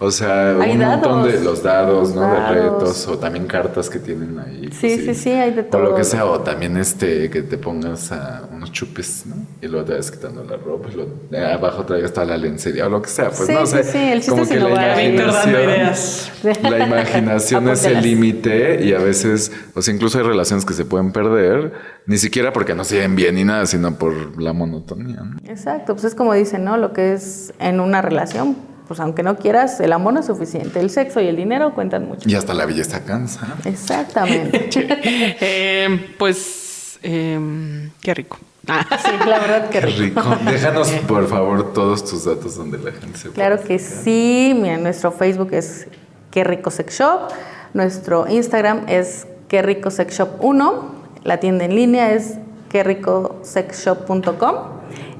O 0.00 0.10
sea, 0.10 0.50
Hay 0.60 0.72
un 0.72 0.78
montón 0.80 1.22
de 1.30 1.40
los 1.40 1.62
dados, 1.62 2.08
Los 2.08 2.16
¿no? 2.16 2.32
De 2.34 2.60
retos 2.60 3.06
o 3.06 3.18
también 3.18 3.46
cartas 3.46 3.88
que 3.88 4.00
tienen 4.00 4.36
ahí. 4.40 4.66
pues 4.68 4.78
Sí, 4.80 4.98
sí, 4.98 5.14
sí, 5.14 5.30
hay 5.30 5.52
de 5.52 5.60
O 5.60 5.64
lo 5.64 5.68
todo. 5.88 5.94
que 5.94 6.02
sea, 6.02 6.24
o 6.26 6.40
también 6.40 6.76
este, 6.76 7.30
que 7.30 7.42
te 7.42 7.56
pongas 7.56 8.10
a 8.10 8.48
unos 8.52 8.72
chupes, 8.72 9.26
¿no? 9.26 9.36
Y 9.62 9.68
luego 9.68 9.86
te 9.86 9.94
vas 9.94 10.10
quitando 10.10 10.42
la 10.42 10.56
ropa 10.56 10.88
y 10.92 10.96
luego 10.96 11.12
eh, 11.30 11.38
abajo 11.54 11.84
traigas 11.86 12.12
toda 12.12 12.26
la 12.26 12.36
lencería 12.36 12.86
o 12.86 12.90
lo 12.90 13.00
que 13.00 13.08
sea. 13.08 13.26
Pues 13.30 13.46
Sí, 13.46 13.52
no 13.54 13.64
sí, 13.64 13.76
sé. 13.76 13.84
sí, 13.84 13.98
el 13.98 14.18
chiste 14.18 14.30
como 14.32 14.42
es 14.42 14.48
que 14.48 14.58
la 14.58 14.70
imaginación- 14.70 15.50
ideas. 15.50 16.32
la 16.62 16.78
imaginación 16.86 17.68
es 17.68 17.84
el 17.84 18.02
límite 18.02 18.84
y 18.84 18.92
a 18.92 18.98
veces, 18.98 19.52
o 19.74 19.80
sea, 19.82 19.94
incluso 19.94 20.18
hay 20.18 20.24
relaciones 20.24 20.64
que 20.64 20.74
se 20.74 20.84
pueden 20.84 21.12
perder, 21.12 21.72
ni 22.06 22.18
siquiera 22.18 22.52
porque 22.52 22.74
no 22.74 22.82
se 22.82 22.96
lleven 22.96 23.14
bien 23.14 23.36
ni 23.36 23.44
nada, 23.44 23.64
sino 23.66 23.96
por 23.96 24.42
la 24.42 24.52
monotonía. 24.52 25.20
¿no? 25.22 25.36
Exacto, 25.48 25.91
pues 25.94 26.04
es 26.04 26.14
como 26.14 26.34
dicen, 26.34 26.64
¿no? 26.64 26.76
Lo 26.76 26.92
que 26.92 27.12
es 27.14 27.52
en 27.58 27.80
una 27.80 28.02
relación, 28.02 28.56
pues 28.88 29.00
aunque 29.00 29.22
no 29.22 29.36
quieras, 29.36 29.80
el 29.80 29.92
amor 29.92 30.14
no 30.14 30.20
es 30.20 30.26
suficiente. 30.26 30.80
El 30.80 30.90
sexo 30.90 31.20
y 31.20 31.26
el 31.28 31.36
dinero 31.36 31.74
cuentan 31.74 32.06
mucho. 32.08 32.28
Y 32.28 32.34
hasta 32.34 32.54
la 32.54 32.66
belleza 32.66 33.04
cansa. 33.04 33.54
Exactamente. 33.64 34.68
Eh, 35.40 36.14
pues, 36.18 36.98
em, 37.02 37.90
qué 38.00 38.14
rico. 38.14 38.38
Ah. 38.68 38.86
Sí, 39.04 39.10
la 39.28 39.38
verdad 39.40 39.68
que 39.70 39.80
Qué 39.80 39.86
rico. 39.86 40.20
rico. 40.22 40.36
Déjanos, 40.50 40.88
por 41.08 41.26
favor, 41.26 41.72
todos 41.72 42.04
tus 42.08 42.24
datos 42.24 42.54
donde 42.56 42.78
la 42.78 42.92
gente 42.92 43.18
se 43.18 43.30
Claro 43.30 43.60
que 43.60 43.78
sí. 43.80 44.56
Mira, 44.56 44.76
nuestro 44.76 45.10
Facebook 45.10 45.48
es 45.52 45.88
Qué 46.30 46.44
Rico 46.44 46.70
Sex 46.70 46.98
Shop. 46.98 47.30
Nuestro 47.74 48.28
Instagram 48.28 48.84
es 48.88 49.26
Qué 49.48 49.62
Rico 49.62 49.90
Sex 49.90 50.16
Shop 50.18 50.28
1. 50.40 50.92
La 51.24 51.40
tienda 51.40 51.64
en 51.64 51.74
línea 51.74 52.12
es 52.12 52.34
querricosexshop.com. 52.70 54.54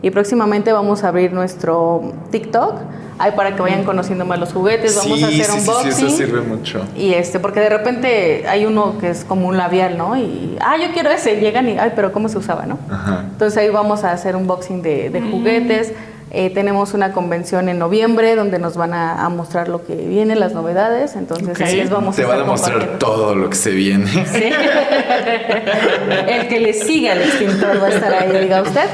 Y 0.03 0.11
próximamente 0.11 0.73
vamos 0.73 1.05
a 1.05 1.09
abrir 1.09 1.33
nuestro 1.33 2.13
TikTok. 2.31 2.75
Ahí 3.19 3.31
para 3.37 3.55
que 3.55 3.63
vayan 3.63 3.85
conociendo 3.85 4.25
más 4.25 4.41
los 4.41 4.53
juguetes. 4.53 4.97
Vamos 4.97 5.19
Sí, 5.19 5.25
a 5.25 5.29
hacer 5.29 5.45
sí, 5.45 5.53
sí, 5.53 5.59
unboxing. 5.61 5.93
Sí, 5.93 6.07
eso 6.07 6.17
sirve 6.17 6.41
mucho. 6.41 6.85
Y 6.97 7.13
este, 7.15 7.39
porque 7.39 7.61
de 7.61 7.69
repente 7.69 8.45
hay 8.49 8.67
uno 8.67 8.99
que 8.99 9.11
es 9.11 9.25
como 9.25 9.47
un 9.47 9.57
labial, 9.57 9.97
¿no? 9.97 10.17
Y, 10.17 10.57
ah, 10.61 10.77
yo 10.77 10.93
quiero 10.93 11.11
ese. 11.11 11.37
Llegan 11.39 11.69
y, 11.69 11.79
ay, 11.79 11.93
pero 11.95 12.11
¿cómo 12.11 12.29
se 12.29 12.39
usaba, 12.39 12.67
no? 12.67 12.79
Ajá. 12.91 13.27
Entonces 13.31 13.57
ahí 13.59 13.71
vamos 13.71 14.03
a 14.03 14.11
hacer 14.11 14.35
un 14.35 14.49
boxing 14.49 14.83
de, 14.83 15.11
de 15.11 15.21
juguetes. 15.21 15.93
Eh, 16.35 16.51
tenemos 16.51 16.95
una 16.95 17.13
convención 17.13 17.69
en 17.69 17.79
noviembre 17.79 18.35
donde 18.35 18.59
nos 18.59 18.77
van 18.77 18.95
a, 18.95 19.25
a 19.25 19.29
mostrar 19.29 19.69
lo 19.69 19.85
que 19.85 19.95
viene, 19.95 20.35
las 20.35 20.53
novedades. 20.55 21.15
Entonces 21.15 21.61
ahí 21.61 21.77
les 21.77 21.91
vamos 21.91 22.17
Te 22.17 22.25
a 22.25 22.27
van 22.27 22.41
a 22.41 22.45
mostrar 22.45 22.99
todo 22.99 23.37
lo 23.37 23.51
que 23.51 23.57
se 23.57 23.71
viene. 23.71 24.07
Sí. 24.27 24.45
El 26.27 26.49
que 26.49 26.59
le 26.59 26.73
siga 26.73 27.13
al 27.13 27.23
extintor 27.23 27.81
va 27.83 27.87
a 27.87 27.91
estar 27.91 28.13
ahí, 28.15 28.43
diga 28.43 28.63
usted. 28.63 28.87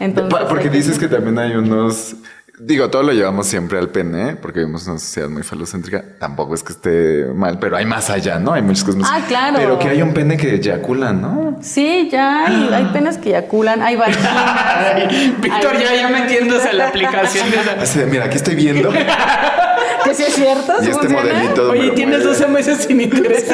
Entonces, 0.00 0.40
Porque 0.48 0.70
dices 0.70 0.98
que 0.98 1.08
también 1.08 1.38
hay 1.38 1.54
unos. 1.54 2.16
Digo, 2.56 2.88
todo 2.88 3.02
lo 3.02 3.12
llevamos 3.12 3.48
siempre 3.48 3.78
al 3.80 3.88
pene, 3.88 4.36
porque 4.36 4.60
vivimos 4.60 4.84
en 4.84 4.92
una 4.92 5.00
sociedad 5.00 5.28
muy 5.28 5.42
falocéntrica. 5.42 6.04
Tampoco 6.20 6.54
es 6.54 6.62
que 6.62 6.72
esté 6.72 7.26
mal, 7.34 7.58
pero 7.58 7.76
hay 7.76 7.84
más 7.84 8.10
allá, 8.10 8.38
¿no? 8.38 8.52
Hay 8.52 8.62
muchas 8.62 8.84
cosas 8.84 9.00
más. 9.00 9.10
Ah, 9.12 9.24
claro. 9.26 9.56
Pero 9.58 9.78
que 9.78 9.88
hay 9.88 10.02
un 10.02 10.14
pene 10.14 10.36
que 10.36 10.54
eyacula, 10.54 11.12
¿no? 11.12 11.58
Sí, 11.62 12.08
ya 12.12 12.46
hay, 12.46 12.72
hay 12.72 12.84
penas 12.92 13.18
que 13.18 13.30
eyaculan, 13.30 13.82
hay 13.82 13.96
vaginas. 13.96 15.10
Víctor 15.40 15.78
ya, 15.78 15.94
ya 15.96 16.08
metiéndose 16.08 16.68
a 16.68 16.72
la 16.74 16.88
aplicación 16.88 17.48
de 17.50 17.56
de, 18.00 18.06
mira, 18.06 18.26
aquí 18.26 18.36
estoy 18.36 18.54
viendo. 18.54 18.92
Que 20.04 20.14
sí 20.14 20.22
es 20.26 20.34
cierto, 20.34 20.72
y 20.82 20.88
este 20.88 20.92
funciona. 21.08 21.22
modelito. 21.22 21.70
Oye, 21.70 21.90
tienes 21.92 22.18
mueve. 22.18 22.32
12 22.32 22.46
meses 22.48 22.78
sin 22.86 23.00
interés. 23.00 23.46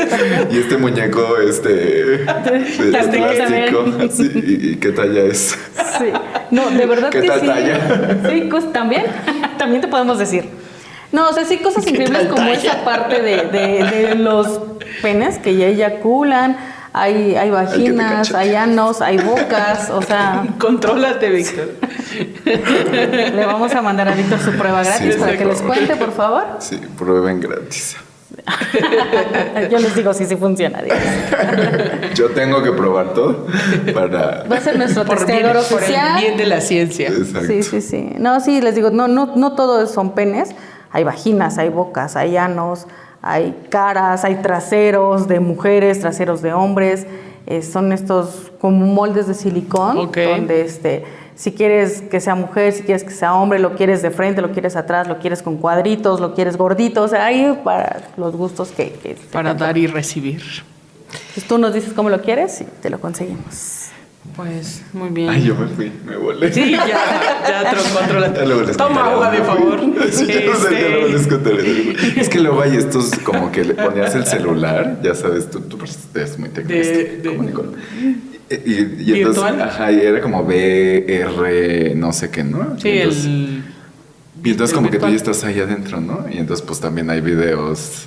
Y 0.51 0.59
este 0.59 0.77
muñeco, 0.77 1.37
este. 1.39 1.69
De, 1.71 2.19
Plástico. 2.91 4.09
Sí, 4.11 4.31
¿y, 4.35 4.77
qué 4.77 4.91
talla 4.93 5.23
es? 5.23 5.57
Sí. 5.99 6.07
No, 6.51 6.71
de 6.71 6.87
verdad 6.87 7.11
¿Qué 7.11 7.21
que 7.21 7.27
tal 7.29 7.41
sí. 7.41 7.47
talla? 7.47 8.19
Sí, 8.29 8.49
cos- 8.49 8.73
también, 8.73 9.05
también 9.59 9.81
te 9.81 9.89
podemos 9.89 10.19
decir. 10.19 10.45
No, 11.13 11.29
o 11.29 11.33
sea, 11.33 11.45
sí, 11.45 11.59
cosas 11.59 11.85
¿Qué 11.85 11.91
increíbles 11.91 12.27
como 12.29 12.49
esa 12.51 12.85
parte 12.85 13.21
de, 13.23 13.37
de- 13.45 13.85
de 13.85 14.15
los 14.15 14.61
penes 15.03 15.39
que 15.39 15.57
ya 15.57 15.67
eyaculan, 15.67 16.57
hay, 16.93 17.37
hay 17.37 17.51
vaginas, 17.51 18.35
hay 18.35 18.55
anos, 18.57 19.01
hay 19.01 19.19
bocas, 19.19 19.91
o 19.91 20.03
sea, 20.03 20.45
Contrólate, 20.59 21.31
Víctor. 21.31 21.69
le 23.35 23.47
vamos 23.47 23.73
a 23.75 23.83
mandar 23.83 24.09
a 24.09 24.15
Víctor 24.15 24.39
su 24.41 24.53
prueba 24.53 24.83
gratis 24.83 25.15
Sí, 25.15 25.21
para 25.21 25.37
que 25.37 25.45
les 25.45 25.63
cuente, 25.63 25.97
por 25.97 26.13
favor. 26.13 26.45
Sí, 26.59 26.81
prueben 26.99 27.41
gratis. 27.41 27.97
Yo 29.71 29.79
les 29.79 29.95
digo 29.95 30.15
si 30.15 30.25
sí 30.25 30.37
funciona. 30.37 30.81
digo. 30.83 30.95
Yo 32.15 32.31
tengo 32.31 32.63
que 32.63 32.73
probar 32.73 33.13
todo 33.13 33.47
para. 33.93 34.45
Va 34.51 34.57
a 34.57 34.61
ser 34.61 34.79
nuestro 34.79 35.05
Por, 35.05 35.17
bien, 35.27 35.27
testeador 35.39 35.63
por 35.69 35.79
el 35.79 35.85
oficial. 35.85 36.21
bien 36.21 36.37
de 36.37 36.47
la 36.47 36.61
ciencia. 36.61 37.09
Exacto. 37.09 37.47
Sí, 37.49 37.63
sí, 37.63 37.81
sí. 37.81 38.11
No, 38.19 38.41
sí, 38.41 38.61
les 38.61 38.75
digo, 38.75 38.91
no, 38.91 39.09
no, 39.09 39.35
no 39.37 39.55
todo 39.55 39.87
son 39.87 40.15
penes. 40.15 40.51
Hay 40.91 41.05
vaginas, 41.05 41.59
hay 41.59 41.69
bocas, 41.69 42.17
hay 42.17 42.37
anos, 42.37 42.87
hay 43.23 43.55
caras, 43.69 44.25
hay 44.25 44.37
traseros 44.37 45.29
de 45.29 45.41
mujeres, 45.41 46.01
traseros 46.01 46.43
de 46.43 46.53
hombres. 46.53 47.07
Eh, 47.47 47.63
son 47.63 47.93
estos 47.93 48.53
como 48.61 48.87
moldes 48.87 49.27
de 49.27 49.35
silicón, 49.35 50.11
donde 50.13 50.63
este, 50.63 51.05
si 51.35 51.53
quieres 51.53 52.03
que 52.03 52.21
sea 52.21 52.35
mujer, 52.35 52.73
si 52.73 52.83
quieres 52.83 53.03
que 53.03 53.11
sea 53.11 53.35
hombre, 53.35 53.59
lo 53.59 53.75
quieres 53.75 54.03
de 54.03 54.11
frente, 54.11 54.43
lo 54.43 54.53
quieres 54.53 54.77
atrás, 54.77 55.09
lo 55.09 55.19
quieres 55.19 55.43
con 55.43 55.57
cuadritos, 55.57 56.21
lo 56.21 56.35
quieres 56.35 56.57
gordito. 56.57 57.03
O 57.03 57.09
sea, 57.09 57.25
hay 57.25 57.59
para 57.65 58.11
los 58.17 58.37
gustos 58.37 58.71
que... 58.71 58.93
que 58.93 59.17
Para 59.33 59.55
dar 59.55 59.79
y 59.79 59.87
recibir. 59.87 60.43
Pues 61.35 61.47
tú 61.47 61.59
nos 61.59 61.73
dices 61.73 61.93
cómo 61.93 62.11
lo 62.11 62.21
quieres 62.21 62.61
y 62.61 62.65
te 62.65 62.91
lo 62.91 63.01
conseguimos. 63.01 63.80
Pues, 64.37 64.83
muy 64.93 65.09
bien. 65.09 65.31
Ay, 65.31 65.45
yo 65.45 65.55
me 65.55 65.67
fui, 65.69 65.91
me 66.07 66.17
volé. 66.17 66.53
Sí, 66.53 66.71
ya, 66.73 66.87
ya 66.87 67.71
tro- 67.73 67.99
controla. 67.99 68.33
Ya 68.35 68.45
luego 68.45 68.63
les 68.63 68.77
Toma 68.77 69.11
agua, 69.11 69.31
de 69.31 69.39
favor. 69.39 69.81
Sí, 70.13 70.27
ya 70.27 70.41
lo 70.43 70.57
sé, 70.57 70.73
ya 70.73 70.89
luego 70.89 71.07
les 71.09 71.21
Este, 71.23 71.35
contaré. 71.35 71.97
Es 72.21 72.29
que 72.29 72.39
luego 72.41 72.61
hay 72.63 72.77
estos 72.77 73.11
como 73.25 73.51
que 73.51 73.65
le 73.65 73.75
ponías 73.75 74.15
el 74.15 74.27
celular, 74.27 75.01
ya 75.03 75.15
sabes, 75.15 75.51
tú, 75.51 75.61
tú 75.61 75.79
eres 76.15 76.39
muy 76.39 76.49
técnico, 76.51 76.79
De- 76.79 77.17
de- 77.23 77.29
como 77.29 77.43
Nicole. 77.45 77.69
Y, 78.51 78.55
y- 78.55 79.03
y 79.07 79.21
entonces, 79.23 79.43
ajá, 79.61 79.91
y 79.93 80.01
era 80.01 80.21
como 80.21 80.45
BR, 80.45 81.95
no 81.97 82.13
sé 82.13 82.31
qué, 82.31 82.45
¿no? 82.45 82.77
Sí, 82.79 82.89
Y 82.89 82.99
entonces, 82.99 83.25
el... 83.25 83.63
Y 84.45 84.51
entonces 84.51 84.71
el 84.73 84.77
como 84.77 84.91
que 84.91 84.99
tú 84.99 85.09
ya 85.09 85.17
estás 85.17 85.45
ahí 85.45 85.61
adentro, 85.61 86.01
¿no? 86.01 86.27
Y 86.31 86.39
entonces 86.39 86.65
pues 86.67 86.81
también 86.81 87.09
hay 87.11 87.21
videos. 87.21 88.07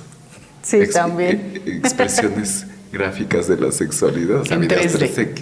Sí, 0.62 0.76
ex- 0.78 0.94
también. 0.94 1.60
e- 1.66 1.70
Expresiones 1.78 2.66
gráficas 2.92 3.48
de 3.48 3.56
la 3.56 3.72
sexualidad, 3.72 4.40
o 4.40 4.44
sea, 4.44 4.54
En 4.56 4.62
videos 4.62 4.94
3D. 4.98 5.14
3X. 5.14 5.40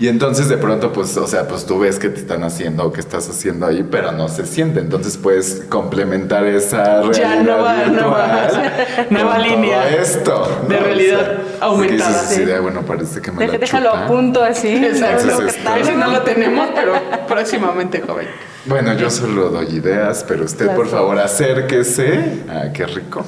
Y 0.00 0.06
entonces 0.06 0.48
de 0.48 0.56
pronto, 0.58 0.92
pues, 0.92 1.16
o 1.16 1.26
sea, 1.26 1.48
pues 1.48 1.66
tú 1.66 1.80
ves 1.80 1.98
que 1.98 2.08
te 2.08 2.20
están 2.20 2.44
haciendo 2.44 2.84
o 2.86 2.92
que 2.92 3.00
estás 3.00 3.28
haciendo 3.28 3.66
ahí, 3.66 3.84
pero 3.90 4.12
no 4.12 4.28
se 4.28 4.46
siente. 4.46 4.78
Entonces 4.78 5.16
puedes 5.16 5.62
complementar 5.68 6.46
esa 6.46 7.02
realidad 7.02 7.12
Ya, 7.12 7.42
nueva- 7.42 7.74
virtual 7.74 7.96
nueva- 7.96 8.70
nueva 9.10 9.32
con 9.34 9.42
línea 9.42 9.88
esto. 9.88 10.62
de 10.68 10.78
¿no? 10.78 10.84
realidad 10.84 11.20
O 11.20 11.24
sea, 11.58 11.66
aumentada. 11.66 12.20
dices 12.22 12.36
Sí. 12.36 12.44
de, 12.44 12.60
bueno, 12.60 12.82
parece 12.82 13.20
que 13.20 13.32
me 13.32 13.38
Deja- 13.40 13.52
la 13.54 13.58
déjalo 13.58 13.90
chupa. 13.90 14.04
a 14.04 14.06
punto 14.06 14.44
así. 14.44 14.68
Exacto. 14.68 15.42
Ese 15.80 15.96
no 15.96 16.06
lo 16.12 16.22
tenemos, 16.22 16.68
pero 16.76 16.92
próximamente, 17.26 18.00
joven. 18.00 18.28
Bueno, 18.66 18.94
yo 18.94 19.10
solo 19.10 19.48
doy 19.48 19.66
ideas, 19.78 20.24
pero 20.28 20.44
usted, 20.44 20.66
Las 20.66 20.76
por 20.76 20.86
favor, 20.88 21.18
acérquese. 21.18 22.42
Ah, 22.48 22.66
qué 22.72 22.86
rico. 22.86 23.24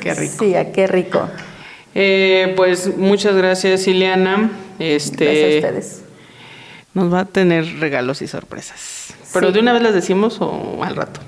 Qué 0.00 0.14
rico. 0.14 0.34
Sí, 0.38 0.54
a 0.54 0.70
qué 0.70 0.86
rico. 0.86 1.28
Eh, 1.94 2.52
pues 2.56 2.96
muchas 2.96 3.34
gracias, 3.34 3.86
Ileana. 3.88 4.50
Este, 4.78 5.24
Gracias 5.24 5.44
a 5.44 5.56
ustedes. 5.68 6.03
Nos 6.94 7.12
va 7.12 7.20
a 7.20 7.24
tener 7.24 7.80
regalos 7.80 8.22
y 8.22 8.28
sorpresas. 8.28 9.12
¿Pero 9.32 9.48
Sí. 9.48 9.54
de 9.54 9.60
una 9.60 9.72
vez 9.72 9.82
las 9.82 9.94
decimos 9.94 10.38
o 10.40 10.82
al 10.84 10.94
rato? 10.96 11.20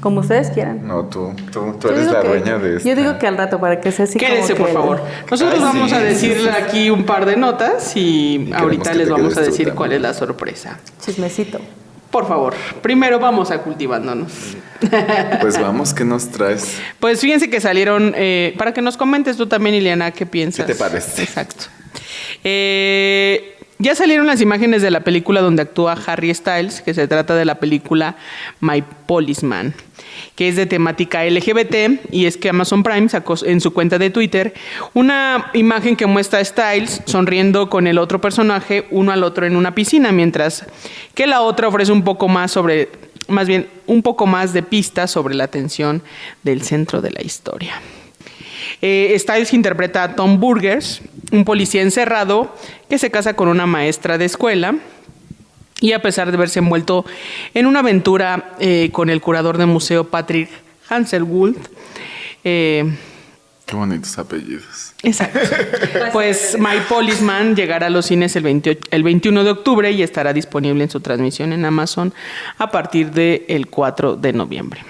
Como 0.00 0.20
ustedes 0.20 0.50
quieran. 0.50 0.86
No, 0.86 1.06
tú, 1.06 1.32
tú, 1.50 1.76
tú 1.80 1.88
eres 1.88 2.08
la 2.08 2.20
que- 2.20 2.28
dueña 2.28 2.58
de 2.58 2.76
esto. 2.76 2.88
Yo 2.88 2.94
digo 2.94 3.18
que 3.18 3.26
al 3.26 3.38
rato 3.38 3.58
para 3.58 3.80
que 3.80 3.90
sea 3.90 4.04
así 4.04 4.18
como 4.18 4.30
Quédese, 4.30 4.52
que 4.54 4.60
por 4.60 4.72
favor. 4.72 5.00
Nosotros 5.30 5.54
Ay, 5.60 5.64
vamos 5.64 5.90
sí, 5.90 5.96
a 5.96 6.00
decirle 6.00 6.50
sí, 6.50 6.56
sí. 6.58 6.62
aquí 6.62 6.90
un 6.90 7.04
par 7.04 7.24
de 7.24 7.36
notas 7.36 7.96
y 7.96 8.50
ahorita 8.54 8.92
les 8.92 9.08
vamos 9.08 9.36
a 9.38 9.40
decir 9.40 9.72
cuál 9.72 9.92
es 9.92 10.02
la 10.02 10.12
sorpresa. 10.12 10.78
Chismecito. 11.00 11.58
Por 12.10 12.28
favor, 12.28 12.54
primero 12.82 13.18
vamos 13.18 13.50
a 13.50 13.58
cultivándonos. 13.62 14.32
Pues 15.40 15.58
vamos, 15.60 15.94
¿qué 15.94 16.04
nos 16.04 16.28
traes? 16.28 16.78
Pues 17.00 17.20
fíjense 17.20 17.48
que 17.48 17.60
salieron, 17.60 18.12
eh, 18.16 18.54
para 18.58 18.72
que 18.74 18.82
nos 18.82 18.96
comentes 18.96 19.36
tú 19.36 19.46
también, 19.46 19.74
Ileana, 19.74 20.10
qué 20.10 20.26
piensas. 20.26 20.66
¿Qué 20.66 20.74
te 20.74 20.78
parece? 20.78 21.22
Exacto. 21.22 21.64
Eh, 22.44 23.53
ya 23.78 23.94
salieron 23.94 24.26
las 24.26 24.40
imágenes 24.40 24.82
de 24.82 24.90
la 24.90 25.00
película 25.00 25.40
donde 25.40 25.62
actúa 25.62 25.98
Harry 26.06 26.32
Styles, 26.32 26.80
que 26.80 26.94
se 26.94 27.08
trata 27.08 27.34
de 27.34 27.44
la 27.44 27.56
película 27.56 28.16
My 28.60 28.82
Policeman, 29.06 29.74
que 30.36 30.48
es 30.48 30.56
de 30.56 30.66
temática 30.66 31.24
LGBT, 31.24 32.12
y 32.12 32.26
es 32.26 32.36
que 32.36 32.48
Amazon 32.48 32.84
Prime 32.84 33.08
sacó 33.08 33.34
en 33.44 33.60
su 33.60 33.72
cuenta 33.72 33.98
de 33.98 34.10
Twitter 34.10 34.54
una 34.94 35.50
imagen 35.54 35.96
que 35.96 36.06
muestra 36.06 36.38
a 36.38 36.44
Styles 36.44 37.02
sonriendo 37.06 37.68
con 37.68 37.86
el 37.86 37.98
otro 37.98 38.20
personaje, 38.20 38.86
uno 38.90 39.10
al 39.10 39.24
otro 39.24 39.44
en 39.44 39.56
una 39.56 39.74
piscina, 39.74 40.12
mientras 40.12 40.66
que 41.14 41.26
la 41.26 41.40
otra 41.40 41.66
ofrece 41.66 41.90
un 41.90 42.04
poco 42.04 42.28
más 42.28 42.52
sobre, 42.52 42.90
más 43.26 43.48
bien, 43.48 43.68
un 43.86 44.02
poco 44.02 44.26
más 44.26 44.52
de 44.52 44.62
pistas 44.62 45.10
sobre 45.10 45.34
la 45.34 45.48
tensión 45.48 46.02
del 46.44 46.62
centro 46.62 47.00
de 47.00 47.10
la 47.10 47.22
historia. 47.22 47.80
Eh, 48.86 49.18
Styles 49.18 49.54
interpreta 49.54 50.02
a 50.02 50.14
Tom 50.14 50.38
Burgers, 50.38 51.00
un 51.32 51.46
policía 51.46 51.80
encerrado 51.80 52.54
que 52.90 52.98
se 52.98 53.10
casa 53.10 53.32
con 53.32 53.48
una 53.48 53.64
maestra 53.64 54.18
de 54.18 54.26
escuela. 54.26 54.74
Y 55.80 55.92
a 55.92 56.02
pesar 56.02 56.30
de 56.30 56.36
verse 56.36 56.58
envuelto 56.58 57.06
en 57.54 57.64
una 57.64 57.78
aventura 57.78 58.52
eh, 58.60 58.90
con 58.92 59.08
el 59.08 59.22
curador 59.22 59.56
de 59.56 59.64
museo 59.64 60.04
Patrick 60.04 60.50
Hanselwood, 60.90 61.56
eh, 62.44 62.94
Qué 63.64 63.74
bonitos 63.74 64.18
apellidos. 64.18 64.92
Exacto. 65.02 65.38
Pues 66.12 66.54
My 66.58 66.80
Policeman 66.86 67.56
llegará 67.56 67.86
a 67.86 67.90
los 67.90 68.04
cines 68.04 68.36
el, 68.36 68.42
28 68.42 68.80
el 68.90 69.02
21 69.02 69.44
de 69.44 69.50
octubre 69.50 69.90
y 69.90 70.02
estará 70.02 70.34
disponible 70.34 70.84
en 70.84 70.90
su 70.90 71.00
transmisión 71.00 71.54
en 71.54 71.64
Amazon 71.64 72.12
a 72.58 72.70
partir 72.70 73.12
del 73.12 73.66
4 73.68 74.16
de 74.16 74.34
noviembre. 74.34 74.82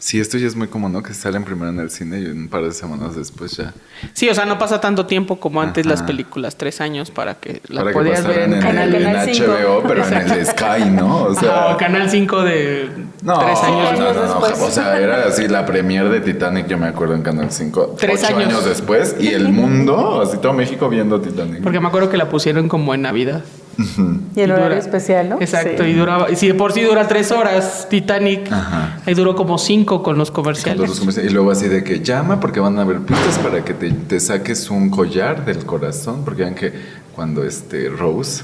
Sí, 0.00 0.20
esto 0.20 0.38
ya 0.38 0.46
es 0.46 0.54
muy 0.54 0.68
común, 0.68 0.92
¿no? 0.92 1.02
Que 1.02 1.12
salen 1.12 1.42
primero 1.44 1.70
en 1.70 1.80
el 1.80 1.90
cine 1.90 2.20
y 2.20 2.26
un 2.26 2.48
par 2.48 2.62
de 2.62 2.70
semanas 2.72 3.16
después 3.16 3.56
ya. 3.56 3.74
Sí, 4.12 4.28
o 4.28 4.34
sea, 4.34 4.44
no 4.46 4.56
pasa 4.56 4.80
tanto 4.80 5.06
tiempo 5.06 5.40
como 5.40 5.60
antes 5.60 5.84
Ajá. 5.84 5.94
las 5.94 6.02
películas, 6.04 6.56
tres 6.56 6.80
años 6.80 7.10
para 7.10 7.34
que 7.34 7.60
las 7.68 7.82
Para 7.82 7.90
que 7.92 7.98
podías 7.98 8.24
ver 8.26 8.38
en 8.42 8.54
en, 8.54 8.60
Canal, 8.60 8.94
el, 8.94 9.02
en 9.02 9.12
Canal 9.12 9.34
cinco. 9.34 9.50
HBO, 9.50 9.82
pero 9.88 10.06
en 10.06 10.14
el 10.30 10.46
Sky, 10.46 10.84
¿no? 10.92 11.16
O 11.24 11.30
Ajá, 11.32 11.40
sea, 11.40 11.66
o 11.74 11.76
Canal 11.76 12.08
5 12.08 12.42
de 12.44 12.88
no, 13.22 13.38
tres 13.40 13.58
años. 13.64 13.98
no, 13.98 14.12
no, 14.14 14.40
no, 14.40 14.46
después. 14.46 14.60
O 14.60 14.70
sea, 14.70 14.98
era 15.00 15.24
así 15.26 15.48
la 15.48 15.66
premier 15.66 16.08
de 16.08 16.20
Titanic, 16.20 16.68
yo 16.68 16.78
me 16.78 16.86
acuerdo 16.86 17.14
en 17.14 17.22
Canal 17.22 17.50
5. 17.50 17.96
Tres 17.98 18.22
ocho 18.24 18.36
años. 18.36 18.64
después 18.64 19.16
y 19.18 19.28
el 19.28 19.48
mundo, 19.48 20.22
así 20.22 20.36
todo 20.38 20.52
México 20.52 20.88
viendo 20.88 21.20
Titanic. 21.20 21.60
Porque 21.62 21.80
me 21.80 21.88
acuerdo 21.88 22.08
que 22.08 22.16
la 22.16 22.28
pusieron 22.28 22.68
como 22.68 22.94
en 22.94 23.02
Navidad. 23.02 23.42
Y 23.78 24.40
el 24.40 24.48
Y 24.48 24.52
horario 24.52 24.64
dura- 24.70 24.78
especial, 24.78 25.28
¿no? 25.28 25.36
Exacto, 25.40 25.84
Sí. 25.84 25.90
y 25.90 25.92
duraba, 25.94 26.30
y 26.30 26.36
si 26.36 26.48
de 26.48 26.54
por 26.54 26.72
sí 26.72 26.80
dura 26.82 27.06
tres 27.06 27.30
horas 27.30 27.86
Titanic, 27.88 28.50
Ajá. 28.50 28.98
ahí 29.06 29.14
duró 29.14 29.36
como 29.36 29.56
cinco 29.58 30.02
con 30.02 30.18
los 30.18 30.30
comerciales. 30.32 30.76
todos 30.78 30.88
los 30.88 30.98
comerciales. 30.98 31.30
Y 31.30 31.34
luego 31.34 31.50
así 31.52 31.68
de 31.68 31.84
que 31.84 32.00
llama 32.00 32.40
porque 32.40 32.58
van 32.60 32.76
a 32.78 32.82
haber 32.82 32.98
pistas 33.00 33.38
para 33.38 33.64
que 33.64 33.74
te, 33.74 33.90
te 33.92 34.18
saques 34.20 34.68
un 34.70 34.90
collar 34.90 35.44
del 35.44 35.64
corazón. 35.64 36.24
Porque 36.24 36.42
vean 36.42 36.54
que 36.56 36.72
cuando 37.14 37.44
este 37.44 37.88
Rose 37.88 38.42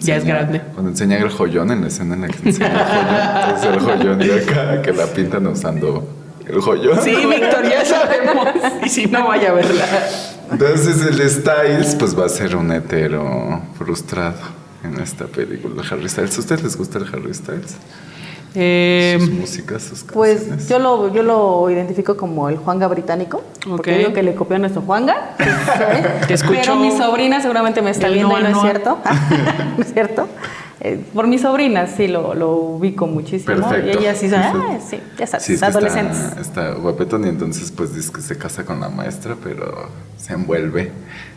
Ya 0.00 0.16
es 0.16 0.24
grande. 0.24 0.62
Cuando 0.72 0.90
enseña 0.90 1.18
el 1.18 1.28
joyón 1.28 1.70
en 1.70 1.82
la 1.82 1.88
escena 1.88 2.14
en 2.14 2.20
la 2.22 2.28
que 2.28 2.38
enseña 2.48 2.68
el 2.68 2.78
joyón. 2.86 3.44
Entonces 3.44 3.70
el 3.74 3.80
joyón 3.80 4.18
de 4.18 4.42
acá 4.42 4.82
que 4.82 4.92
la 4.92 5.06
pintan 5.06 5.46
usando 5.48 6.08
el 6.48 6.60
joyón. 6.60 6.98
Sí, 7.02 7.14
Víctor, 7.14 7.62
ya 7.68 7.84
sabemos. 7.84 8.48
Y 8.84 8.88
si 8.88 9.06
no, 9.06 9.28
vaya 9.28 9.50
a 9.50 9.52
verla. 9.52 9.84
Entonces 10.50 11.00
el 11.06 11.30
Styles 11.30 11.94
pues 11.98 12.18
va 12.18 12.26
a 12.26 12.28
ser 12.28 12.56
un 12.56 12.72
hetero 12.72 13.62
frustrado 13.78 14.61
en 14.84 15.00
esta 15.00 15.26
película. 15.26 15.82
Harry 15.90 16.08
Styles. 16.08 16.36
¿A 16.36 16.40
ustedes 16.40 16.62
les 16.62 16.76
gusta 16.76 16.98
el 16.98 17.06
Harry 17.06 17.32
Styles? 17.34 17.76
Eh, 18.54 19.16
sus 19.18 19.30
músicas, 19.30 19.82
sus 19.82 20.02
Pues 20.04 20.40
canciones. 20.40 20.68
yo 20.68 20.78
lo, 20.78 21.12
yo 21.14 21.22
lo 21.22 21.70
identifico 21.70 22.16
como 22.18 22.48
el 22.50 22.58
Juanga 22.58 22.86
británico. 22.88 23.42
Porque 23.66 23.92
Ok. 23.92 23.98
digo 23.98 24.12
que 24.12 24.22
le 24.22 24.34
copió 24.34 24.56
a 24.56 24.58
nuestro 24.58 24.82
Juanga. 24.82 25.36
Te 26.28 26.34
escucho. 26.34 26.58
Pero 26.60 26.76
mi 26.76 26.90
sobrina 26.90 27.40
seguramente 27.40 27.80
me 27.80 27.90
está 27.90 28.08
El 28.08 28.14
viendo 28.14 28.38
Noa 28.38 28.40
y 28.40 28.52
no 28.52 28.56
es 28.58 28.62
cierto. 28.62 28.98
¿No 29.78 29.82
es 29.82 29.92
cierto? 29.92 30.28
Eh, 30.84 31.02
por 31.14 31.28
mi 31.28 31.38
sobrina 31.38 31.86
sí 31.86 32.08
lo, 32.08 32.34
lo 32.34 32.52
ubico 32.56 33.06
muchísimo. 33.06 33.54
Perfecto. 33.54 34.00
Y 34.00 34.02
ella 34.02 34.14
sí, 34.16 34.28
Sí, 34.28 34.34
ah, 34.36 34.78
sí. 34.86 34.98
ya 35.16 35.26
sabes, 35.28 35.46
Sí, 35.46 35.54
es 35.54 35.62
adolescentes. 35.62 36.18
Está, 36.18 36.40
está 36.40 36.70
guapetón 36.74 37.24
y 37.24 37.28
entonces 37.28 37.70
pues 37.70 37.94
dice 37.94 38.12
que 38.12 38.20
se 38.20 38.36
casa 38.36 38.64
con 38.64 38.80
la 38.80 38.88
maestra, 38.90 39.36
pero 39.42 39.88
se 40.18 40.32
envuelve 40.34 40.90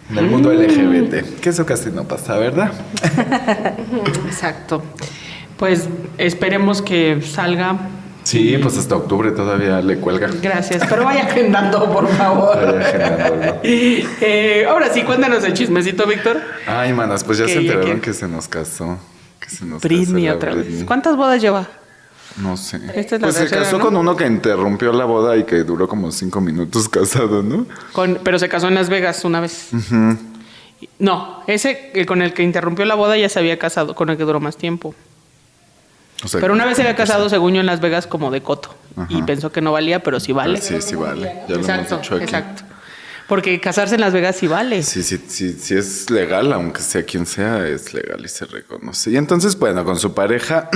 en 0.10 0.18
el 0.18 0.28
mundo 0.28 0.51
LGBT. 0.53 1.39
Que 1.39 1.49
eso 1.49 1.66
casi 1.66 1.89
no 1.91 2.03
pasa, 2.06 2.38
¿verdad? 2.38 2.72
exacto. 4.28 4.84
Pues 5.58 5.88
esperemos 6.18 6.82
que 6.82 7.22
salga. 7.22 7.78
Sí, 8.24 8.58
pues 8.62 8.76
hasta 8.78 8.95
octubre 8.95 9.32
todavía 9.32 9.82
le 9.82 9.97
cuelga. 9.97 10.28
Gracias, 10.41 10.84
pero 10.89 11.06
vaya 11.06 11.24
agendando, 11.24 11.91
por 11.91 12.08
favor. 12.10 12.58
Vaya. 12.58 13.60
Eh, 13.64 14.66
ahora 14.68 14.91
sí, 14.93 15.03
cuéntanos 15.03 15.43
el 15.43 15.53
chismecito, 15.53 16.06
Víctor. 16.08 16.41
Ay, 16.68 16.93
manas, 16.93 17.24
pues 17.24 17.38
ya 17.38 17.45
Que 17.45 17.53
se 17.53 17.60
enteraron 17.60 18.01
que 18.01 18.14
se 18.14 18.28
nos 18.28 18.47
casó. 18.47 18.97
Que 19.39 19.49
se 19.49 19.66
nos 19.66 19.82
Britney 19.82 20.26
casó 20.26 20.38
otra 20.38 20.51
Britney. 20.53 20.74
vez. 20.78 20.84
¿Cuántas 20.86 21.16
bodas 21.16 21.41
lleva? 21.41 21.68
No 22.38 22.58
sé. 22.58 22.82
Esta 22.96 23.16
es 23.16 23.22
la 23.22 23.28
pues 23.28 23.36
se 23.36 23.48
casó 23.50 23.78
¿no? 23.78 23.86
con 23.86 23.96
uno 23.96 24.16
que 24.16 24.26
interrumpió 24.28 24.92
la 24.92 25.06
boda 25.06 25.38
y 25.38 25.46
que 25.46 25.64
duró 25.64 25.88
como 25.88 26.12
cinco 26.12 26.42
minutos 26.42 26.90
casado, 26.90 27.42
¿no? 27.44 27.66
Con, 27.94 28.20
pero 28.24 28.40
se 28.40 28.50
casó 28.50 28.68
en 28.68 28.76
Las 28.76 28.90
Vegas 28.90 29.24
una 29.24 29.40
vez. 29.40 29.70
No, 31.00 31.44
ese 31.48 31.92
el 31.94 32.06
con 32.06 32.22
el 32.22 32.34
que 32.34 32.44
interrumpió 32.44 32.86
la 32.86 32.96
boda 32.96 33.18
ya 33.18 33.30
se 33.30 33.40
había 33.40 33.58
casado, 33.58 33.96
con 33.96 34.10
el 34.10 34.18
que 34.18 34.24
duró 34.24 34.40
más 34.40 34.58
tiempo. 34.58 34.94
O 36.24 36.28
sea, 36.28 36.40
Pero 36.42 36.54
una 36.54 36.66
vez 36.66 36.78
se 36.78 36.82
había 36.82 36.96
casado, 36.96 37.30
según 37.30 37.54
yo, 37.54 37.60
en 37.60 37.66
Las 37.66 37.82
Vegas 37.82 38.08
como 38.08 38.32
de 38.32 38.42
coto. 38.42 38.74
Y 39.10 39.22
pensó 39.24 39.52
que 39.52 39.62
no 39.62 39.74
valía, 39.74 40.02
pero 40.02 40.20
sí 40.20 40.32
vale. 40.32 40.62
Sí, 40.62 40.82
sí 40.82 40.96
vale. 40.96 41.42
Ya 41.48 41.56
lo 41.56 41.62
exacto, 41.62 41.96
hemos 41.96 42.02
dicho 42.04 42.16
aquí. 42.16 42.24
exacto. 42.24 42.64
Porque 43.28 43.60
casarse 43.60 43.96
en 43.96 44.02
Las 44.02 44.14
Vegas 44.14 44.36
sí 44.38 44.48
vale. 44.48 44.84
Sí, 44.84 45.04
sí, 45.04 45.20
sí, 45.28 45.54
sí 45.60 45.76
es 45.76 46.10
legal, 46.10 46.54
aunque 46.54 46.82
sea 46.82 47.04
quien 47.04 47.26
sea, 47.26 47.68
es 47.68 47.94
legal 47.94 48.22
y 48.24 48.30
se 48.30 48.46
reconoce. 48.46 49.12
Y 49.12 49.18
entonces, 49.18 49.58
bueno, 49.58 49.84
con 49.84 49.98
su 50.00 50.14
pareja 50.14 50.70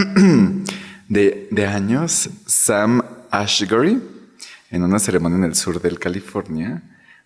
de, 1.10 1.48
de 1.52 1.66
años, 1.66 2.30
Sam 2.46 3.02
Ashbury, 3.32 4.02
en 4.72 4.84
una 4.84 5.00
ceremonia 5.00 5.40
en 5.40 5.44
el 5.44 5.56
sur 5.56 5.82
del 5.82 6.00
California, 6.00 6.82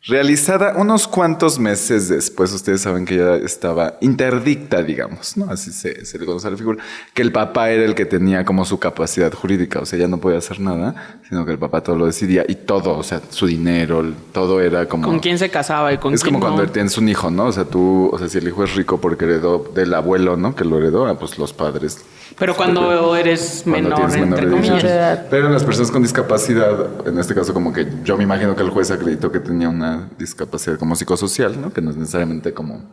realizada 0.06 0.76
unos 0.78 1.08
cuantos 1.08 1.60
meses 1.60 2.10
después, 2.10 2.52
ustedes 2.52 2.82
saben 2.82 3.06
que 3.06 3.16
ella 3.16 3.36
estaba 3.38 3.98
interdicta, 4.02 4.84
digamos, 4.84 5.38
¿no? 5.38 5.50
Así 5.50 5.72
se, 5.72 6.06
se 6.06 6.20
le 6.20 6.26
conoce 6.26 6.48
a 6.48 6.52
la 6.52 6.58
figura, 6.58 6.84
que 7.14 7.22
el 7.22 7.32
papá 7.32 7.70
era 7.70 7.86
el 7.86 7.96
que 7.96 8.06
tenía 8.06 8.44
como 8.44 8.66
su 8.66 8.80
capacidad 8.80 9.32
jurídica, 9.34 9.80
o 9.80 9.86
sea, 9.86 10.00
ella 10.00 10.08
no 10.08 10.18
podía 10.18 10.40
hacer 10.40 10.60
nada, 10.60 11.20
sino 11.28 11.46
que 11.46 11.52
el 11.52 11.60
papá 11.60 11.82
todo 11.82 11.96
lo 11.96 12.06
decidía 12.06 12.44
y 12.48 12.56
todo, 12.56 12.98
o 12.98 13.04
sea, 13.04 13.22
su 13.30 13.48
dinero, 13.48 14.14
todo 14.34 14.60
era 14.60 14.88
como... 14.88 15.08
¿Con 15.08 15.20
quién 15.20 15.38
se 15.38 15.50
casaba 15.50 15.94
y 15.94 15.98
con 15.98 16.14
Es 16.14 16.22
quién 16.22 16.36
como 16.36 16.48
no? 16.48 16.56
cuando 16.56 16.72
tienes 16.72 16.98
un 16.98 17.08
hijo, 17.08 17.32
¿no? 17.32 17.46
O 17.46 17.52
sea, 17.52 17.66
tú, 17.66 18.10
o 18.12 18.20
sea, 18.20 18.28
si 18.28 18.38
el 18.40 18.48
hijo 18.48 18.64
es 18.64 18.76
rico 18.76 19.00
porque 19.00 19.24
heredó 19.24 19.72
del 19.74 19.94
abuelo, 19.94 20.36
¿no? 20.36 20.54
Que 20.56 20.66
lo 20.66 20.78
heredó, 20.78 21.06
ah, 21.08 21.18
pues 21.18 21.38
los 21.38 21.54
padres. 21.54 22.00
Pero 22.38 22.56
cuando 22.56 23.16
eres 23.16 23.62
Cuando 23.64 23.90
menor, 23.90 23.96
tienes 23.96 24.16
menor 24.16 24.40
entre 24.40 24.46
de 24.46 24.52
comillas. 24.52 24.82
18. 24.82 24.88
edad. 24.88 25.28
Pero 25.30 25.50
las 25.50 25.64
personas 25.64 25.92
con 25.92 26.02
discapacidad, 26.02 27.08
en 27.08 27.20
este 27.20 27.36
caso 27.36 27.54
como 27.54 27.72
que 27.74 27.88
yo 28.04 28.18
me 28.18 28.24
imagino 28.24 28.56
que 28.56 28.64
el 28.64 28.70
juez 28.70 28.92
acreditó 28.92 29.32
que 29.32 29.40
tenía 29.40 29.70
una 29.70 30.10
discapacidad 30.18 30.78
como 30.78 30.96
psicosocial, 30.96 31.60
¿no? 31.62 31.72
Que 31.72 31.82
no 31.82 31.92
es 31.92 31.98
necesariamente 31.98 32.54
como 32.54 32.84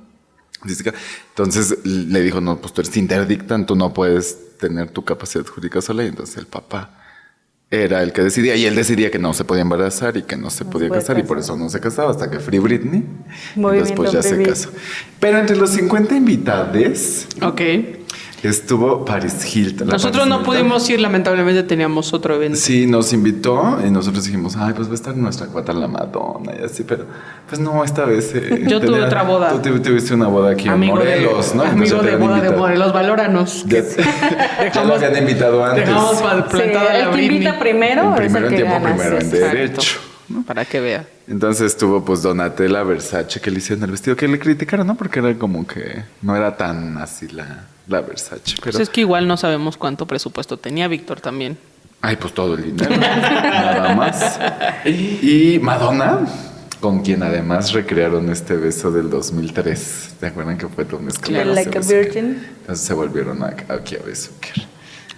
física. 0.63 0.93
Entonces 1.31 1.79
le 1.85 2.21
dijo, 2.21 2.41
no, 2.41 2.59
pues 2.59 2.73
tú 2.73 2.83
eres 2.83 2.97
interdicta, 2.97 3.65
tú 3.65 3.77
no 3.77 3.93
puedes 3.95 4.57
tener 4.59 4.91
tu 4.91 5.05
capacidad 5.05 5.47
jurídica 5.47 5.81
sola. 5.81 6.05
Y 6.05 6.09
entonces 6.09 6.37
el 6.37 6.47
papá 6.47 6.97
era 7.71 8.03
el 8.03 8.13
que 8.13 8.23
decidía 8.23 8.57
y 8.57 8.67
él 8.67 8.75
decidía 8.75 9.11
que 9.11 9.19
no 9.19 9.33
se 9.33 9.45
podía 9.45 9.63
embarazar 9.63 10.17
y 10.17 10.23
que 10.23 10.37
no 10.37 10.51
se 10.51 10.65
podía 10.65 10.89
puede 10.89 11.01
casar 11.01 11.19
y 11.19 11.23
por 11.23 11.37
casar. 11.39 11.55
eso 11.55 11.65
no 11.65 11.71
se 11.71 11.79
casaba 11.81 12.11
hasta 12.11 12.29
que 12.29 12.41
Free 12.41 12.59
Britney. 12.59 13.05
y 13.55 13.61
Movimiento 13.61 13.89
después 13.91 14.13
ya 14.13 14.23
Free 14.23 14.45
se 14.45 14.51
casó. 14.51 14.71
Pero 15.21 15.39
entre 15.39 15.57
los 15.57 15.71
50 15.71 16.17
invitados 16.17 17.27
Ok. 17.43 17.61
Estuvo 18.49 19.05
Paris 19.05 19.55
Hilton. 19.55 19.89
Nosotros 19.89 20.13
Paris 20.19 20.29
no 20.29 20.37
Hilton. 20.41 20.45
pudimos 20.55 20.91
ir, 20.91 21.01
lamentablemente 21.01 21.63
teníamos 21.63 22.13
otro 22.13 22.35
evento. 22.37 22.57
Sí, 22.59 22.87
nos 22.87 23.13
invitó 23.13 23.79
y 23.87 23.91
nosotros 23.91 24.25
dijimos, 24.25 24.57
ay, 24.57 24.73
pues 24.75 24.89
va 24.89 24.93
a 24.93 24.95
estar 24.95 25.17
nuestra 25.17 25.47
cuata 25.49 25.73
la 25.73 25.89
Madonna 25.89 26.53
y 26.61 26.65
así, 26.65 26.85
pero 26.85 27.05
pues 27.49 27.61
no, 27.61 27.85
esta 27.85 28.05
vez. 28.05 28.33
eh, 28.35 28.65
Yo 28.69 28.81
tuve 28.81 29.03
otra 29.03 29.23
boda. 29.23 29.51
Tú 29.51 29.59
tu- 29.61 29.81
tuviste 29.83 30.15
una 30.15 30.29
boda 30.29 30.53
aquí 30.53 30.69
amigo 30.69 30.95
en 31.01 31.07
Morelos, 31.07 31.51
de, 31.51 31.57
¿no? 31.57 31.63
Amigo 31.65 31.99
de 32.03 32.17
boda 32.17 32.41
de. 32.41 32.51
Morelos, 32.51 32.93
valóranos. 32.93 33.65
Ya, 33.67 33.83
ya 34.75 34.85
lo 34.85 34.95
habían 34.95 35.17
invitado 35.17 35.65
antes. 35.65 35.87
Dejamos 35.87 36.17
Sí, 36.51 36.59
el 36.59 37.11
que 37.11 37.23
invita 37.23 37.59
primero 37.59 38.03
En 38.03 38.11
es 38.13 38.17
primero 38.33 38.47
el 38.49 38.55
en 38.55 38.61
tiempo, 38.61 38.83
primero 38.87 39.19
en 39.19 39.31
derecho. 39.31 39.81
Exacto. 39.81 40.45
Para 40.47 40.65
que 40.65 40.79
vea. 40.81 41.05
Entonces 41.27 41.67
estuvo 41.67 42.05
pues 42.05 42.23
Donatella 42.23 42.83
Versace 42.85 43.41
que 43.41 43.51
le 43.51 43.59
hicieron 43.59 43.83
el 43.85 43.91
vestido 43.91 44.17
que 44.17 44.29
le 44.29 44.39
criticaron, 44.39 44.87
¿no? 44.87 44.95
Porque 44.95 45.19
era 45.19 45.35
como 45.35 45.67
que 45.67 46.05
no 46.23 46.37
era 46.37 46.57
tan 46.57 46.99
así 46.99 47.27
la, 47.29 47.67
la 47.91 48.01
Versace. 48.01 48.41
Pero, 48.61 48.63
Pues 48.63 48.77
es 48.81 48.89
que 48.89 49.01
igual 49.03 49.27
no 49.29 49.37
sabemos 49.37 49.77
cuánto 49.77 50.07
presupuesto 50.07 50.57
tenía 50.57 50.89
Víctor 50.89 51.21
también. 51.21 51.59
ay, 52.03 52.17
pues 52.17 52.33
todo 52.33 52.55
el 52.55 52.65
dinero. 52.65 52.97
nada 52.97 53.95
más. 53.95 54.39
Y 54.87 55.59
Madonna, 55.61 56.21
con 56.81 57.03
quien 57.03 57.23
además 57.23 57.73
recrearon 57.73 58.31
este 58.31 58.57
beso 58.57 58.91
del 58.91 59.11
2003. 59.11 60.15
¿Te 60.21 60.27
acuerdan 60.29 60.57
que 60.57 60.67
fue 60.69 60.85
mezclado? 61.01 61.43
Claro. 61.45 61.53
Like 61.55 61.77
a? 61.79 61.81
Virgin. 61.83 62.43
Entonces 62.61 62.87
se 62.87 62.95
volvieron 62.95 63.43
a- 63.43 63.55
aquí 63.69 63.97
a 63.97 64.03
besuquear. 64.05 64.67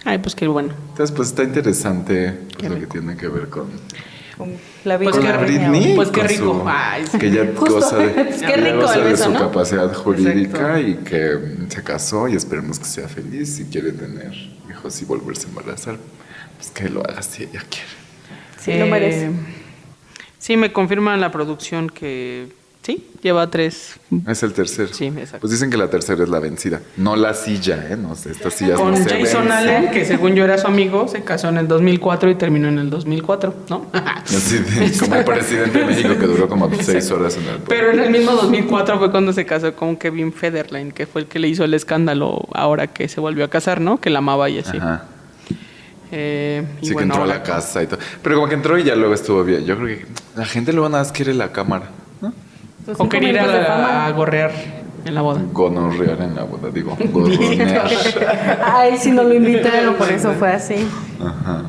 Ay, 0.05 0.17
pues 0.17 0.35
qué 0.35 0.47
bueno. 0.47 0.73
Entonces 0.89 1.15
pues 1.15 1.29
está 1.29 1.43
interesante 1.43 2.37
pues, 2.59 2.69
lo 2.69 2.77
que 2.79 2.87
tiene 2.87 3.15
que 3.15 3.27
ver 3.29 3.47
con... 3.47 3.67
Con 4.43 4.53
la 4.85 4.97
Pues 4.97 5.15
la 5.17 5.37
rico. 5.37 5.43
Britney. 5.45 5.95
Pues 5.95 6.09
qué 6.09 6.23
rico. 6.23 6.53
su- 6.61 6.63
Ay, 6.67 7.05
sí. 7.11 7.17
que 7.17 7.31
ya 7.31 7.45
Justo. 7.55 7.75
goza 7.75 7.97
de, 7.97 8.07
Pues 8.25 8.35
qué 8.41 8.47
ya 8.47 8.55
rico 8.55 8.77
goza 8.81 8.95
el 8.95 9.03
de 9.03 9.09
beso, 9.11 9.23
su 9.25 9.31
¿no? 9.31 9.39
capacidad 9.39 9.93
jurídica 9.93 10.79
Exacto. 10.79 10.87
y 10.87 10.95
que 11.03 11.37
se 11.69 11.83
casó 11.83 12.27
y 12.27 12.35
esperemos 12.35 12.79
que 12.79 12.85
sea 12.85 13.07
feliz 13.07 13.59
y 13.59 13.65
quiere 13.65 13.91
tener 13.91 14.31
hijos 14.69 15.01
y 15.01 15.05
volverse 15.05 15.45
a 15.47 15.49
embarazar. 15.49 15.97
Pues 16.57 16.71
que 16.71 16.89
lo 16.89 17.01
haga 17.01 17.21
si 17.21 17.43
ella 17.43 17.63
quiere. 17.69 17.87
Sí, 18.59 18.77
lo 18.79 18.87
merece. 18.87 19.25
Eh, 19.27 19.31
Sí, 20.39 20.57
me 20.57 20.73
confirman 20.73 21.21
la 21.21 21.31
producción 21.31 21.89
que 21.89 22.49
sí, 22.83 23.09
lleva 23.23 23.49
tres. 23.49 23.95
Es 24.27 24.43
el 24.43 24.53
tercero. 24.53 24.89
Sí, 24.93 25.05
exacto. 25.05 25.39
Pues 25.41 25.51
dicen 25.51 25.69
que 25.71 25.77
la 25.77 25.89
tercera 25.89 26.23
es 26.23 26.29
la 26.29 26.39
vencida. 26.39 26.81
No 26.97 27.15
la 27.15 27.33
silla, 27.33 27.87
¿eh? 27.89 27.97
No 27.97 28.13
sé, 28.15 28.31
estas 28.31 28.53
sillas 28.53 28.77
Con 28.79 28.91
no 28.91 28.97
se 28.97 29.09
Jason. 29.21 29.51
Allen, 29.51 29.89
que 29.91 30.05
según 30.05 30.35
yo 30.35 30.43
era 30.43 30.57
su 30.59 30.67
amigo, 30.67 31.07
se 31.07 31.23
casó 31.23 31.49
en 31.49 31.57
el 31.57 31.67
2004 31.67 32.29
y 32.29 32.35
terminó 32.35 32.67
en 32.67 32.77
el 32.79 32.89
2004, 32.91 33.55
¿no? 33.69 33.87
Así 33.93 34.57
de- 34.59 34.91
como 34.99 35.15
el 35.15 35.23
presidente 35.25 35.79
de 35.79 35.85
México 35.85 36.09
que 36.19 36.25
duró 36.27 36.47
como 36.47 36.69
seis 36.81 37.09
horas 37.11 37.35
en 37.37 37.43
el 37.43 37.57
poder. 37.59 37.63
Pero 37.67 37.91
en 37.91 37.99
el 38.01 38.09
mismo 38.11 38.33
2004 38.33 38.99
fue 38.99 39.09
cuando 39.11 39.33
se 39.33 39.45
casó 39.45 39.73
con 39.75 39.95
Kevin 39.97 40.31
Federline, 40.33 40.91
que 40.91 41.07
fue 41.07 41.21
el 41.21 41.27
que 41.27 41.39
le 41.39 41.47
hizo 41.47 41.63
el 41.63 41.73
escándalo 41.73 42.47
ahora 42.53 42.87
que 42.87 43.07
se 43.07 43.19
volvió 43.19 43.45
a 43.45 43.47
casar, 43.49 43.81
¿no? 43.81 43.99
Que 43.99 44.09
la 44.09 44.19
amaba 44.19 44.49
y 44.49 44.59
así. 44.59 44.77
Ajá. 44.77 45.05
Eh, 46.15 46.63
y 46.81 46.87
Sí, 46.87 46.93
bueno, 46.93 47.15
que 47.15 47.19
entró 47.19 47.23
a 47.23 47.37
la 47.37 47.43
casa 47.43 47.81
y 47.81 47.87
todo. 47.87 47.99
Pero 48.21 48.35
como 48.35 48.47
que 48.47 48.53
entró 48.55 48.77
y 48.77 48.83
ya 48.83 48.95
luego 48.95 49.13
estuvo 49.15 49.43
bien. 49.43 49.65
Yo 49.65 49.75
creo 49.77 49.87
que 49.97 50.05
la 50.35 50.45
gente 50.45 50.71
luego 50.71 50.87
nada 50.89 51.03
más 51.03 51.11
quiere 51.11 51.33
la 51.33 51.51
cámara, 51.51 51.89
¿no? 52.85 52.93
Sus 52.93 52.99
O 52.99 53.09
quería 53.09 53.29
ir 53.29 53.39
a, 53.39 53.65
fama. 53.65 54.05
a 54.05 54.11
gorrear 54.11 54.51
en 55.05 55.15
la 55.15 55.21
boda. 55.21 55.41
Gonorrear 55.51 56.21
en 56.21 56.35
la 56.35 56.43
boda, 56.43 56.69
digo. 56.69 56.97
Gorronear. 57.11 57.89
A 58.63 58.87
él 58.87 58.97
sí 58.97 59.11
no 59.11 59.23
lo 59.23 59.33
invitaron, 59.33 59.95
por 59.95 60.09
eso 60.11 60.33
fue 60.33 60.51
así. 60.51 60.75
Ajá. 61.19 61.63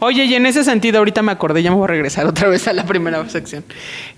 Oye, 0.00 0.24
y 0.24 0.34
en 0.34 0.46
ese 0.46 0.64
sentido, 0.64 0.98
ahorita 0.98 1.22
me 1.22 1.32
acordé, 1.32 1.62
ya 1.62 1.70
me 1.70 1.76
voy 1.76 1.84
a 1.84 1.88
regresar 1.88 2.26
otra 2.26 2.48
vez 2.48 2.68
a 2.68 2.72
la 2.72 2.84
primera 2.84 3.26
sección. 3.28 3.64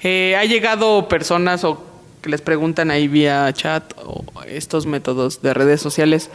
Eh, 0.02 0.36
ha 0.36 0.44
llegado 0.44 1.08
personas 1.08 1.64
o 1.64 1.82
que 2.22 2.30
les 2.30 2.40
preguntan 2.40 2.90
ahí 2.90 3.06
vía 3.06 3.52
chat 3.52 3.92
o 4.04 4.24
estos 4.48 4.86
métodos 4.86 5.42
de 5.42 5.54
redes 5.54 5.80
sociales, 5.80 6.30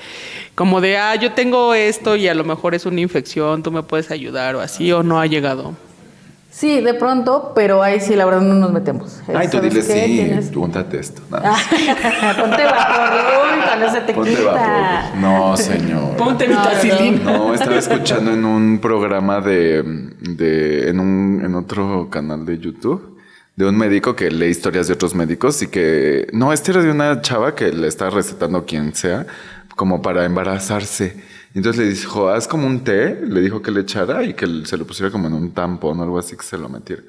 como 0.55 0.79
de, 0.79 0.97
ah, 0.97 1.15
yo 1.15 1.33
tengo 1.33 1.73
esto 1.73 2.15
y 2.15 2.27
a 2.27 2.33
lo 2.33 2.43
mejor 2.45 2.75
es 2.75 2.85
una 2.85 3.01
infección, 3.01 3.61
tú 3.61 3.71
me 3.71 3.83
puedes 3.83 4.09
ayudar 4.09 4.55
o 4.55 4.61
así, 4.61 4.91
o 4.91 5.03
no 5.03 5.19
ha 5.19 5.25
llegado. 5.25 5.73
Sí, 6.53 6.81
de 6.81 6.93
pronto, 6.93 7.53
pero 7.55 7.81
ahí 7.81 8.01
sí, 8.01 8.13
la 8.13 8.25
verdad, 8.25 8.41
no 8.41 8.53
nos 8.55 8.73
metemos. 8.73 9.21
Ay, 9.33 9.47
tú 9.47 9.57
¿Sabes 9.57 9.73
dile 9.73 9.85
qué? 9.87 10.05
sí, 10.05 10.11
Tienes- 10.17 10.51
esto. 10.93 11.21
Nada. 11.31 11.53
Ponte 12.39 12.63
vapor, 12.65 13.09
uy, 13.55 13.61
cuando 13.65 13.89
se 13.89 14.01
te 14.01 14.13
Ponte 14.13 14.29
quita. 14.35 14.51
vapor. 14.51 15.17
No, 15.21 15.55
señor. 15.57 16.15
Ponte 16.17 16.47
No, 16.49 16.55
no. 16.55 17.37
No, 17.47 17.53
estaba 17.53 17.77
escuchando 17.77 18.33
en 18.33 18.43
un 18.43 18.79
programa 18.79 19.39
de, 19.39 19.81
de 20.19 20.89
en 20.89 20.99
un 20.99 21.41
en 21.45 21.55
otro 21.55 22.09
canal 22.09 22.45
de 22.45 22.57
YouTube 22.59 23.17
de 23.55 23.65
un 23.67 23.77
médico 23.77 24.15
que 24.15 24.29
lee 24.31 24.47
historias 24.47 24.87
de 24.87 24.93
otros 24.93 25.13
médicos 25.15 25.61
y 25.61 25.67
que 25.67 26.27
no, 26.33 26.51
este 26.51 26.71
era 26.71 26.81
de 26.81 26.91
una 26.91 27.21
chava 27.21 27.53
que 27.55 27.71
le 27.71 27.87
está 27.87 28.09
recetando 28.09 28.65
quien 28.65 28.93
sea 28.93 29.25
como 29.77 30.01
para 30.01 30.25
embarazarse. 30.25 31.15
Entonces 31.53 31.83
le 31.83 31.91
dijo, 31.91 32.29
haz 32.29 32.47
como 32.47 32.65
un 32.65 32.83
té, 32.83 33.19
le 33.25 33.41
dijo 33.41 33.61
que 33.61 33.71
le 33.71 33.81
echara 33.81 34.23
y 34.23 34.33
que 34.33 34.65
se 34.65 34.77
lo 34.77 34.85
pusiera 34.85 35.11
como 35.11 35.27
en 35.27 35.33
un 35.33 35.53
tampón 35.53 35.99
o 35.99 36.03
algo 36.03 36.17
así 36.17 36.37
que 36.37 36.43
se 36.43 36.57
lo 36.57 36.69
metiera. 36.69 37.03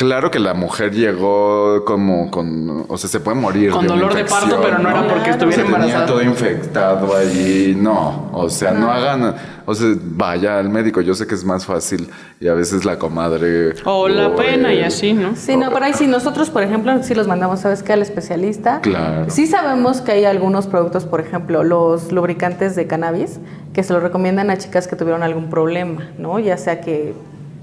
Claro 0.00 0.30
que 0.30 0.38
la 0.38 0.54
mujer 0.54 0.92
llegó 0.94 1.84
como 1.84 2.30
con, 2.30 2.86
o 2.88 2.96
sea, 2.96 3.10
se 3.10 3.20
puede 3.20 3.36
morir. 3.38 3.70
Con 3.70 3.82
de 3.82 3.88
dolor 3.88 4.14
de 4.14 4.24
parto, 4.24 4.58
pero 4.62 4.78
no 4.78 4.88
era 4.88 5.06
porque 5.06 5.28
estuviera 5.28 5.56
Se 5.56 5.62
tenía 5.62 5.76
embarazada. 5.76 6.06
todo 6.06 6.22
infectado 6.22 7.14
allí. 7.14 7.76
No, 7.78 8.30
o 8.32 8.48
sea, 8.48 8.72
no 8.72 8.90
hagan, 8.90 9.36
o 9.66 9.74
sea, 9.74 9.88
vaya 10.00 10.58
al 10.58 10.70
médico. 10.70 11.02
Yo 11.02 11.12
sé 11.12 11.26
que 11.26 11.34
es 11.34 11.44
más 11.44 11.66
fácil 11.66 12.08
y 12.40 12.48
a 12.48 12.54
veces 12.54 12.86
la 12.86 12.98
comadre. 12.98 13.74
O 13.84 14.08
la 14.08 14.34
pena 14.34 14.72
y 14.72 14.80
así, 14.80 15.12
¿no? 15.12 15.36
Sí, 15.36 15.54
no, 15.58 15.70
pero 15.70 15.84
ahí 15.84 15.92
sí, 15.92 16.06
nosotros, 16.06 16.48
por 16.48 16.62
ejemplo, 16.62 17.02
sí 17.02 17.14
los 17.14 17.28
mandamos, 17.28 17.60
¿sabes 17.60 17.82
qué? 17.82 17.92
Al 17.92 18.00
especialista. 18.00 18.80
Claro. 18.80 19.26
Sí 19.28 19.46
sabemos 19.46 20.00
que 20.00 20.12
hay 20.12 20.24
algunos 20.24 20.66
productos, 20.66 21.04
por 21.04 21.20
ejemplo, 21.20 21.62
los 21.62 22.10
lubricantes 22.10 22.74
de 22.74 22.86
cannabis, 22.86 23.38
que 23.74 23.82
se 23.82 23.92
los 23.92 24.02
recomiendan 24.02 24.48
a 24.48 24.56
chicas 24.56 24.88
que 24.88 24.96
tuvieron 24.96 25.22
algún 25.22 25.50
problema, 25.50 26.08
¿no? 26.16 26.38
Ya 26.38 26.56
sea 26.56 26.80
que 26.80 27.12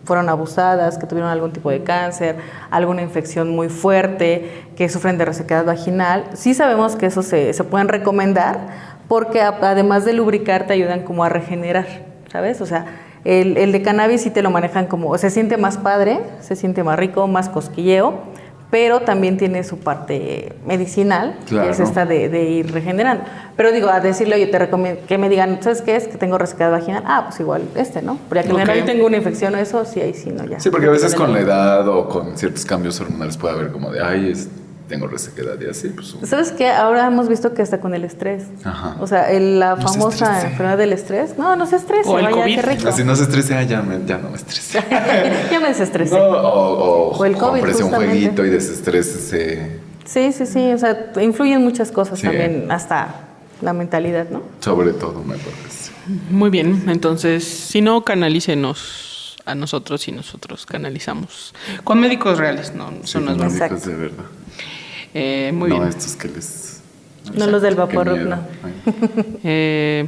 fueron 0.07 0.29
abusadas, 0.29 0.97
que 0.97 1.05
tuvieron 1.05 1.29
algún 1.29 1.51
tipo 1.51 1.69
de 1.69 1.83
cáncer, 1.83 2.37
alguna 2.71 3.01
infección 3.01 3.49
muy 3.49 3.67
fuerte, 3.67 4.65
que 4.77 4.87
sufren 4.87 5.17
de 5.17 5.25
resequedad 5.25 5.65
vaginal. 5.65 6.23
Sí 6.33 6.53
sabemos 6.53 6.95
que 6.95 7.07
eso 7.07 7.21
se, 7.21 7.53
pueden 7.65 7.89
recomendar 7.89 8.97
porque 9.09 9.41
además 9.41 10.05
de 10.05 10.13
lubricar 10.13 10.65
te 10.65 10.73
ayudan 10.73 11.03
como 11.03 11.25
a 11.25 11.29
regenerar, 11.29 11.85
¿sabes? 12.31 12.61
O 12.61 12.65
sea, 12.65 12.85
el, 13.25 13.57
el 13.57 13.73
de 13.73 13.81
cannabis 13.81 14.21
sí 14.21 14.29
te 14.29 14.41
lo 14.41 14.49
manejan 14.49 14.87
como, 14.87 15.17
se 15.17 15.29
siente 15.29 15.57
más 15.57 15.77
padre, 15.77 16.19
se 16.39 16.55
siente 16.55 16.83
más 16.83 16.97
rico, 16.97 17.27
más 17.27 17.49
cosquilleo, 17.49 18.21
pero 18.69 18.99
también 19.01 19.37
tiene 19.37 19.63
su 19.63 19.79
parte 19.79 20.53
medicinal, 20.65 21.37
Claro. 21.47 21.65
que 21.67 21.71
es 21.73 21.79
esta 21.79 22.05
de, 22.05 22.27
de 22.29 22.43
ir 22.43 22.71
regenerando. 22.73 23.23
Pero 23.55 23.71
digo, 23.71 23.87
a 23.89 23.99
decirle, 24.01 24.35
oye, 24.35 24.47
te 24.47 24.59
recomiendo 24.59 25.01
que 25.07 25.17
me 25.17 25.29
digan, 25.29 25.59
¿sabes 25.61 25.81
qué 25.81 25.95
es? 25.95 26.07
Que 26.07 26.17
tengo 26.17 26.37
resequedad 26.37 26.71
vaginal. 26.71 27.03
Ah, 27.05 27.23
pues 27.27 27.39
igual 27.39 27.63
este, 27.75 28.01
¿no? 28.01 28.17
Pero 28.29 28.41
ya 28.41 28.47
que 28.47 28.53
Ok. 28.53 28.57
me 28.57 28.63
digan, 28.65 28.77
"Ay, 28.77 28.85
tengo 28.85 29.05
una 29.07 29.17
infección 29.17 29.55
o 29.55 29.57
eso, 29.57 29.85
sí, 29.85 30.01
ahí 30.01 30.13
sí, 30.13 30.31
no, 30.31 30.43
ya. 30.45 30.59
Sí, 30.59 30.69
porque 30.69 30.87
a 30.87 30.91
veces 30.91 31.15
con 31.15 31.33
la 31.33 31.39
edad 31.39 31.87
o 31.87 32.09
con 32.09 32.37
ciertos 32.37 32.65
cambios 32.65 32.99
hormonales 32.99 33.37
puede 33.37 33.55
haber 33.55 33.71
como 33.71 33.89
de, 33.91 34.03
ay, 34.03 34.31
es- 34.31 34.49
tengo 34.87 35.07
resequedad 35.07 35.59
y 35.61 35.69
así, 35.69 35.89
pues. 35.89 36.13
un- 36.13 36.25
¿Sabes 36.25 36.51
qué? 36.51 36.69
Ahora 36.69 37.07
hemos 37.07 37.27
visto 37.27 37.53
que 37.53 37.61
hasta 37.61 37.79
con 37.79 37.93
el 37.93 38.03
estrés. 38.03 38.45
Ajá. 38.63 38.95
O 38.99 39.07
sea, 39.07 39.31
el- 39.31 39.59
la 39.59 39.75
No 39.75 39.87
se 39.87 39.93
famosa 39.99 40.25
estrese. 40.25 40.47
enfermedad 40.47 40.77
del 40.77 40.93
estrés. 40.93 41.37
No, 41.37 41.55
no 41.55 41.65
se 41.65 41.75
estrese, 41.75 42.09
O 42.09 42.17
el 42.19 42.25
vaya, 42.25 42.35
COVID. 42.37 42.55
qué 42.55 42.61
rico. 42.61 42.87
Así 42.89 43.03
no 43.03 43.15
se 43.15 43.23
estrese, 43.23 43.53
ay, 43.55 43.67
ya, 43.67 43.81
me- 43.81 44.05
ya 44.05 44.17
no 44.17 44.29
me 44.29 44.37
estrese. 44.37 44.79
ya 45.51 45.59
me 45.59 45.67
desestresé. 45.67 46.15
No, 46.17 46.23
o, 46.25 47.09
o, 47.11 47.17
O 47.17 47.25
el 47.25 47.33
COVID, 47.35 47.59
cómprese 47.59 47.83
un 47.83 47.91
jueguito 47.91 48.45
y 48.45 48.49
desestrésese 48.49 49.79
Sí, 50.05 50.31
sí, 50.31 50.45
sí. 50.45 50.71
O 50.71 50.77
sea, 50.77 51.11
influyen 51.21 51.61
muchas 51.63 51.91
cosas 51.91 52.19
Sí. 52.19 52.27
también, 52.27 52.71
hasta 52.71 53.09
la 53.61 53.73
mentalidad, 53.73 54.29
¿no? 54.29 54.41
sobre 54.61 54.93
todo, 54.93 55.21
me 55.23 55.35
parece. 55.35 55.91
Muy 56.29 56.49
bien, 56.49 56.83
entonces, 56.87 57.43
si 57.43 57.81
no, 57.81 58.05
canalícenos 58.05 59.35
a 59.45 59.55
nosotros 59.55 60.07
y 60.07 60.11
nosotros 60.13 60.65
canalizamos. 60.65 61.53
Con 61.83 61.99
médicos 61.99 62.37
reales, 62.37 62.73
no, 62.73 62.89
Sí, 63.01 63.11
son 63.13 63.25
las 63.25 63.37
médicos 63.37 63.85
de 63.85 63.95
verdad. 63.95 64.23
Eh, 65.19 65.51
muy 65.51 65.69
no 65.69 65.77
bien. 65.77 65.87
estos 65.89 66.15
que 66.15 66.27
les... 66.27 66.81
No 67.33 67.47
los 67.47 67.61
del 67.61 67.75
vapor, 67.75 68.17
no. 68.17 68.39
Eh, 69.43 70.07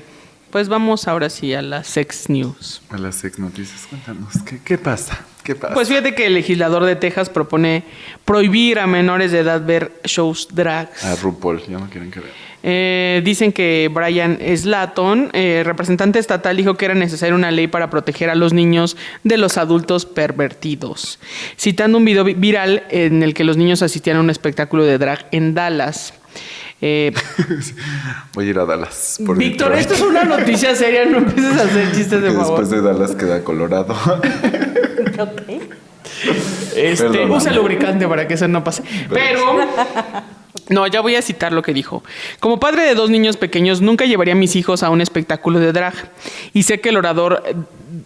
pues 0.51 0.67
vamos 0.69 1.07
ahora 1.07 1.29
sí 1.29 1.53
a 1.53 1.61
las 1.61 1.87
sex 1.87 2.29
news. 2.29 2.81
a 2.89 2.97
las 2.97 3.23
ex 3.23 3.37
noticias, 3.39 3.85
cuéntanos, 3.89 4.33
¿qué, 4.45 4.59
qué 4.63 4.77
pasa? 4.77 5.19
¿Qué 5.43 5.55
pasa? 5.55 5.73
Pues 5.73 5.87
fíjate 5.87 6.13
que 6.15 6.25
el 6.27 6.33
legislador 6.35 6.85
de 6.85 6.95
Texas 6.95 7.29
propone 7.29 7.83
prohibir 8.25 8.79
a 8.79 8.87
menores 8.87 9.31
de 9.31 9.39
edad 9.39 9.65
ver 9.65 9.99
shows 10.05 10.47
drags. 10.51 11.03
A 11.03 11.15
RuPaul, 11.15 11.61
ya 11.67 11.77
no 11.79 11.89
quieren 11.89 12.11
que 12.11 12.19
vea. 12.19 12.31
Eh, 12.61 13.21
dicen 13.23 13.53
que 13.53 13.89
Brian 13.93 14.37
Slatton, 14.55 15.29
eh, 15.33 15.61
representante 15.65 16.19
estatal, 16.19 16.57
dijo 16.57 16.75
que 16.75 16.85
era 16.85 16.93
necesaria 16.93 17.33
una 17.33 17.51
ley 17.51 17.67
para 17.67 17.89
proteger 17.89 18.29
a 18.29 18.35
los 18.35 18.51
niños 18.51 18.97
de 19.23 19.37
los 19.37 19.57
adultos 19.57 20.05
pervertidos, 20.05 21.19
citando 21.57 21.97
un 21.97 22.03
video 22.05 22.23
vi- 22.25 22.33
viral 22.33 22.83
en 22.89 23.23
el 23.23 23.33
que 23.33 23.43
los 23.45 23.55
niños 23.55 23.81
asistían 23.81 24.17
a 24.17 24.19
un 24.19 24.29
espectáculo 24.29 24.83
de 24.83 24.97
drag 24.97 25.27
en 25.31 25.53
Dallas. 25.53 26.13
Eh, 26.81 27.13
Voy 28.33 28.47
a 28.47 28.49
ir 28.49 28.59
a 28.59 28.65
Dallas. 28.65 29.19
por 29.25 29.37
Víctor, 29.37 29.73
esto 29.73 29.93
es 29.93 30.01
una 30.01 30.23
noticia 30.25 30.75
seria, 30.75 31.05
no 31.05 31.19
empieces 31.19 31.57
a 31.57 31.63
hacer 31.63 31.91
chistes 31.93 32.21
de 32.21 32.31
favor. 32.31 32.45
después 32.59 32.69
de 32.69 32.81
Dallas 32.81 33.11
queda 33.15 33.43
Colorado. 33.43 33.95
Ok. 35.19 35.41
Este, 36.75 37.25
usa 37.25 37.51
lubricante 37.51 38.07
para 38.07 38.25
que 38.27 38.35
eso 38.35 38.47
no 38.47 38.63
pase. 38.63 38.83
Pero. 39.09 39.57
No, 40.69 40.85
ya 40.87 41.01
voy 41.01 41.15
a 41.15 41.21
citar 41.21 41.51
lo 41.51 41.63
que 41.63 41.73
dijo. 41.73 42.03
Como 42.39 42.59
padre 42.59 42.83
de 42.83 42.95
dos 42.95 43.09
niños 43.09 43.37
pequeños, 43.37 43.81
nunca 43.81 44.05
llevaría 44.05 44.33
a 44.33 44.37
mis 44.37 44.55
hijos 44.55 44.83
a 44.83 44.89
un 44.89 45.01
espectáculo 45.01 45.59
de 45.59 45.71
drag. 45.71 45.93
Y 46.53 46.63
sé 46.63 46.79
que 46.79 46.89
el 46.89 46.97
orador 46.97 47.43
eh, 47.45 47.55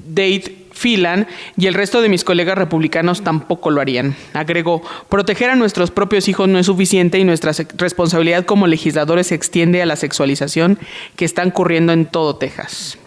Dave 0.07 0.64
Phelan 0.74 1.28
y 1.57 1.68
el 1.68 1.74
resto 1.74 2.01
de 2.01 2.09
mis 2.09 2.24
colegas 2.24 2.57
republicanos 2.57 3.22
tampoco 3.22 3.70
lo 3.70 3.82
harían. 3.82 4.16
Agregó, 4.34 4.82
proteger 5.09 5.49
a 5.49 5.55
nuestros 5.55 5.91
propios 5.91 6.28
hijos 6.28 6.47
no 6.47 6.57
es 6.57 6.66
suficiente 6.66 7.20
y 7.20 7.24
nuestra 7.24 7.51
responsabilidad 7.76 8.45
como 8.45 8.68
legisladores 8.68 9.28
se 9.28 9.36
extiende 9.36 9.82
a 9.82 9.86
la 9.86 9.95
sexualización 9.95 10.80
que 11.16 11.26
está 11.26 11.43
ocurriendo 11.43 11.93
en 11.93 12.05
todo 12.05 12.38
Texas. 12.38 12.97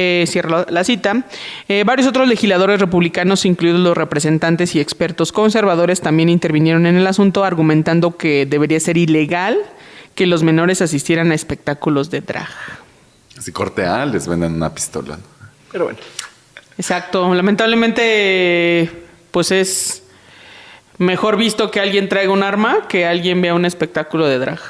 Eh, 0.00 0.26
cierro 0.28 0.50
la, 0.50 0.66
la 0.70 0.84
cita. 0.84 1.24
Eh, 1.68 1.82
varios 1.84 2.06
otros 2.06 2.28
legisladores 2.28 2.78
republicanos, 2.78 3.44
incluidos 3.44 3.80
los 3.80 3.96
representantes 3.96 4.76
y 4.76 4.80
expertos 4.80 5.32
conservadores, 5.32 6.00
también 6.00 6.28
intervinieron 6.28 6.86
en 6.86 6.96
el 6.96 7.06
asunto, 7.06 7.42
argumentando 7.42 8.16
que 8.16 8.46
debería 8.46 8.78
ser 8.78 8.96
ilegal 8.96 9.58
que 10.14 10.26
los 10.26 10.44
menores 10.44 10.82
asistieran 10.82 11.32
a 11.32 11.34
espectáculos 11.34 12.10
de 12.10 12.20
drag. 12.20 12.48
Si 13.40 13.50
corte 13.50 13.84
A, 13.86 14.06
les 14.06 14.28
venden 14.28 14.54
una 14.54 14.72
pistola. 14.72 15.16
¿no? 15.16 15.22
Pero 15.72 15.84
bueno. 15.84 15.98
Exacto. 16.76 17.34
Lamentablemente, 17.34 18.90
pues 19.32 19.50
es 19.50 20.04
mejor 20.98 21.36
visto 21.36 21.72
que 21.72 21.80
alguien 21.80 22.08
traiga 22.08 22.32
un 22.32 22.44
arma 22.44 22.86
que 22.88 23.04
alguien 23.04 23.40
vea 23.42 23.54
un 23.54 23.64
espectáculo 23.64 24.26
de 24.26 24.38
drag. 24.38 24.60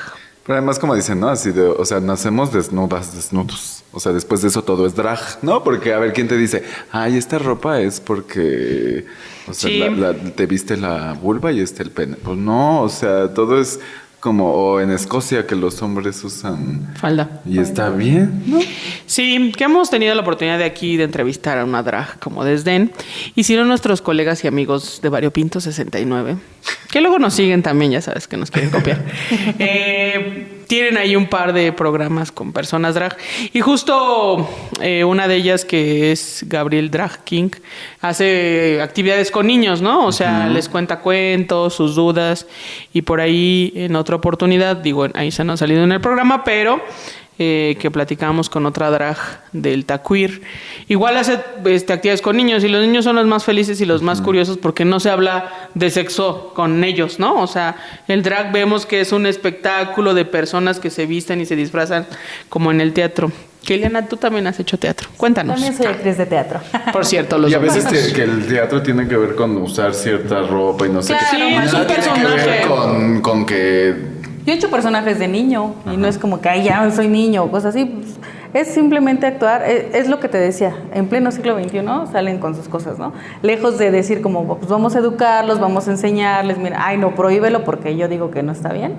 Pero 0.45 0.57
además, 0.57 0.79
como 0.79 0.95
dicen, 0.95 1.21
¿no? 1.21 1.29
Así 1.29 1.51
de, 1.53 1.63
o 1.63 1.85
sea, 1.85 2.01
nacemos 2.01 2.51
desnudas, 2.51 3.15
desnudos. 3.15 3.78
O 3.99 4.01
sea, 4.01 4.13
después 4.13 4.41
de 4.43 4.47
eso 4.47 4.63
todo 4.63 4.87
es 4.87 4.95
drag, 4.95 5.19
¿no? 5.43 5.65
Porque, 5.65 5.93
a 5.93 5.99
ver, 5.99 6.13
¿quién 6.13 6.29
te 6.29 6.37
dice? 6.37 6.63
Ay, 6.93 7.17
esta 7.17 7.37
ropa 7.41 7.81
es 7.81 7.99
porque, 7.99 9.05
o 9.49 9.53
sea, 9.53 9.69
Sí. 9.69 9.79
la- 9.81 9.91
la- 9.91 10.15
te 10.15 10.47
viste 10.47 10.77
la 10.77 11.15
vulva 11.15 11.51
y 11.51 11.59
este 11.59 11.83
el 11.83 11.91
pene. 11.91 12.15
Pues 12.15 12.39
no, 12.39 12.83
o 12.83 12.89
sea, 12.89 13.35
todo 13.35 13.61
es 13.61 13.81
como, 14.21 14.53
o 14.53 14.81
en 14.81 14.93
Escocia 14.93 15.49
que 15.49 15.57
los 15.57 15.83
hombres 15.83 16.23
usan 16.23 16.95
Falda. 16.95 17.41
y 17.45 17.59
está 17.59 17.91
bien, 17.91 18.45
¿no? 18.47 18.61
Sí, 19.07 19.51
que 19.57 19.65
hemos 19.65 19.91
tenido 19.91 20.15
la 20.15 20.23
oportunidad 20.23 20.59
de 20.59 20.65
aquí 20.65 20.97
de 20.97 21.03
entrevistar 21.03 21.59
a 21.59 21.65
una 21.65 21.83
drag 21.83 22.21
como 22.21 22.45
Desdén. 22.45 22.93
Hicieron 23.35 23.67
nuestros 23.67 24.01
colegas 24.01 24.45
y 24.45 24.47
amigos 24.47 25.01
de 25.03 25.09
Variopinto 25.09 25.61
69, 25.61 26.37
que 26.93 27.01
luego 27.01 27.19
nos 27.19 27.35
siguen 27.35 27.65
también, 27.65 27.91
ya 27.91 28.01
sabes 28.01 28.29
que 28.29 28.37
nos 28.37 28.53
quieren 28.53 28.71
copiar. 28.71 29.05
Eh, 29.59 30.58
tienen 30.69 30.99
ahí 30.99 31.17
un 31.17 31.27
par 31.27 31.53
de 31.53 31.73
programas 31.73 32.31
con 32.31 32.53
personas 32.53 32.95
drag. 32.95 33.17
Y 33.53 33.61
justo 33.61 34.49
eh, 34.81 35.03
una 35.03 35.27
de 35.27 35.37
ellas, 35.37 35.65
que 35.65 36.13
es 36.13 36.45
Gabriel 36.47 36.91
Drag 36.91 37.25
King, 37.25 37.51
hace 38.01 38.81
actividades 38.83 39.31
con 39.31 39.47
niños, 39.47 39.83
¿no? 39.83 40.07
O 40.07 40.13
sea, 40.13 40.47
les 40.47 40.69
cuenta 40.69 41.01
cuentos, 41.01 41.75
sus 41.75 41.97
dudas. 41.97 42.47
Y 42.93 43.03
por 43.03 43.21
ahí, 43.21 43.73
en 43.75 43.97
otra 43.97 44.17
oportunidad, 44.17 44.77
digo, 44.77 45.07
ahí 45.15 45.31
se 45.31 45.43
nos 45.43 45.55
ha 45.55 45.57
salido 45.65 45.83
en 45.83 45.93
el 45.93 46.01
programa, 46.01 46.45
pero 46.45 46.81
eh, 47.39 47.77
que 47.81 47.91
platicamos 47.91 48.51
con 48.51 48.67
otra 48.67 48.91
drag 48.91 49.17
del 49.53 49.85
Taquir. 49.85 50.43
Igual 50.89 51.17
hace 51.17 51.39
este, 51.67 51.93
actividades 51.93 52.21
con 52.23 52.37
niños 52.37 52.65
y 52.65 52.69
los 52.69 52.85
niños 52.85 53.05
son 53.05 53.17
los 53.17 53.27
más 53.27 53.45
felices 53.45 53.81
y 53.81 53.85
los 53.87 54.03
más 54.03 54.21
curiosos 54.21 54.59
porque 54.59 54.85
no 54.85 54.99
se 55.01 55.11
habla 55.11 55.69
de 55.75 55.91
sexo 55.91 56.53
con 56.55 56.83
ellos, 56.85 57.19
¿no? 57.19 57.41
O 57.41 57.47
sea, 57.47 57.77
el 58.09 58.23
drag 58.23 58.53
vemos 58.53 58.87
que 58.87 59.01
es 59.01 59.13
un 59.13 59.27
espectáculo 59.27 60.15
de 60.15 60.25
personas 60.25 60.81
que 60.81 60.91
se 60.91 61.07
visten 61.07 61.41
y 61.41 61.47
se 61.47 61.55
disfrazan 61.57 62.07
como 62.49 62.71
en 62.73 62.81
el 62.81 62.93
teatro. 62.93 63.31
Eliana, 63.69 64.07
tú 64.09 64.17
también 64.17 64.47
has 64.47 64.59
hecho 64.61 64.79
teatro. 64.79 65.11
Cuéntanos. 65.19 65.57
También 65.57 65.77
soy 65.77 65.87
actriz 65.87 66.17
de 66.17 66.25
teatro. 66.25 66.59
Por 66.91 67.05
cierto, 67.05 67.37
los 67.37 67.51
Y 67.51 67.55
a 67.55 67.59
veces 67.59 67.85
te- 67.87 68.15
que 68.15 68.23
el 68.23 68.47
teatro 68.49 68.81
tiene 68.83 69.07
que 69.07 69.15
ver 69.17 69.35
con 69.35 69.55
usar 69.59 69.93
cierta 69.95 70.41
ropa 70.41 70.87
y 70.87 70.89
no 70.89 71.03
sé 71.03 71.09
Claro, 71.13 71.27
qué. 71.31 71.37
Sí, 71.37 71.43
es 71.43 71.73
nada 71.73 71.81
un 71.83 71.87
tiene 71.87 72.03
que 72.03 72.25
ver 72.25 72.35
personaje. 72.35 72.67
con, 72.67 73.21
con 73.21 73.45
que 73.45 73.95
Yo 74.45 74.53
he 74.53 74.57
hecho 74.57 74.71
personajes 74.71 75.19
de 75.19 75.29
niño 75.29 75.75
y 75.93 75.97
no 75.97 76.09
es 76.09 76.19
como 76.19 76.41
que, 76.41 76.49
ay, 76.49 76.65
ya 76.65 76.91
soy 76.91 77.09
niño 77.09 77.45
o 77.45 77.51
cosas 77.51 77.75
así. 77.75 77.85
pues, 77.85 78.19
es 78.55 78.69
simplemente 78.69 79.27
actuar. 79.27 79.63
Es, 79.63 79.95
es 79.95 80.09
lo 80.09 80.21
que 80.21 80.29
te 80.29 80.39
decía. 80.39 80.75
En 80.93 81.07
pleno 81.09 81.31
siglo 81.31 81.59
XXI 81.59 81.81
salen 82.11 82.39
con 82.39 82.55
sus 82.55 82.69
cosas, 82.69 82.99
¿no? 82.99 83.13
Lejos 83.43 83.79
de 83.79 83.91
decir 83.91 84.23
como, 84.23 84.57
pues 84.59 84.71
vamos 84.71 84.97
a 84.97 85.01
educarlos, 85.01 85.61
vamos 85.61 85.89
a 85.89 85.91
enseñarles, 85.91 86.59
mira, 86.59 86.79
ay, 86.81 86.97
no, 86.99 87.15
prohíbelo 87.15 87.65
porque 87.65 87.97
yo 87.97 88.09
digo 88.09 88.31
que 88.31 88.43
no 88.43 88.53
está 88.53 88.73
bien. 88.73 88.97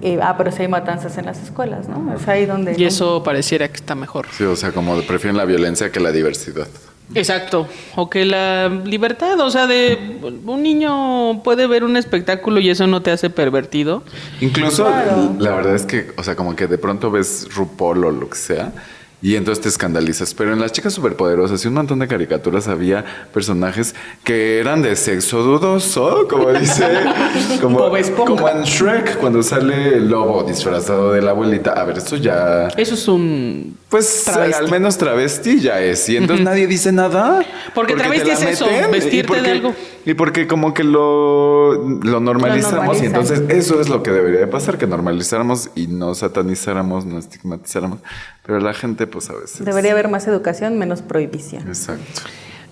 Y, 0.00 0.18
ah, 0.22 0.36
pero 0.38 0.52
si 0.52 0.62
hay 0.62 0.68
matanzas 0.68 1.18
en 1.18 1.26
las 1.26 1.42
escuelas, 1.42 1.88
¿no? 1.88 2.14
Es 2.14 2.28
ahí 2.28 2.46
donde... 2.46 2.74
Y 2.78 2.84
eso 2.84 3.22
pareciera 3.24 3.66
que 3.66 3.74
está 3.74 3.96
mejor. 3.96 4.26
Sí, 4.30 4.44
o 4.44 4.54
sea, 4.54 4.70
como 4.70 5.00
prefieren 5.02 5.36
la 5.36 5.44
violencia 5.44 5.90
que 5.90 5.98
la 5.98 6.12
diversidad. 6.12 6.68
Exacto. 7.14 7.66
O 7.96 8.10
que 8.10 8.24
la 8.24 8.68
libertad, 8.68 9.40
o 9.40 9.50
sea, 9.50 9.66
de 9.66 10.18
un 10.44 10.62
niño 10.62 11.42
puede 11.42 11.66
ver 11.66 11.84
un 11.84 11.96
espectáculo 11.96 12.60
y 12.60 12.68
eso 12.70 12.86
no 12.86 13.00
te 13.02 13.10
hace 13.10 13.30
pervertido. 13.30 14.02
Incluso, 14.40 14.84
Claro. 14.84 15.34
la 15.38 15.54
verdad 15.54 15.74
es 15.74 15.86
que, 15.86 16.12
o 16.16 16.22
sea, 16.22 16.36
como 16.36 16.54
que 16.54 16.66
de 16.66 16.76
pronto 16.78 17.10
ves 17.10 17.48
RuPaul 17.54 18.04
o 18.04 18.10
lo 18.10 18.28
que 18.28 18.36
sea. 18.36 18.72
Y 19.20 19.34
entonces 19.34 19.62
te 19.62 19.68
escandalizas. 19.68 20.32
Pero 20.32 20.52
en 20.52 20.60
las 20.60 20.72
chicas 20.72 20.92
superpoderosas 20.92 21.64
y 21.64 21.68
un 21.68 21.74
montón 21.74 21.98
de 21.98 22.06
caricaturas 22.06 22.68
había 22.68 23.04
personajes 23.34 23.94
que 24.22 24.60
eran 24.60 24.80
de 24.82 24.94
sexo 24.94 25.42
dudoso, 25.42 26.28
como 26.28 26.52
dice. 26.52 26.86
como, 27.60 27.90
como 28.24 28.48
en 28.48 28.62
Shrek, 28.62 29.16
cuando 29.18 29.42
sale 29.42 29.96
el 29.96 30.08
lobo 30.08 30.44
disfrazado 30.44 31.12
de 31.12 31.22
la 31.22 31.32
abuelita. 31.32 31.72
A 31.72 31.84
ver, 31.84 31.98
esto 31.98 32.16
ya. 32.16 32.68
Eso 32.76 32.94
es 32.94 33.08
un... 33.08 33.76
Pues 33.88 34.24
Travesti. 34.24 34.62
al 34.64 34.70
menos 34.70 34.98
travesti 34.98 35.60
ya 35.60 35.80
es. 35.80 36.08
Y 36.10 36.16
entonces 36.18 36.44
nadie 36.44 36.66
dice 36.66 36.92
nada. 36.92 37.44
Porque 37.74 37.94
travesti 37.94 38.30
es 38.30 38.42
eso, 38.42 38.68
vestirte 38.92 39.26
porque- 39.26 39.42
de 39.42 39.50
algo. 39.50 39.74
Y 40.06 40.14
porque 40.14 40.46
como 40.46 40.72
que 40.72 40.84
lo, 40.84 41.74
lo 42.02 42.20
normalizamos. 42.20 43.02
y 43.02 43.06
entonces 43.06 43.42
eso 43.48 43.80
es 43.80 43.88
lo 43.90 44.02
que 44.02 44.10
debería 44.10 44.40
de 44.40 44.46
pasar, 44.46 44.78
que 44.78 44.86
normalizáramos 44.86 45.70
y 45.74 45.86
no 45.86 46.14
satanizáramos, 46.14 47.04
no 47.04 47.18
estigmatizáramos. 47.18 47.98
Pero 48.46 48.60
la 48.60 48.72
gente 48.72 49.06
pues 49.06 49.28
a 49.28 49.34
veces... 49.34 49.64
Debería 49.64 49.92
haber 49.92 50.08
más 50.08 50.26
educación, 50.26 50.78
menos 50.78 51.02
prohibición. 51.02 51.68
Exacto. 51.68 52.22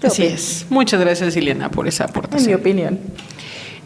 Yo 0.00 0.08
Así 0.08 0.24
es. 0.24 0.66
Muchas 0.70 1.00
gracias, 1.00 1.36
Ileana, 1.36 1.70
por 1.70 1.86
esa 1.88 2.04
En 2.04 2.08
mi 2.08 2.10
aportación. 2.12 2.60
opinión. 2.60 2.98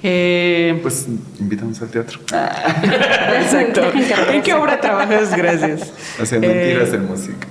Eh, 0.03 0.79
Pues 0.83 1.07
invitamos 1.39 1.81
al 1.83 1.89
teatro. 1.89 2.21
exacto. 3.43 3.83
¿En 4.33 4.43
qué 4.43 4.55
obra 4.55 4.81
trabajas? 4.81 5.37
Gracias. 5.37 5.93
Haciendo 6.21 6.47
Eh, 6.49 6.55
mentiras 6.55 6.95
en 6.95 7.07
música. 7.07 7.47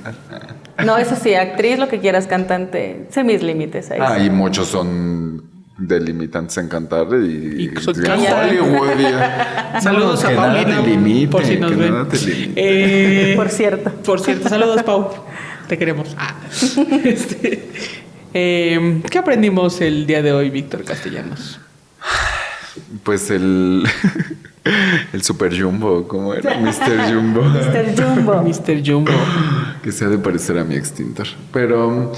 No, 0.85 0.97
eso 0.97 1.15
sí, 1.21 1.33
actriz, 1.35 1.77
lo 1.77 1.87
que 1.89 1.99
quieras, 1.99 2.25
cantante. 2.27 3.05
Sé 3.09 3.23
mis 3.23 3.43
límites 3.43 3.91
ahí. 3.91 3.99
Ah, 4.01 4.17
y 4.19 4.29
muchos 4.29 4.67
son 4.69 5.48
delimitantes 5.79 6.57
en 6.57 6.67
cantar 6.67 7.07
y, 7.13 7.71
Y 7.75 7.81
son. 7.81 7.95
Hollywood. 7.95 8.89
Saludos 9.81 10.21
que 10.23 10.27
a 10.27 10.35
nada 10.35 10.53
Paulina. 10.53 10.83
te 10.83 10.89
limite, 10.89 11.27
por 11.31 11.45
si 11.45 11.57
nos 11.57 11.71
que 11.71 11.77
ven. 11.77 11.91
nada 11.93 12.07
te 12.07 12.17
limite. 12.17 12.53
Eh, 12.55 13.35
Por 13.35 13.49
cierto. 13.49 13.91
Por 14.03 14.19
cierto, 14.19 14.49
saludos, 14.49 14.83
Pau. 14.83 15.09
Te 15.67 15.77
queremos. 15.77 16.15
Ah. 16.17 16.35
Este, 17.03 17.69
eh, 18.33 19.01
¿Qué 19.09 19.17
aprendimos 19.17 19.81
el 19.81 20.05
día 20.05 20.21
de 20.21 20.31
hoy, 20.33 20.49
Víctor 20.49 20.83
Castellanos? 20.83 21.59
Pues 23.03 23.29
el, 23.31 23.83
el 25.13 25.21
Super 25.23 25.59
Jumbo, 25.59 26.07
¿cómo 26.07 26.33
era? 26.33 26.57
Mr. 26.59 27.13
Jumbo. 27.13 27.41
Mr. 27.43 27.95
Jumbo. 27.95 28.43
Mr. 28.43 28.83
Jumbo. 28.85 29.11
que 29.83 29.91
se 29.91 30.05
ha 30.05 30.09
de 30.09 30.17
parecer 30.17 30.57
a 30.57 30.63
mi 30.63 30.75
extintor. 30.75 31.27
Pero. 31.53 32.11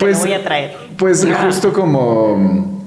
Te 0.00 0.06
Pues. 0.06 0.18
lo 0.18 0.24
voy 0.24 0.32
a 0.32 0.42
traer. 0.44 0.76
Pues 0.98 1.26
justo 1.44 1.72
como. 1.72 2.80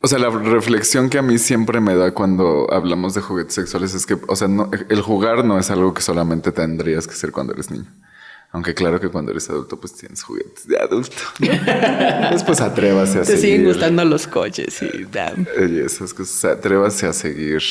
O 0.00 0.06
sea, 0.06 0.18
la 0.18 0.28
reflexión 0.28 1.08
que 1.08 1.16
a 1.18 1.22
mí 1.22 1.38
siempre 1.38 1.80
me 1.80 1.94
da 1.94 2.12
cuando 2.12 2.66
hablamos 2.70 3.14
de 3.14 3.22
juguetes 3.22 3.54
sexuales 3.54 3.94
es 3.94 4.04
que, 4.04 4.18
o 4.28 4.36
sea, 4.36 4.48
no- 4.48 4.68
el 4.90 5.00
jugar 5.00 5.44
no 5.46 5.58
es 5.58 5.70
algo 5.70 5.94
que 5.94 6.02
solamente 6.02 6.52
tendrías 6.52 7.06
que 7.06 7.14
hacer 7.14 7.32
cuando 7.32 7.54
eres 7.54 7.70
niño. 7.70 7.90
Aunque 8.52 8.74
claro 8.74 9.00
que 9.00 9.08
cuando 9.08 9.30
eres 9.32 9.48
adulto, 9.50 9.80
pues 9.80 9.94
tienes 9.94 10.22
juguetes 10.22 10.68
de 10.68 10.78
adulto. 10.78 11.16
Después 12.30 12.60
atrévase 12.60 13.18
a 13.18 13.22
Te 13.22 13.36
siguen 13.38 13.40
seguir. 13.60 13.66
gustando 13.66 14.04
los 14.04 14.26
coches 14.26 14.80
y 14.82 15.04
damn. 15.10 15.46
Y 15.70 15.78
esas 15.80 16.12
cosas. 16.14 16.52
Atrévase 16.58 17.06
a 17.06 17.12
seguir, 17.14 17.62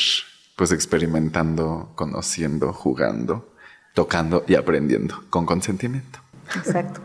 pues, 0.58 0.72
experimentando, 0.72 1.92
conociendo, 1.96 2.74
jugando, 2.74 3.54
tocando 3.94 4.44
y 4.48 4.56
aprendiendo 4.56 5.24
con 5.30 5.46
consentimiento. 5.46 6.20
Exacto. 6.56 7.00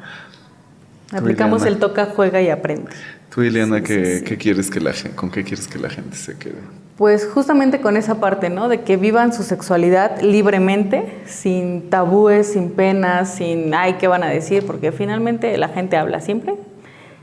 Aplicamos 1.12 1.60
Liliana. 1.62 1.74
el 1.76 1.80
toca, 1.80 2.06
juega 2.14 2.40
y 2.42 2.50
aprende. 2.50 2.90
Tú, 3.34 3.42
Ileana, 3.42 3.78
Sí, 3.78 3.82
¿qué, 3.84 4.04
sí, 4.04 4.18
sí. 4.18 4.24
qué 4.24 4.36
quieres 4.36 4.70
que 4.70 4.80
la 4.80 4.92
gente, 4.92 5.16
con 5.16 5.30
qué 5.30 5.44
quieres 5.44 5.68
que 5.68 5.78
la 5.78 5.88
gente 5.90 6.16
se 6.16 6.36
quede? 6.36 6.56
Pues 6.96 7.26
justamente 7.32 7.80
con 7.80 7.96
esa 7.96 8.18
parte, 8.20 8.50
¿no? 8.50 8.68
De 8.68 8.80
que 8.82 8.96
vivan 8.96 9.32
su 9.32 9.42
sexualidad 9.44 10.20
libremente, 10.20 11.20
sin 11.26 11.90
tabúes, 11.90 12.52
sin 12.52 12.70
penas, 12.72 13.34
sin 13.34 13.72
ay, 13.72 13.94
¿qué 13.94 14.08
van 14.08 14.22
a 14.24 14.28
decir? 14.28 14.66
Porque 14.66 14.90
finalmente 14.92 15.56
la 15.58 15.68
gente 15.68 15.96
habla 15.96 16.20
siempre. 16.20 16.56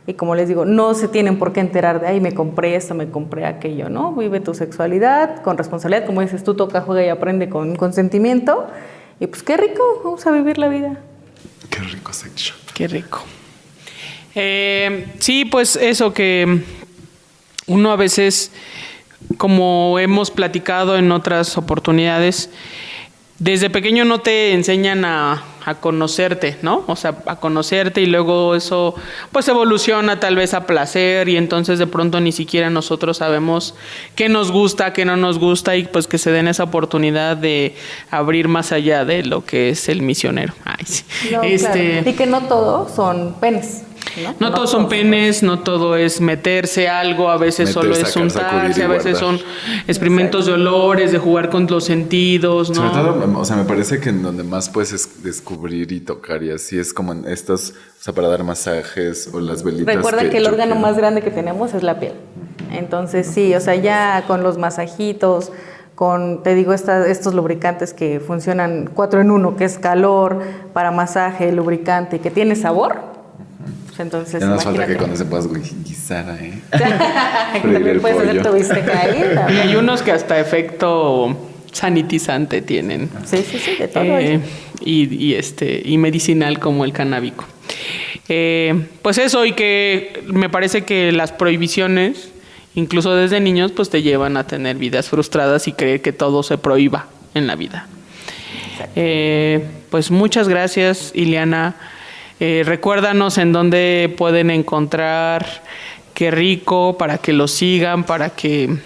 Y 0.07 0.13
como 0.13 0.35
les 0.35 0.47
digo, 0.47 0.65
no 0.65 0.93
se 0.93 1.07
tienen 1.07 1.37
por 1.37 1.51
qué 1.51 1.59
enterar 1.59 1.99
de, 1.99 2.07
ay, 2.07 2.21
me 2.21 2.33
compré 2.33 2.75
esto, 2.75 2.93
me 2.93 3.09
compré 3.09 3.45
aquello, 3.45 3.89
¿no? 3.89 4.13
Vive 4.13 4.39
tu 4.39 4.53
sexualidad 4.53 5.41
con 5.41 5.57
responsabilidad, 5.57 6.05
como 6.05 6.21
dices 6.21 6.43
tú, 6.43 6.53
toca, 6.53 6.81
juega 6.81 7.03
y 7.03 7.09
aprende 7.09 7.49
con 7.49 7.75
consentimiento. 7.75 8.67
Y 9.19 9.27
pues 9.27 9.43
qué 9.43 9.57
rico, 9.57 9.81
vamos 10.03 10.25
a 10.27 10.31
vivir 10.31 10.57
la 10.57 10.67
vida. 10.69 10.97
Qué 11.69 11.79
rico 11.79 12.13
sex 12.13 12.35
shop. 12.35 12.57
Qué 12.73 12.87
rico. 12.87 13.23
Eh, 14.35 15.07
sí, 15.19 15.45
pues 15.45 15.75
eso 15.75 16.13
que 16.13 16.61
uno 17.67 17.91
a 17.91 17.95
veces, 17.95 18.51
como 19.37 19.97
hemos 19.99 20.29
platicado 20.29 20.97
en 20.97 21.11
otras 21.11 21.57
oportunidades, 21.57 22.49
desde 23.39 23.69
pequeño 23.69 24.05
no 24.05 24.19
te 24.19 24.53
enseñan 24.53 25.03
a, 25.03 25.43
a 25.65 25.75
conocerte, 25.75 26.57
¿no? 26.61 26.83
O 26.87 26.95
sea, 26.95 27.17
a 27.25 27.37
conocerte 27.37 28.01
y 28.01 28.05
luego 28.05 28.55
eso 28.55 28.95
pues 29.31 29.47
evoluciona 29.47 30.19
tal 30.19 30.35
vez 30.35 30.53
a 30.53 30.67
placer 30.67 31.27
y 31.27 31.35
entonces 31.35 31.79
de 31.79 31.87
pronto 31.87 32.21
ni 32.21 32.31
siquiera 32.31 32.69
nosotros 32.69 33.17
sabemos 33.17 33.73
qué 34.15 34.29
nos 34.29 34.51
gusta, 34.51 34.93
qué 34.93 35.05
no 35.05 35.17
nos 35.17 35.39
gusta 35.39 35.75
y 35.75 35.85
pues 35.85 36.07
que 36.07 36.17
se 36.17 36.31
den 36.31 36.47
esa 36.47 36.63
oportunidad 36.63 37.35
de 37.35 37.75
abrir 38.11 38.47
más 38.47 38.71
allá 38.71 39.05
de 39.05 39.23
lo 39.23 39.43
que 39.43 39.69
es 39.69 39.89
el 39.89 40.01
misionero. 40.01 40.53
Ay, 40.63 40.85
sí. 40.85 41.03
No, 41.31 41.41
este, 41.41 41.89
claro. 41.89 42.09
Y 42.09 42.13
que 42.13 42.25
no 42.27 42.41
todo 42.43 42.87
son 42.87 43.35
penes. 43.41 43.81
No, 44.23 44.33
no 44.39 44.51
todos 44.53 44.69
son 44.71 44.87
penes, 44.89 45.43
no 45.43 45.59
todo 45.59 45.95
es 45.95 46.21
meterse 46.21 46.87
algo, 46.87 47.29
a 47.29 47.37
veces 47.37 47.69
Meter, 47.69 47.73
solo 47.73 47.93
es 47.93 47.99
sacar, 48.09 48.23
untarse, 48.23 48.83
a 48.83 48.87
veces 48.87 49.17
son 49.17 49.39
experimentos 49.87 50.45
de 50.45 50.53
olores, 50.53 51.11
de 51.11 51.17
jugar 51.17 51.49
con 51.49 51.67
los 51.67 51.83
sentidos, 51.83 52.69
¿no? 52.69 52.75
Sobre 52.75 52.89
todo, 52.91 53.39
o 53.39 53.45
sea, 53.45 53.55
me 53.57 53.65
parece 53.65 53.99
que 53.99 54.09
en 54.09 54.23
donde 54.23 54.43
más 54.43 54.69
puedes 54.69 54.91
es- 54.93 55.23
descubrir 55.23 55.91
y 55.91 55.99
tocar 55.99 56.43
y 56.43 56.51
así 56.51 56.77
es 56.79 56.93
como 56.93 57.11
en 57.13 57.25
estos, 57.27 57.71
o 57.71 58.03
sea, 58.03 58.13
para 58.13 58.27
dar 58.27 58.43
masajes 58.43 59.29
o 59.33 59.39
las 59.39 59.63
velitas. 59.63 59.95
Recuerda 59.95 60.29
que, 60.29 60.37
el 60.37 60.47
órgano 60.47 60.73
quiero. 60.75 60.87
más 60.87 60.97
grande 60.97 61.21
que 61.21 61.31
tenemos 61.31 61.73
es 61.73 61.83
la 61.83 61.99
piel. 61.99 62.13
Entonces 62.71 63.27
sí, 63.27 63.53
o 63.55 63.59
sea, 63.59 63.75
ya 63.75 64.23
con 64.27 64.43
los 64.43 64.57
masajitos, 64.57 65.51
con, 65.95 66.43
te 66.43 66.55
digo, 66.55 66.73
esta- 66.73 67.07
estos 67.07 67.33
lubricantes 67.33 67.93
que 67.93 68.19
funcionan 68.19 68.89
cuatro 68.93 69.21
en 69.21 69.31
uno, 69.31 69.55
que 69.55 69.63
es 69.65 69.79
calor, 69.79 70.41
para 70.73 70.91
masaje, 70.91 71.51
lubricante 71.53 72.17
y 72.17 72.19
que 72.19 72.31
tiene 72.31 72.55
sabor. 72.55 73.14
Entonces, 73.99 74.41
Ya 74.41 74.47
nos 74.47 74.63
falta 74.63 74.85
que 74.85 74.93
imagínate. 74.93 75.05
con 75.05 75.13
ese 75.13 75.25
puedas 75.25 75.47
guisar, 75.83 76.37
¿eh? 76.41 76.59
También 77.61 77.99
puedes 78.01 78.19
hacer 78.19 78.41
tu 78.43 78.51
bistec 78.53 78.89
ahí. 78.89 79.23
Y 79.55 79.57
hay 79.59 79.75
unos 79.75 80.01
que 80.01 80.11
hasta 80.11 80.39
efecto 80.39 81.37
sanitizante 81.71 82.61
tienen. 82.61 83.09
Sí, 83.25 83.37
sí, 83.49 83.59
sí, 83.59 83.75
de 83.75 83.87
todo. 83.87 84.03
Eh, 84.03 84.39
y, 84.81 85.13
y 85.15 85.33
este 85.35 85.81
y 85.83 85.97
medicinal 85.97 86.59
como 86.59 86.85
el 86.85 86.93
canábico. 86.93 87.45
Eh, 88.27 88.87
pues 89.01 89.17
eso 89.17 89.45
y 89.45 89.53
que 89.53 90.23
me 90.27 90.49
parece 90.49 90.83
que 90.83 91.11
las 91.11 91.31
prohibiciones, 91.31 92.29
incluso 92.73 93.15
desde 93.15 93.39
niños, 93.39 93.71
pues 93.71 93.89
te 93.89 94.01
llevan 94.01 94.37
a 94.37 94.47
tener 94.47 94.77
vidas 94.77 95.09
frustradas 95.09 95.67
y 95.67 95.73
creer 95.73 96.01
que 96.01 96.11
todo 96.13 96.41
se 96.43 96.57
prohíba 96.57 97.07
en 97.33 97.47
la 97.47 97.55
vida. 97.55 97.87
Eh, 98.95 99.63
pues 99.89 100.11
muchas 100.11 100.47
gracias, 100.47 101.11
Ileana. 101.13 101.75
Eh, 102.39 102.63
recuérdanos 102.65 103.37
en 103.37 103.53
dónde 103.53 104.13
pueden 104.17 104.49
encontrar 104.49 105.45
Qué 106.13 106.31
Rico 106.31 106.97
para 106.97 107.17
que 107.17 107.33
lo 107.33 107.47
sigan, 107.47 108.03
para 108.03 108.29
que 108.29 108.77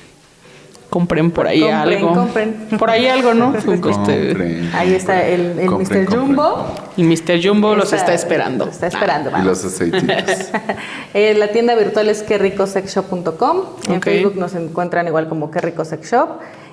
compren 0.89 1.29
por 1.29 1.45
ahí 1.47 1.61
Compren, 1.61 1.97
algo. 1.99 2.13
compren. 2.15 2.67
Por 2.79 2.89
ahí 2.89 3.07
algo, 3.07 3.33
¿no? 3.35 3.53
Este, 3.55 3.79
Compren, 3.79 4.71
Ahí 4.73 4.93
está 4.93 5.23
el, 5.27 5.59
el 5.59 5.67
compren, 5.67 6.01
Mr. 6.01 6.05
compren. 6.07 6.27
Jumbo. 6.27 6.75
el 6.97 7.03
Mr. 7.05 7.47
Jumbo 7.47 7.75
los 7.75 7.93
Está- 7.93 8.13
esperando. 8.15 8.65
Los 8.65 8.73
está 8.75 8.87
esperando, 8.87 9.29
Y 9.29 9.33
vamos. 9.33 9.47
los 9.47 9.65
aceititos. 9.65 10.11
Eh, 11.13 11.33
la 11.35 11.47
tienda 11.49 11.73
virtual 11.75 12.07
es 12.09 12.21
querricosexshop.com. 12.23 13.57
En 13.87 13.97
Ok. 13.97 14.03
Facebook 14.03 14.35
nos 14.37 14.53
encuentran 14.55 15.07
igual 15.07 15.27
como 15.27 15.49
Qué 15.51 15.59
Rico 15.59 15.85
Sex 15.85 16.11
Shop. 16.11 16.29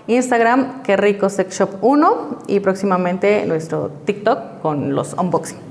Instagram, 0.07 0.83
Qué 0.83 0.97
Rico 0.97 1.29
Sex 1.31 1.59
Shop 1.59 1.71
1. 1.83 2.39
Y 2.49 2.61
próximamente 2.61 3.45
nuestro 3.47 3.91
TikTok 4.05 4.61
con 4.63 4.95
los 4.95 5.15
unboxing. 5.15 5.66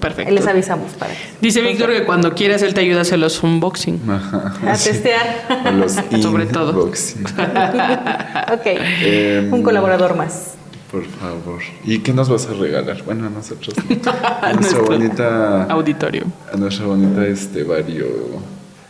Perfecto. 0.00 0.32
Les 0.32 0.46
avisamos 0.46 0.92
para 0.92 1.12
que 1.12 1.18
Dice 1.40 1.60
Víctor 1.62 1.90
que 1.92 2.04
cuando 2.04 2.34
quieras 2.34 2.62
él 2.62 2.74
te 2.74 2.80
ayuda 2.82 2.98
a 2.98 3.02
hacer 3.02 3.18
los 3.18 3.42
unboxing. 3.42 4.00
a 4.08 4.76
testear. 4.76 5.64
O 5.66 5.70
los 5.72 5.92
Sobre 6.22 6.46
todo. 6.46 6.80
ok. 8.52 8.66
Em, 9.02 9.52
Un 9.52 9.62
colaborador 9.62 10.16
más. 10.16 10.52
Por 10.90 11.04
favor. 11.04 11.60
¿Y 11.84 11.98
qué 11.98 12.12
nos 12.12 12.28
vas 12.28 12.46
a 12.46 12.52
regalar? 12.54 13.02
Bueno, 13.04 13.26
a 13.26 13.30
nosotros. 13.30 13.74
no. 13.76 14.10
A 14.12 14.52
nuestra 14.52 14.52
nuestro 14.54 14.84
bonita. 14.84 15.64
Auditorio. 15.64 16.24
A 16.52 16.56
nuestra 16.56 16.86
bonita 16.86 17.26
este 17.26 17.64
vario. 17.64 18.06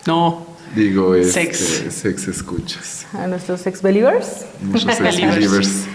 No. 0.07 0.47
Digo, 0.75 1.15
este, 1.15 1.33
Sex. 1.55 1.85
sex. 1.95 2.29
escuchas. 2.29 3.07
A 3.15 3.27
nuestros 3.27 3.67
ex 3.67 3.81
believers. 3.81 4.45
Nuestros 4.61 5.01
ex 5.01 5.21
Believers. 5.21 5.87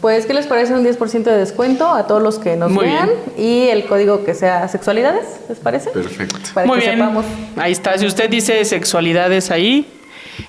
Pues, 0.00 0.24
¿qué 0.24 0.32
les 0.32 0.46
parece 0.46 0.72
un 0.72 0.84
10% 0.84 1.24
de 1.24 1.36
descuento 1.36 1.88
a 1.88 2.06
todos 2.06 2.22
los 2.22 2.38
que 2.38 2.56
nos 2.56 2.70
Muy 2.70 2.86
vean? 2.86 3.10
Y 3.36 3.68
el 3.68 3.84
código 3.84 4.24
que 4.24 4.34
sea 4.34 4.66
sexualidades, 4.68 5.24
¿les 5.48 5.58
parece? 5.58 5.90
Perfecto. 5.90 6.38
Para 6.54 6.66
Muy 6.66 6.78
que 6.78 6.86
bien. 6.86 6.98
sepamos. 6.98 7.26
Ahí 7.56 7.72
está. 7.72 7.98
Si 7.98 8.06
usted 8.06 8.30
dice 8.30 8.64
sexualidades 8.64 9.50
ahí, 9.50 9.86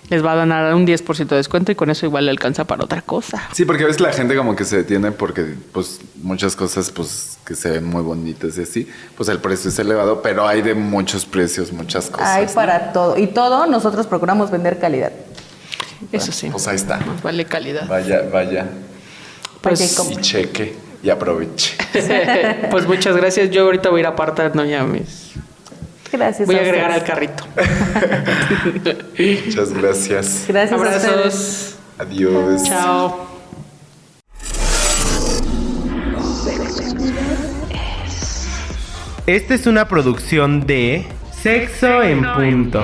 les 0.10 0.24
va 0.24 0.34
a 0.34 0.46
dar 0.46 0.74
un 0.74 0.86
10% 0.88 1.28
de 1.28 1.36
descuento 1.36 1.72
y 1.72 1.76
con 1.76 1.90
eso 1.90 2.06
igual 2.06 2.26
le 2.26 2.32
alcanza 2.32 2.64
para 2.66 2.84
otra 2.84 3.02
cosa. 3.02 3.42
Sí, 3.54 3.66
porque 3.66 3.84
a 3.84 3.88
veces 3.88 4.02
la 4.02 4.14
gente 4.14 4.36
como 4.36 4.56
que 4.56 4.64
se 4.64 4.78
detiene 4.78 5.12
porque 5.12 5.56
pues 5.74 6.00
muchas 6.22 6.56
cosas 6.56 6.90
pues 6.92 7.38
que 7.46 7.56
se 7.56 7.72
ven 7.72 7.86
muy 7.86 8.04
bonitas 8.04 8.58
y 8.58 8.62
así, 8.62 8.90
pues 9.18 9.28
el 9.30 9.40
precio 9.40 9.70
es 9.70 9.80
elevado, 9.80 10.22
pero 10.22 10.48
hay 10.48 10.62
de 10.62 10.76
muchos 10.76 11.26
precios, 11.26 11.74
muchas 11.74 12.10
cosas. 12.10 12.28
Hay 12.30 12.46
¿no? 12.46 12.54
para 12.54 12.94
todo. 12.94 13.18
Y 13.18 13.28
todo 13.28 13.66
nosotros 13.66 14.08
procuramos 14.08 14.50
vender 14.50 14.80
calidad. 14.80 15.12
Eso 16.12 16.32
sí. 16.32 16.50
Pues 16.50 16.68
ahí 16.68 16.76
está. 16.76 16.98
Más 16.98 17.22
vale 17.22 17.46
calidad. 17.46 17.88
Vaya, 17.88 18.24
vaya. 18.32 18.66
Pues, 19.62 20.00
y 20.12 20.16
cheque 20.18 20.76
y 21.04 21.10
aproveche. 21.10 21.78
pues 22.72 22.88
muchas 22.88 23.16
gracias. 23.16 23.50
Yo 23.52 23.64
ahorita 23.64 23.90
voy 23.90 24.00
a 24.00 24.02
ir 24.02 24.08
apartando 24.08 24.66
ya 24.66 24.84
mis. 24.84 25.32
Gracias. 26.12 26.46
Voy 26.46 26.56
a 26.56 26.62
agregar 26.62 26.92
al 26.92 27.04
carrito. 27.04 27.46
Muchas 29.46 29.74
gracias. 29.74 30.46
Gracias 30.48 30.72
a. 30.72 30.76
Abrazos. 30.76 31.76
Adiós. 31.98 32.64
Chao. 32.64 33.28
Esta 39.28 39.54
es 39.54 39.68
una 39.68 39.88
producción 39.88 40.66
de 40.66 41.06
Sexo 41.32 42.04
en 42.04 42.26
Punto. 42.34 42.84